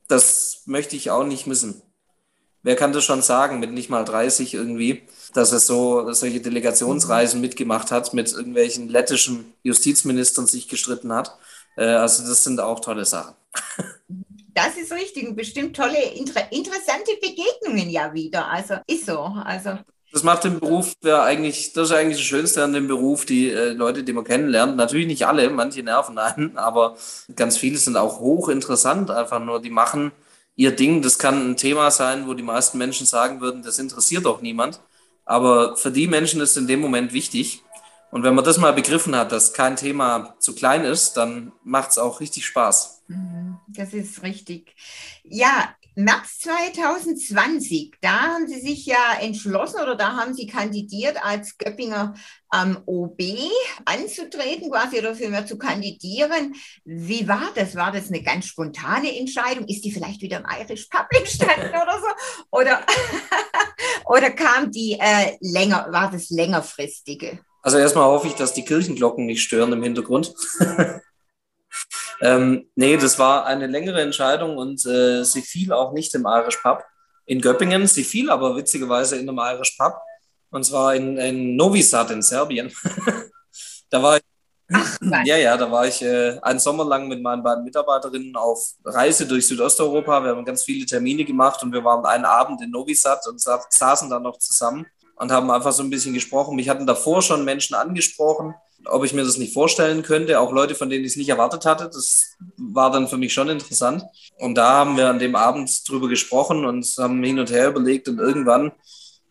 das 0.09 0.63
möchte 0.67 0.97
ich 0.97 1.11
auch 1.11 1.25
nicht 1.25 1.47
missen 1.47 1.83
wer 2.63 2.77
kann 2.77 2.93
das 2.93 3.05
schon 3.05 3.23
sagen, 3.23 3.61
mit 3.61 3.73
nicht 3.73 3.91
mal 3.91 4.05
30 4.05 4.55
irgendwie, 4.55 5.03
dass 5.35 5.53
er 5.53 5.61
so 5.61 6.13
solche 6.13 6.41
Delegationsreisen 6.41 7.41
mitgemacht 7.41 7.91
hat, 7.91 8.13
mit 8.15 8.33
irgendwelchen 8.33 8.89
lettischen 8.89 9.53
Justizministern 9.63 10.47
sich 10.47 10.69
gestritten 10.69 11.13
hat. 11.13 11.37
Äh, 11.77 11.85
also 11.85 12.27
das 12.27 12.45
sind 12.45 12.61
auch 12.61 12.81
tolle 12.81 13.05
Sachen. 13.05 13.35
Das 14.53 14.77
ist 14.77 14.93
richtig 14.93 15.29
und 15.29 15.37
bestimmt 15.37 15.77
tolle, 15.77 16.03
inter 16.17 16.51
interessante 16.51 17.13
Begegnungen 17.21 17.89
ja 17.89 18.13
wieder. 18.13 18.49
Also 18.49 18.75
ist 18.89 19.07
so. 19.07 19.21
Also 19.21 19.79
das 20.13 20.23
macht 20.23 20.45
den 20.45 20.59
Beruf 20.59 20.95
ja 21.05 21.23
eigentlich, 21.23 21.73
das 21.73 21.91
ist 21.91 21.95
eigentlich 21.95 22.19
das 22.19 22.27
Schönste 22.27 22.65
an 22.65 22.73
dem 22.73 22.89
Beruf, 22.89 23.25
die 23.25 23.51
äh, 23.51 23.71
Leute, 23.71 24.03
die 24.03 24.13
man 24.13 24.25
kennenlernt. 24.25 24.77
Natürlich 24.77 25.07
nicht 25.07 25.27
alle, 25.27 25.49
manche 25.51 25.83
nerven 25.83 26.19
einen, 26.19 26.57
aber 26.59 26.97
ganz 27.37 27.57
viele 27.57 27.79
sind 27.79 27.97
auch 27.97 28.21
hochinteressant, 28.21 29.11
einfach 29.11 29.41
nur, 29.41 29.61
die 29.63 29.71
machen 29.71 30.13
ihr 30.57 30.75
Ding. 30.75 31.03
Das 31.03 31.19
kann 31.19 31.51
ein 31.53 31.57
Thema 31.57 31.91
sein, 31.91 32.27
wo 32.27 32.35
die 32.35 32.43
meisten 32.43 32.79
Menschen 32.79 33.07
sagen 33.07 33.41
würden, 33.41 33.63
das 33.63 33.79
interessiert 33.79 34.27
doch 34.27 34.43
niemand. 34.43 34.81
Aber 35.25 35.77
für 35.77 35.93
die 35.93 36.09
Menschen 36.09 36.41
ist 36.41 36.57
in 36.57 36.67
dem 36.67 36.81
Moment 36.81 37.13
wichtig. 37.13 37.63
Und 38.11 38.25
wenn 38.25 38.35
man 38.35 38.45
das 38.45 38.59
mal 38.59 38.73
begriffen 38.73 39.15
hat, 39.15 39.31
dass 39.31 39.53
kein 39.53 39.77
Thema 39.77 40.35
zu 40.41 40.55
klein 40.55 40.85
ist, 40.85 41.17
dann 41.17 41.53
macht 41.63 41.91
es 41.91 41.99
auch 41.99 42.19
richtig 42.19 42.45
Spaß. 42.45 43.03
Mhm, 43.07 43.59
das 43.69 43.93
ist 43.93 44.23
richtig. 44.25 44.75
Ja, 45.23 45.75
März 45.95 46.39
2020, 46.41 47.93
da 48.01 48.35
haben 48.35 48.47
Sie 48.47 48.61
sich 48.61 48.87
ja 48.87 49.19
entschlossen 49.21 49.81
oder 49.81 49.97
da 49.97 50.17
haben 50.17 50.35
Sie 50.35 50.47
kandidiert 50.47 51.17
als 51.23 51.59
Göppinger 51.59 52.15
ähm, 52.55 52.79
OB 52.87 53.21
anzutreten, 53.85 54.71
quasi 54.71 54.99
oder 54.99 55.15
vielmehr 55.15 55.47
zu 55.47 55.59
kandidieren. 55.59 56.55
Wie 56.85 57.27
war 57.29 57.51
das? 57.55 57.77
War 57.77 57.93
das 57.93 58.09
eine 58.09 58.23
ganz 58.23 58.47
spontane 58.47 59.19
Entscheidung? 59.19 59.67
Ist 59.67 59.85
die 59.85 59.93
vielleicht 59.93 60.23
wieder 60.23 60.39
im 60.39 60.47
Irish 60.61 60.87
Public 60.87 61.27
standen 61.27 61.69
oder 61.69 62.01
so? 62.01 62.47
Oder, 62.51 62.87
oder 64.07 64.31
kam 64.31 64.71
die 64.71 64.99
äh, 65.01 65.37
länger, 65.41 65.89
war 65.91 66.11
das 66.11 66.31
längerfristige? 66.31 67.41
Also 67.63 67.79
erstmal 67.79 68.05
hoffe 68.05 68.29
ich, 68.29 68.35
dass 68.35 68.55
die 68.55 68.65
Kirchenglocken 68.65 69.27
nicht 69.27 69.43
stören 69.43 69.73
im 69.73 69.83
Hintergrund. 69.83 70.35
Ähm, 72.21 72.67
nee, 72.75 72.97
das 72.97 73.19
war 73.19 73.47
eine 73.47 73.67
längere 73.67 74.03
Entscheidung 74.03 74.57
und 74.57 74.85
äh, 74.87 75.25
sie 75.25 75.43
fiel 75.43 75.73
auch 75.73 75.93
nicht 75.93 76.15
im 76.15 76.27
Irish 76.27 76.59
Pub 76.59 76.85
in 77.27 77.41
Göppingen. 77.41 77.87
Sie 77.87 78.05
fiel 78.05 78.31
aber 78.31 78.57
witzigerweise 78.57 79.17
in 79.17 79.29
einem 79.29 79.39
Irish 79.39 79.77
Pub 79.79 80.01
und 80.51 80.65
zwar 80.65 80.95
in, 80.95 81.17
in 81.17 81.57
Novi 81.57 81.83
Sad 81.83 82.11
in 82.11 82.23
Serbien. 82.23 82.73
da 83.91 84.03
war 84.03 84.17
ich, 84.17 84.23
Ach, 84.73 84.99
ja, 85.25 85.37
ja, 85.37 85.57
da 85.57 85.71
war 85.71 85.87
ich 85.87 86.01
äh, 86.01 86.39
einen 86.43 86.61
Sommer 86.61 86.85
lang 86.85 87.09
mit 87.09 87.21
meinen 87.21 87.43
beiden 87.43 87.65
Mitarbeiterinnen 87.65 88.37
auf 88.37 88.75
Reise 88.85 89.27
durch 89.27 89.49
Südosteuropa. 89.49 90.23
Wir 90.23 90.31
haben 90.31 90.45
ganz 90.45 90.63
viele 90.63 90.87
Termine 90.87 91.25
gemacht 91.25 91.61
und 91.65 91.73
wir 91.73 91.83
waren 91.83 92.05
einen 92.05 92.25
Abend 92.25 92.63
in 92.63 92.71
Novi 92.71 92.95
Sad 92.95 93.27
und 93.27 93.41
sa 93.41 93.61
saßen 93.69 94.09
dann 94.09 94.23
noch 94.23 94.39
zusammen 94.39 94.87
und 95.17 95.33
haben 95.33 95.51
einfach 95.51 95.73
so 95.73 95.83
ein 95.83 95.91
bisschen 95.91 96.15
gesprochen. 96.15 96.55
Mich 96.55 96.69
hatten 96.69 96.87
davor 96.87 97.21
schon 97.21 97.45
Menschen 97.45 97.75
angesprochen, 97.75 98.55
ob 98.87 99.05
ich 99.05 99.13
mir 99.13 99.25
das 99.25 99.39
nicht 99.39 99.53
vorstellen 99.53 100.03
könnte. 100.03 100.41
Auch 100.41 100.53
Leute, 100.53 100.75
von 100.75 100.91
denen 100.91 101.05
ich 101.05 101.13
es 101.13 101.17
nicht 101.17 101.29
erwartet 101.29 101.67
hatte. 101.67 101.91
Das 101.93 102.37
war 102.57 102.91
dann 102.91 103.09
für 103.09 103.19
mich 103.19 103.33
schon 103.33 103.49
interessant. 103.49 104.03
Und 104.39 104.55
da 104.55 104.79
haben 104.79 104.97
wir 104.97 105.09
an 105.09 105.19
dem 105.19 105.35
Abend 105.35 105.89
drüber 105.89 106.09
gesprochen 106.09 106.65
und 106.65 106.87
haben 106.99 107.23
hin 107.23 107.39
und 107.39 107.51
her 107.51 107.69
überlegt. 107.69 108.09
Und 108.09 108.19
irgendwann 108.19 108.73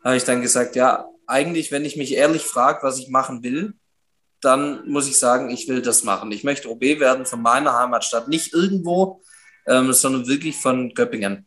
habe 0.03 0.17
ich 0.17 0.23
dann 0.23 0.41
gesagt, 0.41 0.75
ja, 0.75 1.07
eigentlich, 1.27 1.71
wenn 1.71 1.85
ich 1.85 1.95
mich 1.95 2.13
ehrlich 2.13 2.43
frage, 2.43 2.79
was 2.83 2.99
ich 2.99 3.09
machen 3.09 3.43
will, 3.43 3.73
dann 4.41 4.87
muss 4.87 5.07
ich 5.07 5.19
sagen, 5.19 5.49
ich 5.49 5.67
will 5.67 5.81
das 5.81 6.03
machen. 6.03 6.31
Ich 6.31 6.43
möchte 6.43 6.69
OB 6.69 6.81
werden 6.81 7.25
von 7.25 7.41
meiner 7.41 7.77
Heimatstadt, 7.77 8.27
nicht 8.27 8.53
irgendwo, 8.53 9.21
ähm, 9.67 9.91
sondern 9.93 10.27
wirklich 10.27 10.55
von 10.55 10.93
Göppingen. 10.93 11.45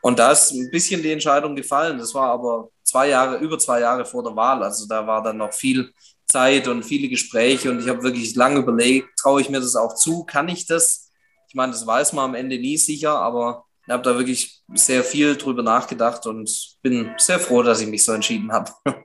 Und 0.00 0.18
da 0.18 0.32
ist 0.32 0.52
ein 0.52 0.70
bisschen 0.70 1.02
die 1.02 1.12
Entscheidung 1.12 1.54
gefallen. 1.56 1.98
Das 1.98 2.14
war 2.14 2.30
aber 2.30 2.70
zwei 2.82 3.08
Jahre, 3.08 3.38
über 3.38 3.58
zwei 3.58 3.80
Jahre 3.80 4.04
vor 4.04 4.22
der 4.22 4.36
Wahl. 4.36 4.62
Also 4.62 4.86
da 4.86 5.06
war 5.06 5.22
dann 5.22 5.38
noch 5.38 5.52
viel 5.52 5.92
Zeit 6.26 6.68
und 6.68 6.82
viele 6.84 7.08
Gespräche 7.08 7.70
und 7.70 7.80
ich 7.80 7.88
habe 7.88 8.02
wirklich 8.02 8.34
lange 8.34 8.60
überlegt, 8.60 9.18
traue 9.18 9.40
ich 9.40 9.50
mir 9.50 9.60
das 9.60 9.76
auch 9.76 9.94
zu, 9.94 10.24
kann 10.24 10.48
ich 10.48 10.66
das? 10.66 11.10
Ich 11.48 11.54
meine, 11.54 11.72
das 11.72 11.86
weiß 11.86 12.12
man 12.12 12.26
am 12.26 12.34
Ende 12.34 12.58
nie 12.58 12.76
sicher, 12.76 13.18
aber 13.18 13.64
ich 13.86 13.92
habe 13.92 14.02
da 14.02 14.16
wirklich 14.16 14.62
sehr 14.74 15.04
viel 15.04 15.36
drüber 15.36 15.62
nachgedacht 15.62 16.26
und 16.26 16.50
bin 16.82 17.14
sehr 17.18 17.38
froh, 17.38 17.62
dass 17.62 17.80
ich 17.80 17.88
mich 17.88 18.04
so 18.04 18.12
entschieden 18.12 18.52
habe. 18.52 18.72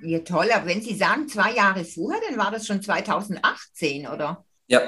Ja, 0.00 0.18
toll. 0.18 0.50
Aber 0.52 0.66
wenn 0.66 0.82
Sie 0.82 0.94
sagen 0.94 1.26
zwei 1.26 1.54
Jahre 1.54 1.82
vorher, 1.82 2.20
dann 2.28 2.38
war 2.38 2.50
das 2.50 2.66
schon 2.66 2.82
2018, 2.82 4.06
oder? 4.06 4.44
Ja. 4.66 4.82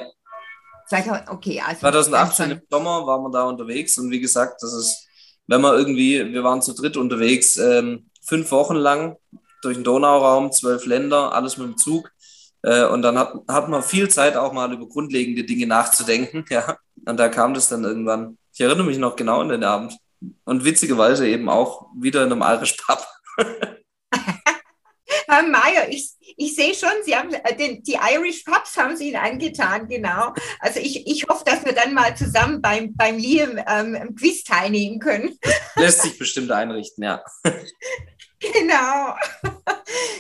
2000, 0.88 1.31
okay, 1.31 1.62
also 1.66 1.81
2018 1.81 2.51
im 2.51 2.61
Sommer 2.71 3.07
waren 3.07 3.23
wir 3.23 3.31
da 3.31 3.44
unterwegs 3.44 3.97
und 3.99 4.11
wie 4.11 4.21
gesagt, 4.21 4.62
das 4.62 4.73
ist, 4.73 5.07
wenn 5.47 5.61
man 5.61 5.77
irgendwie, 5.77 6.33
wir 6.33 6.44
waren 6.44 6.62
zu 6.62 6.75
dritt 6.75 6.97
unterwegs, 6.97 7.57
ähm, 7.57 8.11
fünf 8.23 8.51
Wochen 8.51 8.77
lang 8.77 9.16
durch 9.62 9.77
den 9.77 9.85
Donauraum, 9.85 10.53
zwölf 10.53 10.87
Länder, 10.87 11.33
alles 11.33 11.57
mit 11.57 11.66
dem 11.66 11.77
Zug. 11.77 12.11
Äh, 12.62 12.87
und 12.87 13.03
dann 13.03 13.18
hat, 13.18 13.35
hat 13.49 13.68
man 13.68 13.83
viel 13.83 14.09
Zeit 14.09 14.37
auch 14.37 14.53
mal 14.53 14.73
über 14.73 14.88
grundlegende 14.88 15.44
Dinge 15.44 15.66
nachzudenken. 15.66 16.44
Ja. 16.51 16.77
Und 17.07 17.16
da 17.18 17.29
kam 17.29 17.55
das 17.55 17.68
dann 17.68 17.85
irgendwann. 17.85 18.38
Ich 18.53 18.61
erinnere 18.61 18.87
mich 18.87 18.99
noch 18.99 19.14
genau 19.16 19.40
an 19.40 19.49
den 19.49 19.64
Abend. 19.64 19.97
Und 20.44 20.64
witzigerweise 20.64 21.29
eben 21.29 21.49
auch 21.49 21.87
wieder 21.94 22.25
in 22.25 22.33
einem 22.33 22.42
Irish 22.42 22.77
Pub. 22.77 23.07
Herr 25.29 25.42
Mayer, 25.42 25.88
ich, 25.88 26.11
ich 26.37 26.55
sehe 26.55 26.75
schon, 26.75 26.90
Sie 27.05 27.14
haben 27.14 27.33
äh, 27.33 27.57
den, 27.57 27.83
die 27.83 27.99
Irish 28.12 28.42
Pubs 28.44 28.77
haben 28.77 28.97
Sie 28.97 29.09
Ihnen 29.09 29.16
angetan, 29.16 29.87
genau. 29.87 30.35
Also 30.61 30.81
ich, 30.81 31.07
ich 31.07 31.27
hoffe, 31.29 31.44
dass 31.44 31.64
wir 31.64 31.73
dann 31.73 31.94
mal 31.94 32.16
zusammen 32.16 32.61
beim, 32.61 32.94
beim 32.97 33.16
Liam 33.16 33.59
ähm, 33.66 33.94
im 33.94 34.14
Quiz 34.14 34.44
teilnehmen 34.44 34.99
können. 34.99 35.38
Lässt 35.77 36.03
sich 36.03 36.18
bestimmt 36.18 36.51
einrichten, 36.51 37.05
ja. 37.05 37.23
Genau. 38.53 39.14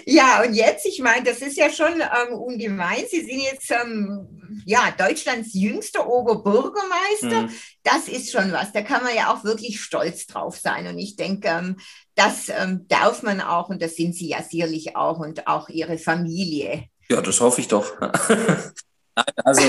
Ja, 0.06 0.42
und 0.42 0.54
jetzt, 0.54 0.86
ich 0.86 1.00
meine, 1.00 1.24
das 1.24 1.38
ist 1.38 1.56
ja 1.56 1.70
schon 1.70 2.00
ähm, 2.00 2.34
ungemein. 2.34 3.04
Sie 3.08 3.20
sind 3.20 3.40
jetzt 3.40 3.70
ähm, 3.70 4.62
ja, 4.64 4.90
Deutschlands 4.96 5.50
jüngster 5.52 6.08
Oberbürgermeister. 6.08 7.42
Mhm. 7.42 7.52
Das 7.82 8.08
ist 8.08 8.32
schon 8.32 8.50
was. 8.52 8.72
Da 8.72 8.82
kann 8.82 9.02
man 9.02 9.14
ja 9.14 9.32
auch 9.32 9.44
wirklich 9.44 9.80
stolz 9.80 10.26
drauf 10.26 10.56
sein. 10.56 10.86
Und 10.86 10.98
ich 10.98 11.16
denke, 11.16 11.48
ähm, 11.48 11.76
das 12.14 12.48
ähm, 12.48 12.86
darf 12.88 13.22
man 13.22 13.40
auch 13.40 13.68
und 13.68 13.82
das 13.82 13.96
sind 13.96 14.14
Sie 14.14 14.28
ja 14.28 14.42
sicherlich 14.42 14.96
auch 14.96 15.18
und 15.18 15.46
auch 15.46 15.68
Ihre 15.68 15.98
Familie. 15.98 16.88
Ja, 17.10 17.20
das 17.20 17.40
hoffe 17.40 17.60
ich 17.60 17.68
doch. 17.68 17.92
also 19.44 19.62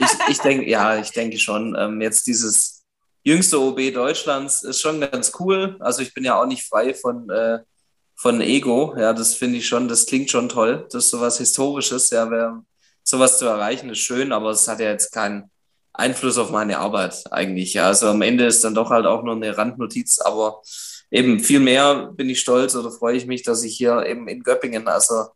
ich, 0.00 0.10
ich 0.28 0.38
denke, 0.40 0.68
ja, 0.68 0.98
ich 0.98 1.10
denke 1.12 1.38
schon, 1.38 1.76
ähm, 1.78 2.00
jetzt 2.00 2.26
dieses 2.26 2.84
jüngste 3.22 3.60
OB 3.60 3.94
Deutschlands 3.94 4.62
ist 4.62 4.80
schon 4.80 5.00
ganz 5.00 5.32
cool. 5.38 5.76
Also 5.80 6.02
ich 6.02 6.12
bin 6.12 6.24
ja 6.24 6.40
auch 6.40 6.46
nicht 6.46 6.66
frei 6.66 6.94
von 6.94 7.30
äh, 7.30 7.60
von 8.24 8.40
Ego. 8.40 8.94
Ja, 8.96 9.12
das 9.12 9.34
finde 9.34 9.58
ich 9.58 9.68
schon, 9.68 9.86
das 9.86 10.06
klingt 10.06 10.30
schon 10.30 10.48
toll. 10.48 10.86
Das 10.90 11.04
ist 11.04 11.10
sowas 11.10 11.36
Historisches. 11.36 12.08
Ja, 12.08 12.30
wer, 12.30 12.64
sowas 13.02 13.36
zu 13.36 13.44
erreichen 13.44 13.90
ist 13.90 13.98
schön, 13.98 14.32
aber 14.32 14.48
es 14.48 14.66
hat 14.66 14.80
ja 14.80 14.88
jetzt 14.88 15.12
keinen 15.12 15.50
Einfluss 15.92 16.38
auf 16.38 16.50
meine 16.50 16.78
Arbeit 16.78 17.22
eigentlich. 17.30 17.74
Ja, 17.74 17.88
also 17.88 18.08
am 18.08 18.22
Ende 18.22 18.46
ist 18.46 18.64
dann 18.64 18.74
doch 18.74 18.88
halt 18.88 19.04
auch 19.04 19.24
nur 19.24 19.34
eine 19.34 19.58
Randnotiz, 19.58 20.20
aber 20.20 20.62
eben 21.10 21.38
viel 21.38 21.60
mehr 21.60 22.12
bin 22.16 22.30
ich 22.30 22.40
stolz 22.40 22.74
oder 22.74 22.90
freue 22.90 23.14
ich 23.14 23.26
mich, 23.26 23.42
dass 23.42 23.62
ich 23.62 23.76
hier 23.76 24.06
eben 24.06 24.26
in 24.26 24.42
Göppingen, 24.42 24.88
also 24.88 25.26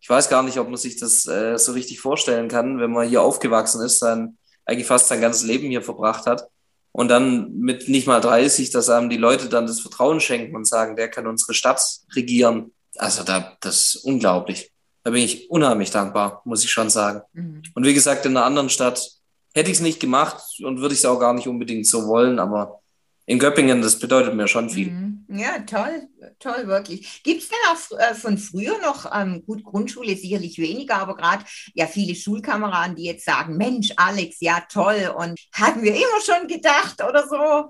ich 0.00 0.08
weiß 0.08 0.30
gar 0.30 0.42
nicht, 0.42 0.56
ob 0.58 0.68
man 0.68 0.78
sich 0.78 0.98
das 0.98 1.26
äh, 1.26 1.58
so 1.58 1.72
richtig 1.72 2.00
vorstellen 2.00 2.48
kann, 2.48 2.80
wenn 2.80 2.90
man 2.92 3.06
hier 3.06 3.20
aufgewachsen 3.20 3.82
ist, 3.82 4.00
dann 4.00 4.38
eigentlich 4.64 4.86
fast 4.86 5.08
sein 5.08 5.20
ganzes 5.20 5.44
Leben 5.44 5.68
hier 5.68 5.82
verbracht 5.82 6.24
hat 6.24 6.48
und 6.96 7.08
dann 7.08 7.58
mit 7.58 7.88
nicht 7.88 8.06
mal 8.06 8.20
30, 8.20 8.70
dass 8.70 8.88
einem 8.88 9.10
die 9.10 9.16
Leute 9.16 9.48
dann 9.48 9.66
das 9.66 9.80
Vertrauen 9.80 10.20
schenken 10.20 10.54
und 10.54 10.64
sagen, 10.64 10.94
der 10.94 11.08
kann 11.08 11.26
unsere 11.26 11.52
Stadt 11.52 11.82
regieren. 12.14 12.70
Also 12.96 13.24
da, 13.24 13.56
das 13.60 13.96
ist 13.96 14.04
unglaublich. 14.04 14.70
Da 15.02 15.10
bin 15.10 15.24
ich 15.24 15.50
unheimlich 15.50 15.90
dankbar, 15.90 16.40
muss 16.44 16.62
ich 16.62 16.70
schon 16.70 16.90
sagen. 16.90 17.22
Mhm. 17.32 17.64
Und 17.74 17.84
wie 17.84 17.94
gesagt, 17.94 18.24
in 18.26 18.36
einer 18.36 18.46
anderen 18.46 18.70
Stadt 18.70 19.10
hätte 19.54 19.72
ich 19.72 19.78
es 19.78 19.82
nicht 19.82 19.98
gemacht 19.98 20.40
und 20.62 20.80
würde 20.80 20.94
ich 20.94 21.00
es 21.00 21.04
auch 21.04 21.18
gar 21.18 21.34
nicht 21.34 21.48
unbedingt 21.48 21.84
so 21.84 22.06
wollen, 22.06 22.38
aber 22.38 22.80
in 23.26 23.40
Göppingen, 23.40 23.82
das 23.82 23.98
bedeutet 23.98 24.34
mir 24.34 24.46
schon 24.46 24.70
viel. 24.70 24.92
Mhm. 24.92 25.13
Ja, 25.28 25.58
toll, 25.60 26.08
toll, 26.38 26.66
wirklich. 26.66 27.22
Gibt 27.22 27.42
es 27.42 27.48
denn 27.48 27.58
auch 27.70 27.98
äh, 27.98 28.14
von 28.14 28.36
früher 28.36 28.78
noch, 28.80 29.10
ähm, 29.14 29.42
gut, 29.46 29.64
Grundschule 29.64 30.16
sicherlich 30.16 30.58
weniger, 30.58 30.96
aber 30.96 31.16
gerade 31.16 31.44
ja 31.74 31.86
viele 31.86 32.14
Schulkameraden, 32.14 32.96
die 32.96 33.04
jetzt 33.04 33.24
sagen, 33.24 33.56
Mensch, 33.56 33.92
Alex, 33.96 34.36
ja 34.40 34.62
toll 34.70 35.14
und 35.16 35.40
hatten 35.52 35.82
wir 35.82 35.94
immer 35.94 36.20
schon 36.24 36.46
gedacht 36.48 37.02
oder 37.02 37.26
so? 37.26 37.68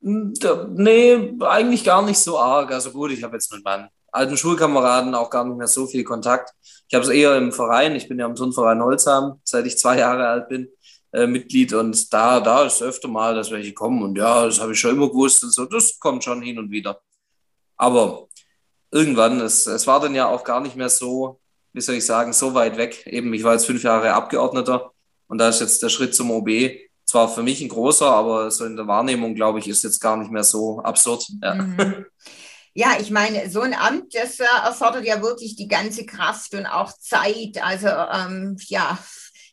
nee, 0.74 1.34
eigentlich 1.40 1.84
gar 1.84 2.02
nicht 2.02 2.18
so 2.18 2.38
arg. 2.38 2.72
Also 2.72 2.90
gut, 2.92 3.12
ich 3.12 3.22
habe 3.22 3.36
jetzt 3.36 3.52
mit 3.52 3.64
meinen 3.64 3.88
alten 4.12 4.36
Schulkameraden 4.36 5.14
auch 5.14 5.30
gar 5.30 5.44
nicht 5.44 5.56
mehr 5.56 5.68
so 5.68 5.86
viel 5.86 6.04
Kontakt. 6.04 6.50
Ich 6.88 6.94
habe 6.94 7.04
es 7.04 7.10
eher 7.10 7.36
im 7.36 7.52
Verein. 7.52 7.94
Ich 7.96 8.08
bin 8.08 8.18
ja 8.18 8.26
im 8.26 8.34
Turnverein 8.34 8.82
Holzheim, 8.82 9.40
seit 9.44 9.66
ich 9.66 9.78
zwei 9.78 9.98
Jahre 9.98 10.26
alt 10.26 10.48
bin, 10.48 10.68
äh, 11.12 11.26
Mitglied. 11.26 11.72
Und 11.72 12.12
da, 12.12 12.40
da 12.40 12.64
ist 12.64 12.82
öfter 12.82 13.08
mal, 13.08 13.34
dass 13.34 13.50
welche 13.50 13.72
kommen. 13.72 14.02
Und 14.02 14.16
ja, 14.16 14.46
das 14.46 14.60
habe 14.60 14.72
ich 14.72 14.80
schon 14.80 14.92
immer 14.92 15.08
gewusst 15.08 15.42
und 15.44 15.52
so. 15.52 15.64
Das 15.66 15.98
kommt 15.98 16.24
schon 16.24 16.42
hin 16.42 16.58
und 16.58 16.70
wieder. 16.70 17.00
Aber 17.76 18.28
irgendwann, 18.90 19.40
es, 19.40 19.66
es 19.66 19.86
war 19.86 20.00
dann 20.00 20.14
ja 20.14 20.28
auch 20.28 20.44
gar 20.44 20.60
nicht 20.60 20.76
mehr 20.76 20.90
so, 20.90 21.40
wie 21.72 21.80
soll 21.80 21.96
ich 21.96 22.06
sagen, 22.06 22.32
so 22.32 22.54
weit 22.54 22.76
weg. 22.76 23.06
Eben, 23.06 23.32
ich 23.34 23.44
war 23.44 23.54
jetzt 23.54 23.66
fünf 23.66 23.82
Jahre 23.82 24.12
Abgeordneter 24.12 24.92
und 25.28 25.38
da 25.38 25.48
ist 25.48 25.60
jetzt 25.60 25.82
der 25.82 25.88
Schritt 25.88 26.14
zum 26.14 26.30
OB 26.30 26.50
zwar 27.10 27.28
für 27.28 27.42
mich 27.42 27.60
ein 27.60 27.68
großer, 27.68 28.06
aber 28.06 28.50
so 28.50 28.64
in 28.64 28.76
der 28.76 28.86
Wahrnehmung, 28.86 29.34
glaube 29.34 29.58
ich, 29.58 29.68
ist 29.68 29.82
jetzt 29.82 30.00
gar 30.00 30.16
nicht 30.16 30.30
mehr 30.30 30.44
so 30.44 30.80
absurd. 30.80 31.26
Ja. 31.42 31.54
Mhm. 31.54 32.06
Ja, 32.72 32.92
ich 33.00 33.10
meine, 33.10 33.50
so 33.50 33.62
ein 33.62 33.74
Amt, 33.74 34.14
das 34.14 34.38
äh, 34.38 34.44
erfordert 34.64 35.04
ja 35.04 35.20
wirklich 35.20 35.56
die 35.56 35.66
ganze 35.66 36.06
Kraft 36.06 36.54
und 36.54 36.66
auch 36.66 36.92
Zeit. 36.92 37.60
Also 37.60 37.88
ähm, 37.88 38.56
ja, 38.68 38.96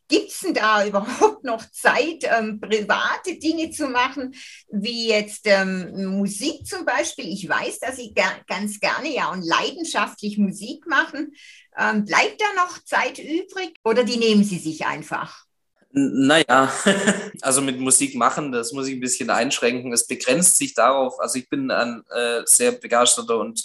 gibt 0.08 0.32
es 0.32 0.40
denn 0.40 0.54
da 0.54 0.86
überhaupt 0.86 1.44
noch 1.44 1.70
Zeit, 1.72 2.24
ähm, 2.24 2.60
private 2.60 3.36
Dinge 3.38 3.72
zu 3.72 3.88
machen, 3.88 4.34
wie 4.70 5.10
jetzt 5.10 5.42
ähm, 5.46 6.18
Musik 6.18 6.66
zum 6.66 6.86
Beispiel? 6.86 7.28
Ich 7.28 7.48
weiß, 7.48 7.80
dass 7.80 7.98
Sie 7.98 8.14
ger 8.14 8.32
ganz 8.48 8.80
gerne 8.80 9.14
ja 9.14 9.32
und 9.32 9.44
leidenschaftlich 9.44 10.38
Musik 10.38 10.88
machen. 10.88 11.34
Ähm, 11.78 12.06
bleibt 12.06 12.42
da 12.42 12.64
noch 12.64 12.84
Zeit 12.84 13.20
übrig 13.20 13.78
oder 13.84 14.04
die 14.04 14.18
nehmen 14.18 14.44
Sie 14.44 14.60
sich 14.60 14.86
einfach? 14.86 15.46
Naja, 15.92 16.72
also 17.42 17.62
mit 17.62 17.80
Musik 17.80 18.16
machen, 18.16 18.52
das 18.52 18.72
muss 18.74 18.88
ich 18.88 18.96
ein 18.96 19.00
bisschen 19.00 19.30
einschränken. 19.30 19.94
Es 19.94 20.06
begrenzt 20.06 20.58
sich 20.58 20.74
darauf, 20.74 21.20
also 21.20 21.40
ich 21.40 21.50
bin 21.50 21.72
ein 21.72 22.04
äh, 22.10 22.42
sehr 22.46 22.74
begeisterter 22.74 23.40
und 23.40 23.64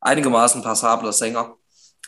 einigermaßen 0.00 0.62
passabler 0.62 1.12
Sänger. 1.12 1.56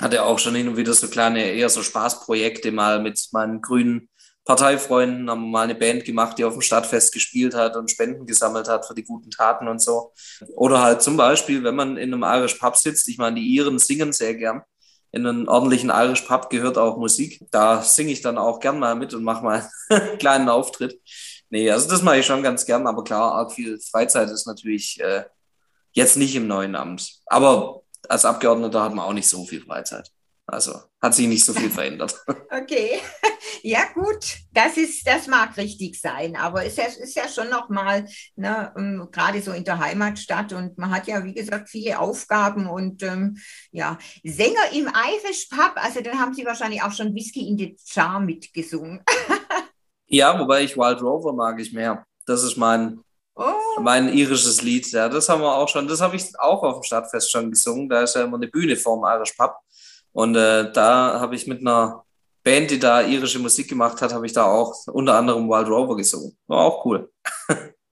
Hatte 0.01 0.25
auch 0.25 0.39
schon 0.39 0.55
hin 0.55 0.69
und 0.69 0.77
wieder 0.77 0.95
so 0.95 1.09
kleine, 1.09 1.51
eher 1.51 1.69
so 1.69 1.83
Spaßprojekte 1.83 2.73
mal 2.73 3.01
mit 3.01 3.29
meinen 3.33 3.61
grünen 3.61 4.09
Parteifreunden, 4.45 5.31
haben 5.31 5.51
mal 5.51 5.63
eine 5.63 5.75
Band 5.75 6.05
gemacht, 6.05 6.37
die 6.39 6.45
auf 6.45 6.55
dem 6.55 6.63
Stadtfest 6.63 7.13
gespielt 7.13 7.55
hat 7.55 7.77
und 7.77 7.91
Spenden 7.91 8.27
gesammelt 8.27 8.69
hat 8.69 8.87
für 8.87 8.95
die 8.95 9.05
guten 9.05 9.31
Taten 9.31 9.69
und 9.69 9.81
so. 9.81 10.13
Oder 10.55 10.83
halt 10.83 11.03
zum 11.03 11.17
Beispiel, 11.17 11.63
wenn 11.63 11.77
man 11.77 11.97
in 11.97 12.13
einem 12.13 12.25
Irish 12.25 12.55
Pub 12.55 12.77
sitzt, 12.77 13.09
ich 13.09 13.19
meine, 13.19 13.37
die 13.37 13.47
Iren 13.47 13.79
singen 13.79 14.13
sehr 14.13 14.35
gern 14.35 14.63
in 15.13 15.27
einen 15.27 15.49
ordentlichen 15.49 15.91
Irish 15.91 16.23
Pub 16.23 16.49
gehört 16.49 16.79
auch 16.79 16.97
Musik. 16.97 17.45
Da 17.51 17.83
singe 17.83 18.13
ich 18.13 18.23
dann 18.23 18.39
auch 18.39 18.61
gern 18.61 18.79
mal 18.79 18.97
mit 18.97 19.13
und 19.13 19.23
mache 19.23 19.45
mal 19.45 19.71
einen 19.91 20.19
kleinen 20.19 20.49
Auftritt. 20.49 21.01
Nee, 21.51 21.71
also 21.71 21.89
das 21.89 22.03
mache 22.03 22.19
ich 22.19 22.27
schon 22.27 22.43
ganz 22.43 22.65
gern, 22.65 22.87
aber 22.87 23.05
klar, 23.05 23.33
arg 23.33 23.53
viel 23.53 23.79
Freizeit 23.79 24.31
ist 24.31 24.47
natürlich 24.47 24.99
äh, 25.01 25.25
jetzt 25.93 26.17
nicht 26.17 26.35
im 26.35 26.47
neuen 26.47 26.75
Amt. 26.75 27.21
Aber 27.27 27.82
als 28.09 28.25
Abgeordneter 28.25 28.83
hat 28.83 28.95
man 28.95 29.07
auch 29.07 29.13
nicht 29.13 29.29
so 29.29 29.45
viel 29.45 29.63
Freizeit. 29.63 30.11
Also 30.47 30.73
hat 31.01 31.15
sich 31.15 31.29
nicht 31.29 31.45
so 31.45 31.53
viel 31.53 31.71
verändert. 31.71 32.15
Okay, 32.55 33.01
ja 33.63 33.81
gut, 33.95 34.37
das 34.53 34.77
ist, 34.77 35.07
das 35.07 35.27
mag 35.27 35.57
richtig 35.57 35.99
sein, 35.99 36.37
aber 36.37 36.67
es 36.67 36.77
ist, 36.77 36.99
ist 36.99 37.17
ja 37.17 37.27
schon 37.27 37.49
nochmal, 37.49 38.07
ne, 38.37 38.71
um, 38.77 39.11
gerade 39.11 39.41
so 39.41 39.53
in 39.53 39.65
der 39.65 39.79
Heimatstadt 39.79 40.53
und 40.53 40.77
man 40.77 40.91
hat 40.91 41.07
ja, 41.07 41.25
wie 41.25 41.33
gesagt, 41.33 41.71
viele 41.71 41.99
Aufgaben 41.99 42.67
und 42.67 43.03
ähm, 43.03 43.39
ja, 43.71 43.97
Sänger 44.23 44.71
im 44.75 44.87
Irish 44.87 45.49
Pub, 45.49 45.73
also 45.77 46.03
dann 46.03 46.21
haben 46.21 46.35
Sie 46.35 46.45
wahrscheinlich 46.45 46.83
auch 46.83 46.93
schon 46.93 47.15
Whisky 47.15 47.49
in 47.49 47.57
the 47.57 47.75
Jar 47.87 48.21
mitgesungen. 48.21 49.03
ja, 50.09 50.39
wobei 50.39 50.65
ich 50.65 50.77
Wild 50.77 51.01
Rover 51.01 51.33
mag 51.33 51.59
ich 51.59 51.73
mehr. 51.73 52.05
Das 52.27 52.43
ist 52.43 52.59
mein, 52.59 53.01
oh. 53.37 53.81
mein 53.81 54.13
irisches 54.13 54.63
Lied. 54.63 54.91
Ja, 54.93 55.09
das 55.09 55.29
haben 55.29 55.43
wir 55.43 55.55
auch 55.55 55.69
schon, 55.69 55.89
das 55.89 56.01
habe 56.01 56.17
ich 56.17 56.39
auch 56.39 56.63
auf 56.63 56.81
dem 56.81 56.83
Stadtfest 56.83 57.31
schon 57.31 57.51
gesungen. 57.51 57.89
Da 57.89 58.03
ist 58.03 58.15
ja 58.15 58.23
immer 58.23 58.37
eine 58.37 58.49
Bühne 58.49 58.77
vorm 58.77 59.05
Irish 59.05 59.33
Pub. 59.33 59.55
Und 60.13 60.37
äh, 60.37 60.71
da 60.73 61.21
habe 61.21 61.35
ich 61.35 61.47
mit 61.47 61.61
einer 61.61 62.05
Band, 62.45 62.71
die 62.71 62.79
da 62.79 63.03
irische 63.03 63.39
Musik 63.39 63.69
gemacht 63.69 64.03
hat, 64.03 64.13
habe 64.13 64.27
ich 64.27 64.33
da 64.33 64.45
auch 64.45 64.87
unter 64.89 65.15
anderem 65.15 65.49
Wild 65.49 65.69
Rover 65.69 65.97
gesungen. 65.97 66.37
War 66.47 66.61
auch 66.61 66.85
cool. 66.85 67.11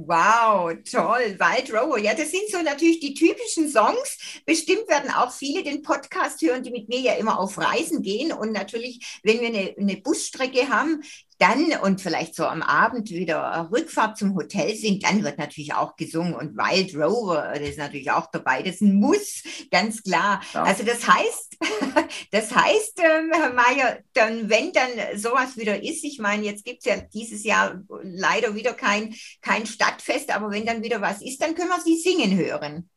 Wow, 0.02 0.72
toll. 0.90 1.36
Wild 1.38 1.74
Rover. 1.74 1.98
Ja, 1.98 2.14
das 2.14 2.30
sind 2.30 2.48
so 2.50 2.62
natürlich 2.62 3.00
die 3.00 3.12
typischen 3.12 3.68
Songs. 3.68 4.40
Bestimmt 4.46 4.88
werden 4.88 5.10
auch 5.10 5.30
viele 5.30 5.62
den 5.62 5.82
Podcast 5.82 6.40
hören, 6.40 6.62
die 6.62 6.70
mit 6.70 6.88
mir 6.88 7.00
ja 7.00 7.12
immer 7.14 7.38
auf 7.38 7.58
Reisen 7.58 8.00
gehen. 8.00 8.32
Und 8.32 8.52
natürlich, 8.52 9.20
wenn 9.22 9.40
wir 9.40 9.48
eine, 9.48 9.74
eine 9.78 9.96
Busstrecke 9.98 10.70
haben, 10.70 11.02
dann 11.40 11.72
und 11.82 12.00
vielleicht 12.00 12.34
so 12.34 12.44
am 12.44 12.62
Abend 12.62 13.10
wieder 13.10 13.68
Rückfahrt 13.72 14.18
zum 14.18 14.34
Hotel 14.34 14.76
sind, 14.76 15.02
dann 15.04 15.24
wird 15.24 15.38
natürlich 15.38 15.74
auch 15.74 15.96
gesungen 15.96 16.34
und 16.34 16.56
Wild 16.56 16.94
Rover, 16.94 17.52
das 17.54 17.70
ist 17.70 17.78
natürlich 17.78 18.10
auch 18.10 18.30
dabei. 18.30 18.62
Das 18.62 18.76
ist 18.76 18.82
ein 18.82 18.94
Muss, 18.94 19.42
ganz 19.70 20.02
klar. 20.02 20.42
Ja. 20.52 20.64
Also 20.64 20.84
das 20.84 21.08
heißt, 21.08 21.56
das 22.30 22.54
heißt, 22.54 23.00
ähm, 23.00 23.32
Herr 23.32 23.52
Mayer, 23.54 23.98
dann, 24.12 24.50
wenn 24.50 24.72
dann 24.72 24.90
sowas 25.16 25.56
wieder 25.56 25.82
ist, 25.82 26.04
ich 26.04 26.18
meine, 26.18 26.44
jetzt 26.44 26.64
gibt 26.64 26.80
es 26.80 26.84
ja 26.84 27.00
dieses 27.00 27.42
Jahr 27.42 27.82
leider 28.02 28.54
wieder 28.54 28.74
kein, 28.74 29.14
kein 29.40 29.66
Stadtfest, 29.66 30.34
aber 30.34 30.50
wenn 30.50 30.66
dann 30.66 30.82
wieder 30.82 31.00
was 31.00 31.22
ist, 31.22 31.40
dann 31.40 31.54
können 31.54 31.70
wir 31.70 31.80
Sie 31.80 31.96
singen 31.96 32.36
hören. 32.36 32.90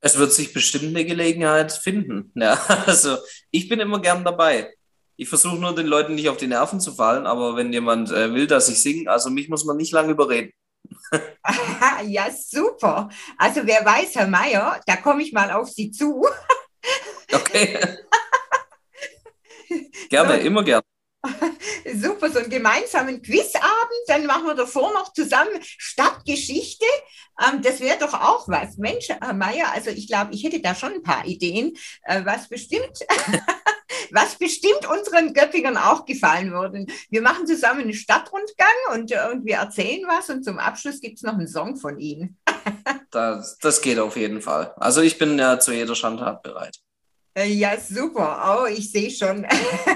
Es 0.00 0.18
wird 0.18 0.32
sich 0.32 0.52
bestimmt 0.52 0.88
eine 0.88 1.04
Gelegenheit 1.04 1.72
finden. 1.72 2.32
Ja, 2.34 2.54
also 2.86 3.18
ich 3.52 3.68
bin 3.68 3.78
immer 3.78 4.02
gern 4.02 4.24
dabei. 4.24 4.74
Ich 5.16 5.28
versuche 5.28 5.56
nur 5.56 5.74
den 5.74 5.86
Leuten 5.86 6.16
nicht 6.16 6.28
auf 6.28 6.36
die 6.36 6.48
Nerven 6.48 6.80
zu 6.80 6.92
fallen, 6.92 7.26
aber 7.26 7.54
wenn 7.56 7.72
jemand 7.72 8.10
äh, 8.10 8.34
will, 8.34 8.46
dass 8.46 8.68
ich 8.68 8.82
singe, 8.82 9.10
also 9.10 9.30
mich 9.30 9.48
muss 9.48 9.64
man 9.64 9.76
nicht 9.76 9.92
lange 9.92 10.10
überreden. 10.10 10.52
ja, 12.06 12.30
super. 12.30 13.08
Also 13.38 13.60
wer 13.64 13.84
weiß, 13.84 14.16
Herr 14.16 14.26
Meier, 14.26 14.80
da 14.86 14.96
komme 14.96 15.22
ich 15.22 15.32
mal 15.32 15.50
auf 15.52 15.68
Sie 15.68 15.90
zu. 15.90 16.26
okay. 17.32 17.78
gerne, 20.10 20.40
so. 20.40 20.46
immer 20.46 20.64
gerne. 20.64 20.82
Super, 21.94 22.30
so 22.30 22.40
einen 22.40 22.50
gemeinsamen 22.50 23.22
Quizabend, 23.22 24.04
dann 24.08 24.26
machen 24.26 24.46
wir 24.46 24.54
davor 24.54 24.92
noch 24.92 25.12
zusammen 25.12 25.52
Stadtgeschichte. 25.62 26.84
Ähm, 27.40 27.62
das 27.62 27.80
wäre 27.80 27.98
doch 27.98 28.12
auch 28.12 28.46
was. 28.48 28.76
Mensch, 28.76 29.08
Herr 29.08 29.32
Meier, 29.32 29.72
also 29.72 29.90
ich 29.90 30.06
glaube, 30.06 30.34
ich 30.34 30.44
hätte 30.44 30.60
da 30.60 30.74
schon 30.74 30.92
ein 30.92 31.02
paar 31.02 31.24
Ideen, 31.24 31.76
äh, 32.02 32.24
was 32.24 32.48
bestimmt 32.48 32.98
was 34.10 34.36
bestimmt 34.36 34.88
unseren 34.90 35.32
Göppingern 35.32 35.76
auch 35.76 36.04
gefallen 36.04 36.52
würde. 36.52 36.86
Wir 37.10 37.22
machen 37.22 37.46
zusammen 37.46 37.82
einen 37.82 37.94
Stadtrundgang 37.94 38.66
und, 38.92 39.12
äh, 39.12 39.28
und 39.32 39.44
wir 39.44 39.56
erzählen 39.56 40.02
was 40.06 40.30
und 40.30 40.44
zum 40.44 40.58
Abschluss 40.58 41.00
gibt 41.00 41.16
es 41.16 41.22
noch 41.22 41.34
einen 41.34 41.48
Song 41.48 41.76
von 41.76 41.98
Ihnen. 41.98 42.38
das, 43.10 43.58
das 43.58 43.80
geht 43.80 43.98
auf 43.98 44.16
jeden 44.16 44.40
Fall. 44.40 44.74
Also 44.76 45.00
ich 45.00 45.18
bin 45.18 45.38
ja 45.38 45.58
zu 45.58 45.72
jeder 45.72 45.94
Schandtat 45.94 46.42
bereit. 46.42 46.78
Äh, 47.36 47.48
ja, 47.48 47.78
super. 47.80 48.62
Oh, 48.62 48.66
ich 48.66 48.90
sehe 48.92 49.10
schon. 49.10 49.44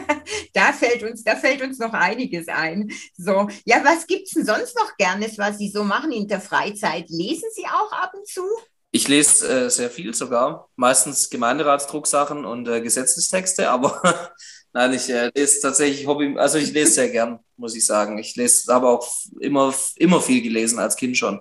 da 0.52 0.72
fällt 0.72 1.04
uns, 1.04 1.22
da 1.22 1.36
fällt 1.36 1.62
uns 1.62 1.78
noch 1.78 1.92
einiges 1.92 2.48
ein. 2.48 2.90
So, 3.16 3.48
ja, 3.64 3.84
was 3.84 4.06
gibt 4.06 4.26
es 4.26 4.32
denn 4.32 4.44
sonst 4.44 4.76
noch 4.76 4.96
Gernes, 4.96 5.38
was 5.38 5.58
Sie 5.58 5.68
so 5.68 5.84
machen 5.84 6.10
in 6.10 6.26
der 6.26 6.40
Freizeit? 6.40 7.08
Lesen 7.10 7.48
Sie 7.54 7.64
auch 7.66 7.92
ab 7.92 8.12
und 8.14 8.26
zu? 8.26 8.42
Ich 8.90 9.06
lese 9.06 9.66
äh, 9.66 9.70
sehr 9.70 9.90
viel 9.90 10.14
sogar, 10.14 10.68
meistens 10.76 11.28
Gemeinderatsdrucksachen 11.28 12.46
und 12.46 12.66
äh, 12.68 12.80
Gesetzestexte, 12.80 13.68
aber 13.68 14.00
nein, 14.72 14.94
ich 14.94 15.10
äh, 15.10 15.30
lese 15.34 15.60
tatsächlich 15.60 16.06
Hobby, 16.06 16.36
also 16.38 16.56
ich 16.56 16.72
lese 16.72 16.92
sehr 16.92 17.10
gern, 17.10 17.38
muss 17.56 17.76
ich 17.76 17.84
sagen. 17.84 18.16
Ich 18.18 18.34
lese, 18.36 18.72
habe 18.72 18.88
auch 18.88 19.06
immer, 19.40 19.74
immer 19.96 20.22
viel 20.22 20.40
gelesen 20.40 20.78
als 20.78 20.96
Kind 20.96 21.18
schon. 21.18 21.40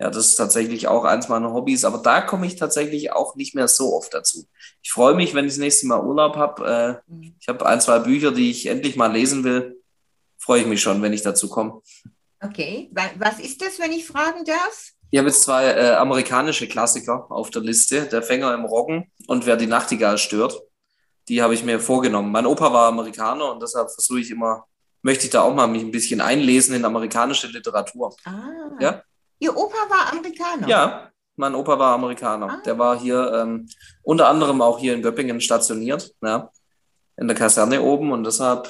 Ja, 0.00 0.10
das 0.10 0.26
ist 0.26 0.34
tatsächlich 0.34 0.88
auch 0.88 1.04
eins 1.04 1.28
meiner 1.28 1.52
Hobbys, 1.52 1.84
aber 1.84 1.98
da 1.98 2.20
komme 2.20 2.46
ich 2.46 2.56
tatsächlich 2.56 3.12
auch 3.12 3.36
nicht 3.36 3.54
mehr 3.54 3.68
so 3.68 3.94
oft 3.94 4.12
dazu. 4.12 4.48
Ich 4.82 4.90
freue 4.90 5.14
mich, 5.14 5.32
wenn 5.34 5.44
ich 5.44 5.52
das 5.52 5.60
nächste 5.60 5.86
Mal 5.86 6.04
Urlaub 6.04 6.34
habe. 6.34 7.00
Äh, 7.08 7.12
mhm. 7.12 7.36
ich 7.38 7.46
habe 7.46 7.64
ein, 7.64 7.80
zwei 7.80 8.00
Bücher, 8.00 8.32
die 8.32 8.50
ich 8.50 8.66
endlich 8.66 8.96
mal 8.96 9.12
lesen 9.12 9.44
will. 9.44 9.80
Freue 10.38 10.62
ich 10.62 10.66
mich 10.66 10.82
schon, 10.82 11.00
wenn 11.02 11.12
ich 11.12 11.22
dazu 11.22 11.48
komme. 11.48 11.80
Okay, 12.40 12.90
was 12.92 13.38
ist 13.38 13.62
das, 13.62 13.78
wenn 13.78 13.92
ich 13.92 14.04
fragen 14.04 14.44
darf? 14.44 14.92
Ich 15.12 15.18
habe 15.18 15.28
jetzt 15.28 15.42
zwei 15.42 15.66
äh, 15.66 15.90
amerikanische 15.96 16.66
Klassiker 16.66 17.26
auf 17.28 17.50
der 17.50 17.60
Liste. 17.60 18.06
Der 18.06 18.22
Fänger 18.22 18.54
im 18.54 18.64
Roggen 18.64 19.12
und 19.26 19.44
Wer 19.44 19.56
die 19.58 19.66
Nachtigall 19.66 20.16
stört. 20.16 20.58
Die 21.28 21.42
habe 21.42 21.52
ich 21.52 21.62
mir 21.62 21.78
vorgenommen. 21.80 22.32
Mein 22.32 22.46
Opa 22.46 22.72
war 22.72 22.88
Amerikaner 22.88 23.52
und 23.52 23.62
deshalb 23.62 23.90
versuche 23.90 24.20
ich 24.20 24.30
immer, 24.30 24.64
möchte 25.02 25.26
ich 25.26 25.30
da 25.30 25.42
auch 25.42 25.54
mal 25.54 25.66
mich 25.66 25.82
ein 25.82 25.90
bisschen 25.90 26.22
einlesen 26.22 26.74
in 26.74 26.86
amerikanische 26.86 27.46
Literatur. 27.48 28.16
Ah. 28.24 28.70
Ja? 28.80 29.02
Ihr 29.38 29.54
Opa 29.54 29.76
war 29.90 30.12
Amerikaner? 30.12 30.66
Ja, 30.66 31.10
mein 31.36 31.54
Opa 31.54 31.78
war 31.78 31.92
Amerikaner. 31.92 32.48
Ah. 32.48 32.62
Der 32.64 32.78
war 32.78 32.98
hier 32.98 33.34
ähm, 33.34 33.68
unter 34.02 34.28
anderem 34.28 34.62
auch 34.62 34.78
hier 34.78 34.94
in 34.94 35.02
Göppingen 35.02 35.42
stationiert, 35.42 36.10
ja, 36.22 36.50
in 37.18 37.28
der 37.28 37.36
Kaserne 37.36 37.82
oben 37.82 38.12
und 38.12 38.24
deshalb, 38.24 38.66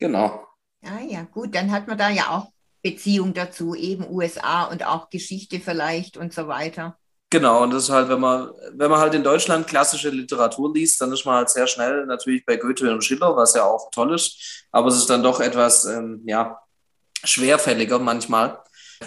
genau. 0.00 0.44
Ah 0.84 1.00
ja, 1.06 1.22
gut, 1.22 1.54
dann 1.54 1.70
hat 1.70 1.86
man 1.86 1.96
da 1.96 2.10
ja 2.10 2.30
auch 2.30 2.51
Beziehung 2.82 3.32
dazu, 3.34 3.74
eben 3.74 4.08
USA 4.10 4.64
und 4.64 4.84
auch 4.84 5.10
Geschichte 5.10 5.60
vielleicht 5.60 6.16
und 6.16 6.32
so 6.32 6.48
weiter. 6.48 6.98
Genau, 7.30 7.62
und 7.62 7.70
das 7.70 7.84
ist 7.84 7.90
halt, 7.90 8.10
wenn 8.10 8.20
man, 8.20 8.50
wenn 8.72 8.90
man 8.90 9.00
halt 9.00 9.14
in 9.14 9.24
Deutschland 9.24 9.66
klassische 9.66 10.10
Literatur 10.10 10.74
liest, 10.74 11.00
dann 11.00 11.12
ist 11.12 11.24
man 11.24 11.36
halt 11.36 11.48
sehr 11.48 11.66
schnell 11.66 12.04
natürlich 12.04 12.44
bei 12.44 12.56
Goethe 12.56 12.92
und 12.92 13.02
Schiller, 13.02 13.34
was 13.34 13.54
ja 13.54 13.64
auch 13.64 13.90
toll 13.90 14.14
ist, 14.14 14.66
aber 14.70 14.88
es 14.88 14.96
ist 14.98 15.08
dann 15.08 15.22
doch 15.22 15.40
etwas, 15.40 15.86
ähm, 15.86 16.20
ja, 16.26 16.58
schwerfälliger 17.24 17.98
manchmal. 17.98 18.58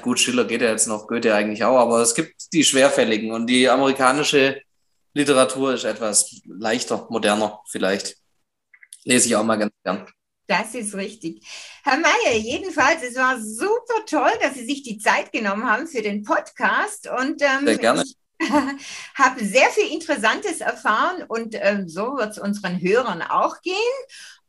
Gut, 0.01 0.19
Schiller 0.19 0.45
geht 0.45 0.61
ja 0.61 0.69
jetzt 0.69 0.87
noch, 0.87 1.07
Goethe 1.07 1.35
eigentlich 1.35 1.63
auch, 1.63 1.77
aber 1.77 2.01
es 2.01 2.15
gibt 2.15 2.51
die 2.51 2.63
schwerfälligen 2.63 3.31
und 3.31 3.45
die 3.45 3.69
amerikanische 3.69 4.59
Literatur 5.13 5.75
ist 5.75 5.83
etwas 5.83 6.41
leichter, 6.45 7.05
moderner 7.09 7.59
vielleicht. 7.67 8.17
Lese 9.03 9.27
ich 9.27 9.35
auch 9.35 9.43
mal 9.43 9.57
ganz 9.57 9.71
gern. 9.83 10.07
Das 10.47 10.75
ist 10.75 10.93
richtig. 10.93 11.43
Herr 11.83 11.97
Mayer, 11.97 12.37
jedenfalls, 12.37 13.01
es 13.03 13.15
war 13.15 13.41
super 13.41 14.05
toll, 14.05 14.31
dass 14.41 14.53
Sie 14.53 14.65
sich 14.65 14.83
die 14.83 14.97
Zeit 14.97 15.31
genommen 15.31 15.69
haben 15.69 15.87
für 15.87 16.01
den 16.01 16.23
Podcast. 16.23 17.09
Und 17.09 17.41
ähm, 17.41 17.65
sehr 17.65 17.77
gerne. 17.77 18.03
Ich 18.03 18.15
habe 19.15 19.45
sehr 19.45 19.69
viel 19.69 19.91
Interessantes 19.93 20.61
erfahren 20.61 21.23
und 21.27 21.55
ähm, 21.57 21.87
so 21.87 22.17
wird 22.17 22.31
es 22.31 22.39
unseren 22.39 22.81
Hörern 22.81 23.21
auch 23.21 23.61
gehen. 23.61 23.75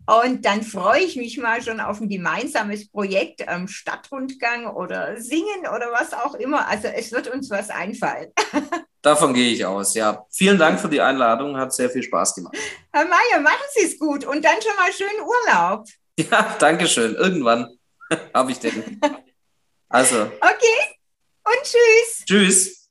Und 0.07 0.45
dann 0.45 0.63
freue 0.63 1.03
ich 1.03 1.17
mich 1.17 1.37
mal 1.39 1.61
schon 1.63 1.81
auf 1.81 2.01
ein 2.01 2.09
gemeinsames 2.09 2.89
Projekt, 2.91 3.43
ähm, 3.47 3.67
Stadtrundgang 3.67 4.67
oder 4.67 5.21
Singen 5.21 5.67
oder 5.75 5.91
was 5.93 6.13
auch 6.13 6.35
immer. 6.35 6.69
Also 6.69 6.89
es 6.89 7.11
wird 7.13 7.29
uns 7.29 7.51
was 7.51 7.71
einfallen. 7.71 8.33
Davon 9.03 9.35
gehe 9.35 9.53
ich 9.53 9.65
aus, 9.65 9.95
ja. 9.95 10.25
Vielen 10.33 10.59
Dank 10.59 10.81
für 10.81 10.89
die 10.89 11.01
Einladung, 11.01 11.57
hat 11.57 11.73
sehr 11.73 11.91
viel 11.91 12.03
Spaß 12.03 12.35
gemacht. 12.35 12.57
Herr 12.93 13.05
Mayer, 13.05 13.41
machen 13.41 13.67
Sie 13.75 13.85
es 13.85 13.99
gut 13.99 14.25
und 14.25 14.45
dann 14.45 14.61
schon 14.63 14.77
mal 14.77 14.93
schönen 14.93 15.21
Urlaub. 15.21 15.87
Ja, 16.19 16.57
danke 16.59 16.87
schön. 16.87 17.15
Irgendwann 17.15 17.79
habe 18.35 18.51
ich 18.51 18.59
den. 18.59 18.99
Also. 19.87 20.23
Okay. 20.23 20.97
Und 21.45 21.63
tschüss. 21.63 22.25
Tschüss. 22.25 22.86